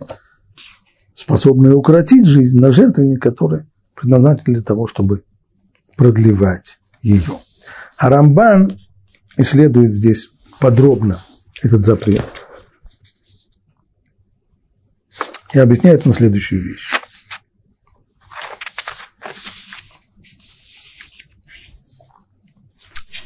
способные 1.22 1.76
укоротить 1.76 2.26
жизнь 2.26 2.60
на 2.60 2.72
жертвенник, 2.72 3.22
который 3.22 3.66
предназначен 3.96 4.54
для 4.54 4.62
того, 4.62 4.88
чтобы 4.88 5.24
продлевать 5.96 6.80
ее. 7.02 7.38
А 7.98 8.10
Рамбан 8.10 8.80
исследует 9.38 9.94
здесь 9.94 10.30
подробно 10.60 11.20
этот 11.62 11.86
запрет 11.86 12.26
и 15.54 15.60
объясняет 15.60 16.06
на 16.06 16.14
следующую 16.14 16.64
вещь. 16.64 16.94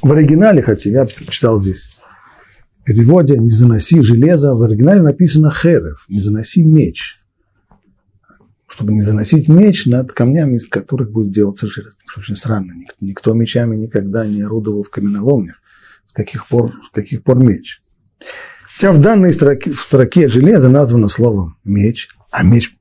В 0.01 0.11
оригинале, 0.11 0.61
хотя 0.61 0.89
я 0.89 1.07
читал 1.07 1.61
здесь 1.61 1.95
переводе 2.85 3.37
«не 3.37 3.49
заноси 3.49 4.01
железо» 4.01 4.53
в 4.53 4.61
оригинале 4.61 5.01
написано 5.01 5.49
«херев», 5.51 6.05
«не 6.07 6.19
заноси 6.19 6.63
меч», 6.63 7.19
чтобы 8.75 8.91
не 8.91 9.01
заносить 9.01 9.47
меч 9.47 9.85
над 9.85 10.11
камнями, 10.11 10.57
из 10.57 10.67
которых 10.67 11.09
будет 11.09 11.31
делаться 11.31 11.65
железо. 11.65 11.95
Что 12.05 12.19
очень 12.19 12.35
странно, 12.35 12.73
никто, 12.75 12.95
никто 12.99 13.33
мечами 13.33 13.77
никогда 13.77 14.25
не 14.25 14.41
орудовал 14.41 14.83
в 14.83 14.89
каменоломнях. 14.89 15.55
С 16.05 16.11
каких 16.11 16.49
пор, 16.49 16.73
с 16.85 16.93
каких 16.93 17.23
пор 17.23 17.39
меч? 17.39 17.81
Хотя 18.73 18.91
в 18.91 18.99
данной 18.99 19.31
строке, 19.31 19.71
в 19.71 19.79
строке 19.79 20.27
железо 20.27 20.67
названо 20.67 21.07
словом 21.07 21.57
меч, 21.63 22.09
а 22.31 22.43
меч, 22.43 22.77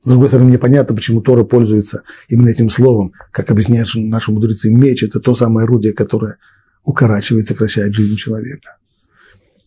с 0.00 0.08
другой 0.08 0.26
стороны, 0.26 0.50
непонятно, 0.50 0.96
почему 0.96 1.20
Тора 1.20 1.44
пользуется 1.44 2.02
именно 2.26 2.48
этим 2.48 2.68
словом, 2.68 3.12
как 3.30 3.52
объясняют 3.52 3.88
наши 3.94 4.32
мудрецы, 4.32 4.72
меч– 4.72 5.02
это 5.04 5.20
то 5.20 5.36
самое 5.36 5.64
орудие, 5.64 5.92
которое 5.92 6.38
укорачивает, 6.82 7.46
сокращает 7.46 7.94
жизнь 7.94 8.16
человека. 8.16 8.78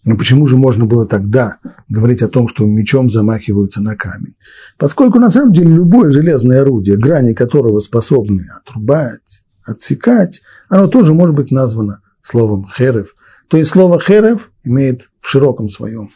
Но 0.06 0.16
почему 0.16 0.45
же 0.45 0.56
можно 0.56 0.86
было 0.86 1.08
тогда 1.08 1.58
говорить 1.89 2.22
о 2.22 2.28
том, 2.28 2.47
что 2.47 2.64
мечом 2.66 3.10
замахиваются 3.10 3.82
на 3.82 3.95
камень? 3.95 4.36
Поскольку 4.78 5.20
на 5.20 5.32
самом 5.32 5.51
деле 5.51 5.74
любое 5.74 6.12
железное 6.12 6.62
орудие, 6.62 6.95
грани 6.95 7.34
которого 7.34 7.80
способны 7.80 8.45
отрубать, 8.56 9.22
отсекать, 9.64 10.41
оно 10.70 10.88
тоже 10.88 11.16
может 11.16 11.36
быть 11.36 11.49
названо 11.49 12.01
словом 12.22 12.68
херев. 12.78 13.16
То 13.47 13.58
есть 13.58 13.72
слово 13.72 13.99
херев 13.99 14.51
имеет 14.64 15.10
в 15.22 15.28
широком 15.28 15.70
своем 15.70 16.12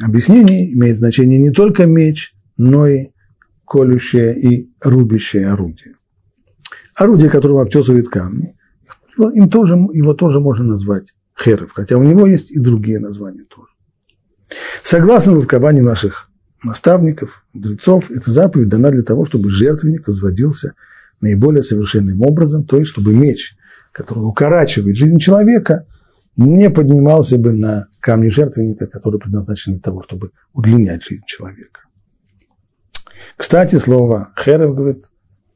объяснении, 0.00 0.72
имеет 0.72 0.98
значение 0.98 1.40
не 1.40 1.50
только 1.50 1.86
меч, 1.86 2.34
но 2.56 2.86
и 2.86 3.08
колющее 3.66 4.38
и 4.40 4.70
рубящее 4.80 5.48
орудие. 5.48 5.96
Орудие, 6.94 7.30
которым 7.30 7.58
обтесывает 7.58 8.08
камни, 8.08 8.56
им 9.16 9.50
тоже, 9.50 9.74
его 9.74 10.14
тоже 10.14 10.38
можно 10.38 10.64
назвать 10.64 11.14
херев, 11.38 11.72
хотя 11.74 11.96
у 11.96 12.02
него 12.02 12.26
есть 12.26 12.50
и 12.50 12.58
другие 12.58 12.98
названия 12.98 13.44
тоже. 13.44 13.68
Согласно 14.82 15.34
толкованию 15.34 15.84
наших 15.84 16.30
наставников, 16.62 17.44
мудрецов, 17.52 18.10
эта 18.10 18.30
заповедь 18.30 18.68
дана 18.68 18.90
для 18.90 19.02
того, 19.02 19.24
чтобы 19.24 19.50
жертвенник 19.50 20.08
возводился 20.08 20.74
наиболее 21.20 21.62
совершенным 21.62 22.22
образом, 22.22 22.64
то 22.64 22.78
есть 22.78 22.90
чтобы 22.90 23.14
меч, 23.14 23.56
который 23.92 24.20
укорачивает 24.20 24.96
жизнь 24.96 25.18
человека, 25.18 25.86
не 26.36 26.70
поднимался 26.70 27.36
бы 27.36 27.52
на 27.52 27.88
камни 28.00 28.28
жертвенника, 28.28 28.86
который 28.86 29.18
предназначен 29.18 29.72
для 29.72 29.80
того, 29.80 30.02
чтобы 30.02 30.30
удлинять 30.52 31.02
жизнь 31.02 31.24
человека. 31.26 31.80
Кстати, 33.36 33.76
слово 33.76 34.32
«херев», 34.36 34.74
говорит 34.74 35.02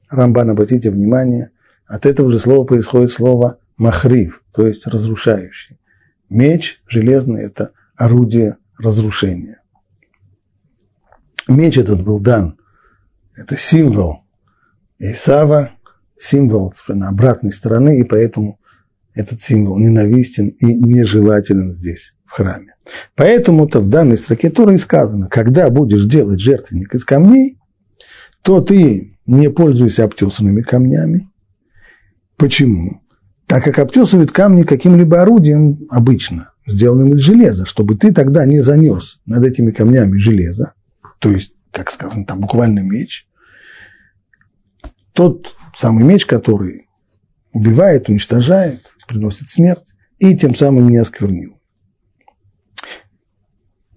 Рамбан, 0.08 0.50
обратите 0.50 0.90
внимание, 0.90 1.50
от 1.86 2.06
этого 2.06 2.30
же 2.30 2.38
слова 2.38 2.64
происходит 2.64 3.12
слово 3.12 3.58
махрив, 3.76 4.42
то 4.54 4.66
есть 4.66 4.86
разрушающий. 4.86 5.78
Меч 6.28 6.82
железный– 6.86 7.42
это 7.44 7.72
орудие 7.96 8.56
разрушения. 8.78 9.60
Меч 11.48 11.78
этот 11.78 12.02
был 12.02 12.20
дан, 12.20 12.58
это 13.34 13.56
символ 13.56 14.24
Исава, 14.98 15.72
символ 16.18 16.72
на 16.88 17.08
обратной 17.08 17.52
стороны, 17.52 18.00
и 18.00 18.04
поэтому 18.04 18.60
этот 19.14 19.42
символ 19.42 19.78
ненавистен 19.78 20.48
и 20.48 20.66
нежелателен 20.66 21.70
здесь, 21.70 22.14
в 22.24 22.30
храме. 22.30 22.76
Поэтому-то 23.16 23.80
в 23.80 23.88
данной 23.88 24.16
строке 24.16 24.50
Тора 24.50 24.74
и 24.74 24.78
сказано, 24.78 25.28
когда 25.28 25.68
будешь 25.70 26.06
делать 26.06 26.40
жертвенник 26.40 26.94
из 26.94 27.04
камней, 27.04 27.58
то 28.42 28.60
ты 28.60 29.18
не 29.26 29.50
пользуйся 29.50 30.04
обтесанными 30.04 30.62
камнями. 30.62 31.28
Почему? 32.36 33.01
Так 33.52 33.64
как 33.64 33.80
обтесывают 33.80 34.32
камни 34.32 34.62
каким-либо 34.62 35.20
орудием 35.20 35.86
обычно, 35.90 36.54
сделанным 36.66 37.12
из 37.12 37.18
железа, 37.18 37.66
чтобы 37.66 37.98
ты 37.98 38.10
тогда 38.10 38.46
не 38.46 38.60
занес 38.60 39.20
над 39.26 39.44
этими 39.44 39.72
камнями 39.72 40.16
железо, 40.16 40.72
то 41.18 41.30
есть, 41.30 41.52
как 41.70 41.90
сказано, 41.90 42.24
там 42.24 42.40
буквально 42.40 42.80
меч, 42.80 43.26
тот 45.12 45.54
самый 45.76 46.02
меч, 46.02 46.24
который 46.24 46.88
убивает, 47.52 48.08
уничтожает, 48.08 48.90
приносит 49.06 49.48
смерть, 49.48 49.94
и 50.18 50.34
тем 50.34 50.54
самым 50.54 50.88
не 50.88 50.96
осквернил. 50.96 51.60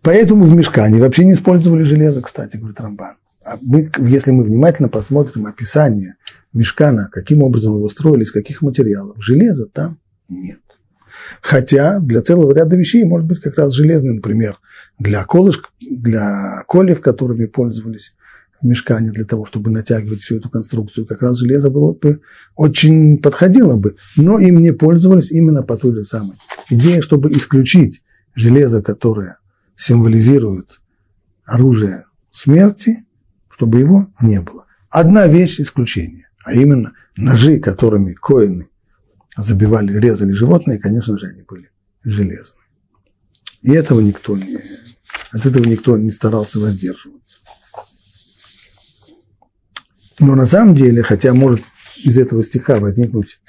Поэтому 0.02 0.44
в 0.44 0.54
мешкане 0.54 1.00
вообще 1.00 1.24
не 1.24 1.32
использовали 1.32 1.84
железо, 1.84 2.22
кстати, 2.22 2.58
говорит 2.58 2.82
Рамбан. 2.82 3.16
А 3.46 3.58
мы, 3.62 3.90
если 4.00 4.32
мы 4.32 4.44
внимательно 4.44 4.90
посмотрим 4.90 5.46
описание 5.46 6.16
мешкана, 6.56 7.10
каким 7.12 7.44
образом 7.44 7.76
его 7.76 7.90
строили, 7.90 8.24
из 8.24 8.32
каких 8.32 8.62
материалов. 8.62 9.18
Железа 9.20 9.68
там 9.68 10.00
нет. 10.28 10.60
Хотя 11.42 12.00
для 12.00 12.22
целого 12.22 12.54
ряда 12.54 12.76
вещей 12.76 13.04
может 13.04 13.28
быть 13.28 13.42
как 13.42 13.58
раз 13.58 13.74
железный, 13.74 14.16
например, 14.16 14.58
для 14.98 15.24
колышек, 15.26 15.70
для 15.80 16.64
колев, 16.68 17.02
которыми 17.02 17.46
пользовались 17.46 18.16
в 18.62 18.66
мешкане 18.66 19.12
для 19.12 19.26
того, 19.26 19.46
чтобы 19.46 19.70
натягивать 19.70 20.22
всю 20.22 20.38
эту 20.38 20.50
конструкцию, 20.50 21.06
как 21.06 21.22
раз 21.22 21.38
железо 21.38 21.70
было 21.70 21.94
бы 21.94 22.22
очень 22.56 23.18
подходило 23.18 23.76
бы, 23.76 23.98
но 24.16 24.40
им 24.40 24.62
не 24.62 24.72
пользовались 24.72 25.32
именно 25.32 25.62
по 25.62 25.78
той 25.78 25.92
же 25.92 26.04
самой 26.04 26.38
идее, 26.70 27.02
чтобы 27.02 27.32
исключить 27.32 28.04
железо, 28.34 28.82
которое 28.82 29.40
символизирует 29.76 30.80
оружие 31.44 32.06
смерти, 32.32 33.06
чтобы 33.50 33.80
его 33.80 34.08
не 34.22 34.40
было. 34.40 34.66
Одна 34.90 35.28
вещь 35.28 35.60
исключение 35.60 36.30
а 36.46 36.54
именно 36.54 36.94
ножи, 37.18 37.60
которыми 37.60 38.14
коины 38.14 38.70
забивали, 39.36 40.00
резали 40.00 40.32
животные, 40.32 40.80
конечно 40.80 41.18
же, 41.18 41.26
они 41.28 41.42
были 41.42 41.72
железные. 42.04 42.64
И 43.64 43.72
этого 43.72 44.00
никто 44.00 44.38
не, 44.38 44.60
от 45.32 45.46
этого 45.46 45.64
никто 45.66 45.98
не 45.98 46.12
старался 46.12 46.60
воздерживаться. 46.60 47.40
Но 50.20 50.36
на 50.36 50.46
самом 50.46 50.76
деле, 50.76 51.02
хотя 51.02 51.34
может 51.34 51.66
из 51.98 52.18
этого 52.20 52.44
стиха 52.44 52.80
возникнуть 52.80 53.42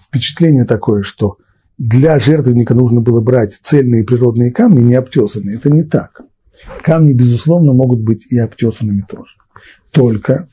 впечатление 0.00 0.64
такое, 0.64 1.02
что 1.02 1.36
для 1.76 2.18
жертвенника 2.18 2.72
нужно 2.72 3.02
было 3.02 3.20
брать 3.20 3.58
цельные 3.60 4.04
природные 4.04 4.52
камни, 4.52 4.80
не 4.80 4.94
обтесанные. 4.94 5.56
Это 5.56 5.70
не 5.70 5.82
так. 5.82 6.22
Камни, 6.82 7.12
безусловно, 7.12 7.74
могут 7.74 8.00
быть 8.00 8.26
и 8.32 8.38
обтесанными 8.38 9.02
тоже. 9.06 9.34
Только 9.92 10.48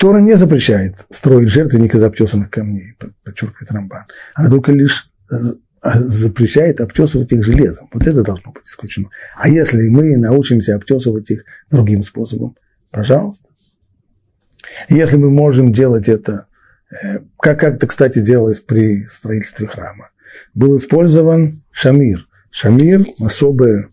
Тора 0.00 0.20
не 0.20 0.34
запрещает 0.34 1.04
строить 1.10 1.50
жертвенник 1.50 1.94
из 1.94 2.02
обтесанных 2.02 2.48
камней, 2.48 2.96
подчеркивает 3.22 3.70
Рамбан. 3.70 4.04
Она 4.34 4.48
только 4.48 4.72
лишь 4.72 5.10
э, 5.30 5.36
запрещает 5.82 6.80
обтесывать 6.80 7.30
их 7.32 7.44
железом. 7.44 7.90
Вот 7.92 8.06
это 8.06 8.22
должно 8.22 8.50
быть 8.50 8.64
исключено. 8.64 9.10
А 9.36 9.50
если 9.50 9.90
мы 9.90 10.16
научимся 10.16 10.74
обтесывать 10.74 11.30
их 11.30 11.44
другим 11.70 12.02
способом, 12.02 12.56
пожалуйста. 12.90 13.46
Если 14.88 15.18
мы 15.18 15.30
можем 15.30 15.70
делать 15.70 16.08
это, 16.08 16.46
э, 16.90 17.18
как 17.38 17.60
как-то, 17.60 17.86
кстати, 17.86 18.20
делалось 18.20 18.60
при 18.60 19.04
строительстве 19.04 19.66
храма, 19.66 20.08
был 20.54 20.78
использован 20.78 21.56
шамир. 21.72 22.26
Шамир– 22.50 23.04
особое 23.20 23.90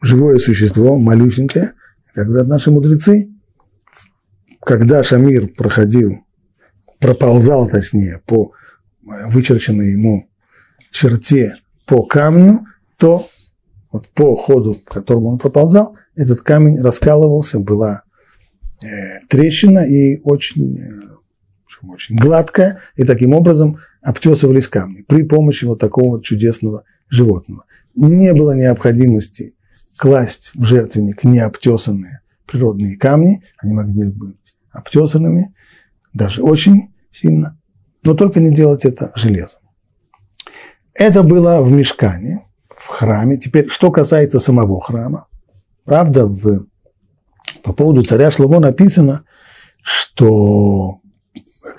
живое 0.00 0.38
существо, 0.38 0.96
малюсенькое, 0.96 1.72
как 2.14 2.28
говорят 2.28 2.46
наши 2.46 2.70
мудрецы, 2.70 3.32
когда 4.64 5.02
Шамир 5.02 5.48
проходил, 5.48 6.24
проползал, 7.00 7.68
точнее, 7.68 8.20
по 8.26 8.52
вычерченной 9.02 9.92
ему 9.92 10.28
черте 10.90 11.56
по 11.86 12.04
камню, 12.04 12.66
то 12.96 13.28
вот 13.90 14.08
по 14.10 14.36
ходу, 14.36 14.76
по 14.86 14.94
которому 14.94 15.30
он 15.30 15.38
проползал, 15.38 15.96
этот 16.14 16.40
камень 16.42 16.80
раскалывался, 16.80 17.58
была 17.58 18.02
э, 18.84 19.20
трещина 19.28 19.80
и 19.80 20.20
очень, 20.22 20.78
э, 20.78 21.88
очень 21.88 22.16
гладкая, 22.16 22.80
и 22.94 23.02
таким 23.04 23.34
образом 23.34 23.78
обтесывались 24.00 24.68
камни 24.68 25.02
при 25.02 25.22
помощи 25.22 25.64
вот 25.64 25.80
такого 25.80 26.22
чудесного 26.22 26.84
животного. 27.08 27.64
Не 27.96 28.32
было 28.32 28.52
необходимости 28.52 29.54
класть 29.96 30.52
в 30.54 30.64
жертвенник 30.64 31.24
необтесанные 31.24 32.20
природные 32.46 32.96
камни, 32.96 33.42
они 33.58 33.72
могли 33.72 34.08
быть 34.08 34.36
обтесанными, 34.72 35.54
даже 36.12 36.42
очень 36.42 36.94
сильно, 37.10 37.58
но 38.02 38.14
только 38.14 38.40
не 38.40 38.54
делать 38.54 38.84
это 38.84 39.12
железом. 39.14 39.60
Это 40.94 41.22
было 41.22 41.62
в 41.62 41.72
мешкане, 41.72 42.46
в 42.68 42.88
храме. 42.88 43.38
Теперь, 43.38 43.68
что 43.68 43.90
касается 43.90 44.38
самого 44.38 44.80
храма, 44.80 45.26
правда, 45.84 46.26
в, 46.26 46.66
по 47.62 47.72
поводу 47.72 48.02
царя 48.02 48.30
Шломо 48.30 48.60
написано, 48.60 49.24
что 49.82 51.00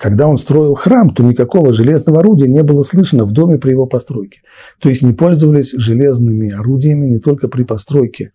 когда 0.00 0.26
он 0.26 0.38
строил 0.38 0.74
храм, 0.74 1.14
то 1.14 1.22
никакого 1.22 1.72
железного 1.72 2.20
орудия 2.20 2.48
не 2.48 2.62
было 2.62 2.82
слышно 2.82 3.24
в 3.24 3.32
доме 3.32 3.58
при 3.58 3.70
его 3.70 3.86
постройке. 3.86 4.40
То 4.80 4.88
есть 4.88 5.02
не 5.02 5.12
пользовались 5.12 5.72
железными 5.72 6.50
орудиями 6.50 7.06
не 7.06 7.18
только 7.18 7.48
при 7.48 7.62
постройке, 7.62 8.32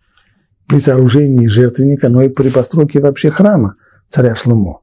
при 0.68 0.80
сооружении 0.80 1.48
жертвенника, 1.48 2.10
но 2.10 2.22
и 2.22 2.30
при 2.30 2.50
постройке 2.50 3.02
вообще 3.02 3.32
храма 3.32 3.76
царя 4.10 4.36
Шломо. 4.36 4.82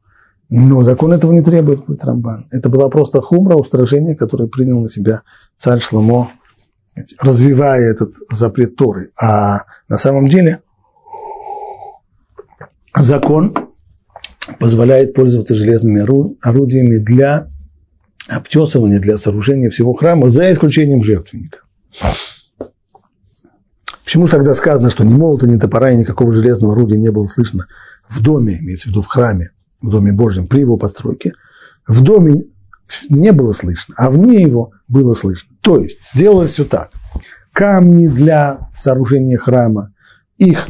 Но 0.49 0.83
закон 0.83 1.13
этого 1.13 1.33
не 1.33 1.43
требует, 1.43 1.81
говорит 1.81 2.05
Рамбан. 2.05 2.49
Это 2.53 2.69
была 2.69 2.89
просто 2.89 3.21
хумра, 3.21 3.57
устражение, 3.57 4.15
которое 4.15 4.49
принял 4.49 4.81
на 4.81 4.89
себя 4.89 5.23
царь 5.59 5.81
Шломо, 5.81 6.31
развивая 7.21 7.91
этот 7.91 8.15
запрет 8.31 8.77
Торы. 8.77 9.11
А 9.21 9.65
на 9.89 9.99
самом 9.99 10.29
деле 10.29 10.63
закон 12.95 13.55
позволяет 14.61 15.15
пользоваться 15.15 15.57
железными 15.57 16.01
орудиями 16.01 16.99
для 16.99 17.49
обтесывания, 18.29 19.01
для 19.01 19.19
сооружения 19.19 19.71
всего 19.71 19.95
храма, 19.95 20.29
за 20.29 20.53
исключением 20.53 21.03
жертвенника. 21.03 21.59
Почему 24.05 24.29
тогда 24.29 24.55
сказано, 24.55 24.91
что 24.91 25.05
ни 25.05 25.15
молота, 25.17 25.49
ни 25.49 25.59
топора 25.59 25.91
и 25.91 25.97
никакого 25.97 26.33
железного 26.33 26.75
орудия 26.75 26.97
не 26.97 27.11
было 27.11 27.27
слышно 27.27 27.67
в 28.09 28.23
доме, 28.23 28.59
имеется 28.61 28.89
в 28.89 28.91
виду 28.91 29.03
в 29.03 29.07
храме, 29.07 29.51
в 29.81 29.91
Доме 29.91 30.13
Божьем 30.13 30.47
при 30.47 30.61
его 30.61 30.77
постройке, 30.77 31.33
в 31.87 32.03
доме 32.03 32.45
не 33.11 33.33
было 33.33 33.53
слышно, 33.53 33.95
а 33.97 34.11
вне 34.11 34.41
его 34.43 34.73
было 34.89 35.15
слышно. 35.15 35.55
То 35.61 35.79
есть 35.79 35.99
делалось 36.15 36.53
все 36.53 36.65
так. 36.65 36.91
Камни 37.53 38.09
для 38.09 38.71
сооружения 38.79 39.39
храма, 39.39 39.93
их 40.39 40.69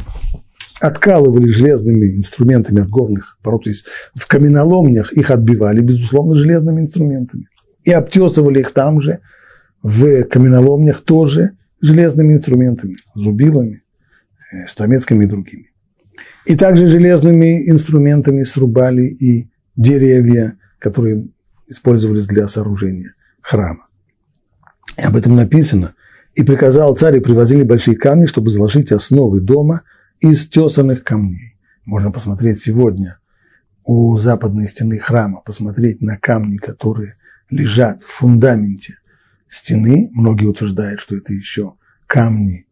откалывали 0.79 1.47
железными 1.47 2.17
инструментами 2.17 2.81
от 2.81 2.89
горных 2.89 3.37
пород, 3.41 3.63
то 3.63 3.69
есть 3.69 3.85
в 4.15 4.27
каменоломнях 4.27 5.11
их 5.13 5.31
отбивали, 5.31 5.81
безусловно, 5.81 6.35
железными 6.35 6.81
инструментами. 6.81 7.47
И 7.83 7.91
обтесывали 7.91 8.59
их 8.59 8.71
там 8.71 9.01
же, 9.01 9.19
в 9.81 10.23
каменоломнях 10.23 11.01
тоже 11.01 11.51
железными 11.81 12.33
инструментами, 12.33 12.97
зубилами, 13.15 13.83
э, 14.51 14.67
стамецкими 14.67 15.25
и 15.25 15.27
другими. 15.27 15.66
И 16.47 16.55
также 16.55 16.87
железными 16.87 17.69
инструментами 17.69 18.43
срубали 18.43 19.03
и 19.03 19.51
деревья, 19.75 20.57
которые 20.79 21.27
использовались 21.67 22.25
для 22.25 22.47
сооружения 22.47 23.13
храма. 23.41 23.87
И 24.97 25.01
об 25.01 25.17
этом 25.17 25.35
написано. 25.35 25.93
«И 26.35 26.43
приказал 26.43 26.95
царь, 26.95 27.17
и 27.17 27.19
привозили 27.19 27.63
большие 27.63 27.97
камни, 27.97 28.27
чтобы 28.27 28.49
заложить 28.49 28.93
основы 28.93 29.41
дома 29.41 29.81
из 30.21 30.47
тесанных 30.47 31.03
камней». 31.03 31.57
Можно 31.83 32.11
посмотреть 32.11 32.61
сегодня 32.61 33.19
у 33.83 34.17
западной 34.17 34.67
стены 34.67 34.99
храма, 34.99 35.41
посмотреть 35.41 36.01
на 36.01 36.17
камни, 36.17 36.57
которые 36.57 37.15
лежат 37.49 38.03
в 38.03 38.07
фундаменте 38.07 38.99
стены. 39.49 40.09
Многие 40.13 40.45
утверждают, 40.45 41.01
что 41.01 41.15
это 41.17 41.33
еще 41.33 41.73
камни, 42.05 42.67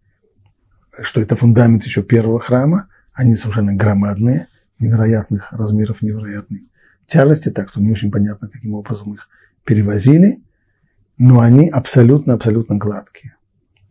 что 1.01 1.19
это 1.19 1.36
фундамент 1.36 1.84
еще 1.84 2.03
первого 2.03 2.39
храма. 2.39 2.88
Они 3.16 3.36
совершенно 3.36 3.74
громадные, 3.74 4.47
невероятных 4.78 5.51
размеров, 5.53 6.01
невероятной 6.01 6.68
тяжести, 7.07 7.49
так 7.49 7.70
что 7.70 7.82
не 7.82 7.91
очень 7.91 8.11
понятно, 8.11 8.49
каким 8.49 8.74
образом 8.74 9.13
их 9.13 9.30
перевозили, 9.63 10.43
но 11.18 11.39
они 11.39 11.70
абсолютно-абсолютно 11.70 12.76
гладкие. 12.76 13.36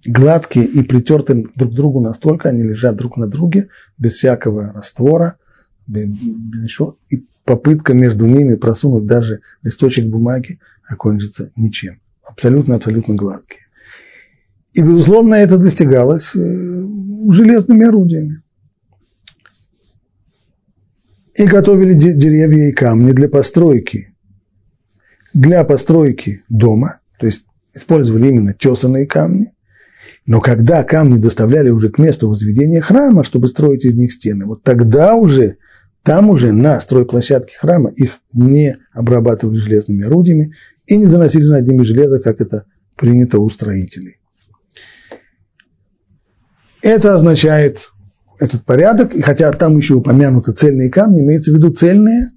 Гладкие 0.05 0.67
и 0.67 0.83
притерты 0.83 1.47
друг 1.57 1.73
к 1.73 1.75
другу 1.75 2.01
настолько, 2.01 2.51
они 2.51 2.63
лежат 2.63 2.97
друг 2.97 3.17
на 3.17 3.27
друге, 3.27 3.71
без 3.97 4.13
всякого 4.15 4.73
раствора, 4.75 5.39
без, 5.87 6.07
без 6.07 6.65
ничего, 6.65 6.99
и 7.09 7.27
попытка 7.45 7.95
между 7.95 8.27
ними 8.27 8.57
просунуть 8.57 9.07
даже 9.07 9.41
листочек 9.63 10.07
бумаги 10.07 10.61
окончится 10.87 11.51
ничем. 11.57 12.01
Абсолютно-абсолютно 12.23 13.15
гладкие. 13.15 13.63
И, 14.75 14.83
безусловно, 14.83 15.37
это 15.37 15.57
достигалось 15.57 16.33
э, 16.35 16.87
железными 17.31 17.87
орудиями 17.87 18.44
и 21.37 21.47
готовили 21.47 21.95
деревья 21.95 22.69
и 22.69 22.73
камни 22.73 23.13
для 23.13 23.29
постройки. 23.29 24.15
Для 25.33 25.65
постройки 25.65 26.43
дома, 26.49 27.01
то 27.19 27.27
есть 27.27 27.45
использовали 27.75 28.29
именно 28.29 28.55
тесанные 28.55 29.07
камни, 29.07 29.53
но 30.27 30.41
когда 30.41 30.85
камни 30.85 31.19
доставляли 31.19 31.71
уже 31.71 31.91
к 31.91 31.99
месту 31.99 32.29
возведения 32.29 32.81
храма, 32.81 33.25
чтобы 33.25 33.49
строить 33.49 33.85
из 33.85 33.95
них 33.95 34.13
стены, 34.13 34.47
вот 34.47 34.63
тогда 34.63 35.15
уже, 35.15 35.57
там 36.03 36.31
уже 36.31 36.53
на 36.53 36.81
стройплощадке 36.81 37.57
храма 37.59 37.91
их 37.91 38.19
не 38.33 38.77
обрабатывали 38.93 39.59
железными 39.59 40.05
орудиями 40.05 40.55
и 40.87 40.97
не 40.97 41.07
заносили 41.07 41.49
над 41.49 41.67
ними 41.67 41.83
железо, 41.83 42.21
как 42.21 42.41
это 42.41 42.65
принято 42.97 43.41
у 43.41 43.51
строителей. 43.51 44.19
Это 46.81 47.15
означает 47.15 47.91
этот 48.45 48.65
порядок, 48.65 49.15
и 49.15 49.21
хотя 49.21 49.51
там 49.53 49.77
еще 49.77 49.95
упомянуты 49.95 50.53
цельные 50.53 50.91
камни, 50.91 51.21
имеется 51.21 51.53
в 51.53 51.57
виду 51.57 51.71
цельные, 51.71 52.31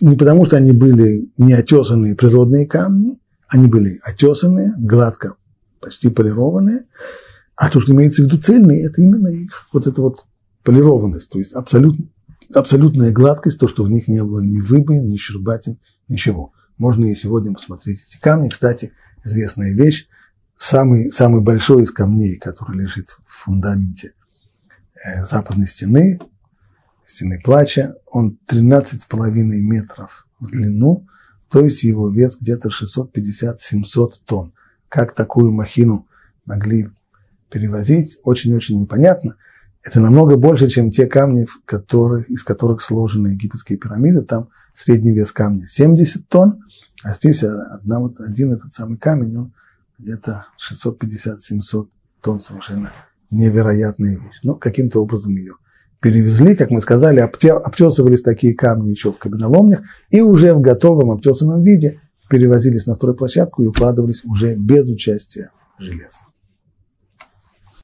не 0.00 0.16
потому 0.16 0.44
что 0.44 0.56
они 0.56 0.72
были 0.72 1.30
неотесанные 1.38 2.16
природные 2.16 2.66
камни, 2.66 3.20
они 3.48 3.68
были 3.68 4.00
отесанные, 4.02 4.74
гладко, 4.76 5.34
почти 5.80 6.08
полированные, 6.08 6.86
а 7.54 7.70
то, 7.70 7.80
что 7.80 7.92
имеется 7.92 8.22
в 8.22 8.26
виду 8.26 8.38
цельные, 8.38 8.84
это 8.84 9.00
именно 9.00 9.28
их 9.28 9.68
вот 9.72 9.86
эта 9.86 10.00
вот 10.00 10.26
полированность, 10.64 11.30
то 11.30 11.38
есть 11.38 11.52
абсолютно, 11.52 12.06
абсолютная 12.54 13.12
гладкость, 13.12 13.58
то, 13.58 13.68
что 13.68 13.84
в 13.84 13.90
них 13.90 14.08
не 14.08 14.22
было 14.22 14.40
ни 14.40 14.60
выбоин, 14.60 15.08
ни 15.08 15.16
щербатин, 15.16 15.78
ничего. 16.08 16.52
Можно 16.78 17.06
и 17.06 17.14
сегодня 17.14 17.52
посмотреть 17.52 18.04
эти 18.08 18.20
камни. 18.20 18.48
Кстати, 18.48 18.92
известная 19.24 19.72
вещь, 19.74 20.08
самый, 20.58 21.10
самый 21.10 21.40
большой 21.40 21.84
из 21.84 21.90
камней, 21.90 22.36
который 22.36 22.78
лежит 22.78 23.08
в 23.26 23.44
фундаменте 23.44 24.12
западной 25.28 25.66
стены, 25.66 26.20
стены 27.06 27.40
плача, 27.42 27.96
он 28.06 28.38
13,5 28.48 29.30
метров 29.30 30.26
в 30.40 30.50
длину, 30.50 31.06
то 31.50 31.60
есть 31.60 31.82
его 31.82 32.10
вес 32.10 32.36
где-то 32.40 32.68
650-700 32.68 34.12
тонн. 34.24 34.52
Как 34.88 35.14
такую 35.14 35.52
махину 35.52 36.06
могли 36.44 36.90
перевозить, 37.50 38.18
очень-очень 38.22 38.80
непонятно. 38.80 39.36
Это 39.82 40.00
намного 40.00 40.36
больше, 40.36 40.68
чем 40.68 40.90
те 40.90 41.06
камни, 41.06 41.46
которых, 41.64 42.28
из 42.28 42.42
которых 42.42 42.80
сложены 42.80 43.28
египетские 43.28 43.78
пирамиды. 43.78 44.22
Там 44.22 44.48
средний 44.74 45.12
вес 45.12 45.30
камня 45.30 45.66
70 45.66 46.28
тонн, 46.28 46.64
а 47.04 47.14
здесь 47.14 47.44
одна, 47.44 48.00
вот, 48.00 48.18
один 48.18 48.52
этот 48.52 48.74
самый 48.74 48.98
камень, 48.98 49.36
он 49.36 49.52
где-то 49.98 50.46
650-700 50.58 51.88
тонн 52.20 52.40
совершенно 52.40 52.92
невероятная 53.30 54.16
вещь. 54.16 54.40
Но 54.42 54.54
каким-то 54.54 55.02
образом 55.02 55.36
ее 55.36 55.54
перевезли, 56.00 56.54
как 56.54 56.70
мы 56.70 56.80
сказали, 56.80 57.20
обтесывались 57.20 58.22
такие 58.22 58.54
камни 58.54 58.90
еще 58.90 59.12
в 59.12 59.18
каменоломнях, 59.18 59.80
и 60.10 60.20
уже 60.20 60.54
в 60.54 60.60
готовом 60.60 61.10
обтесанном 61.10 61.62
виде 61.62 62.00
перевозились 62.28 62.86
на 62.86 62.94
стройплощадку 62.94 63.62
и 63.62 63.66
укладывались 63.66 64.24
уже 64.24 64.54
без 64.54 64.88
участия 64.88 65.50
железа. 65.78 66.25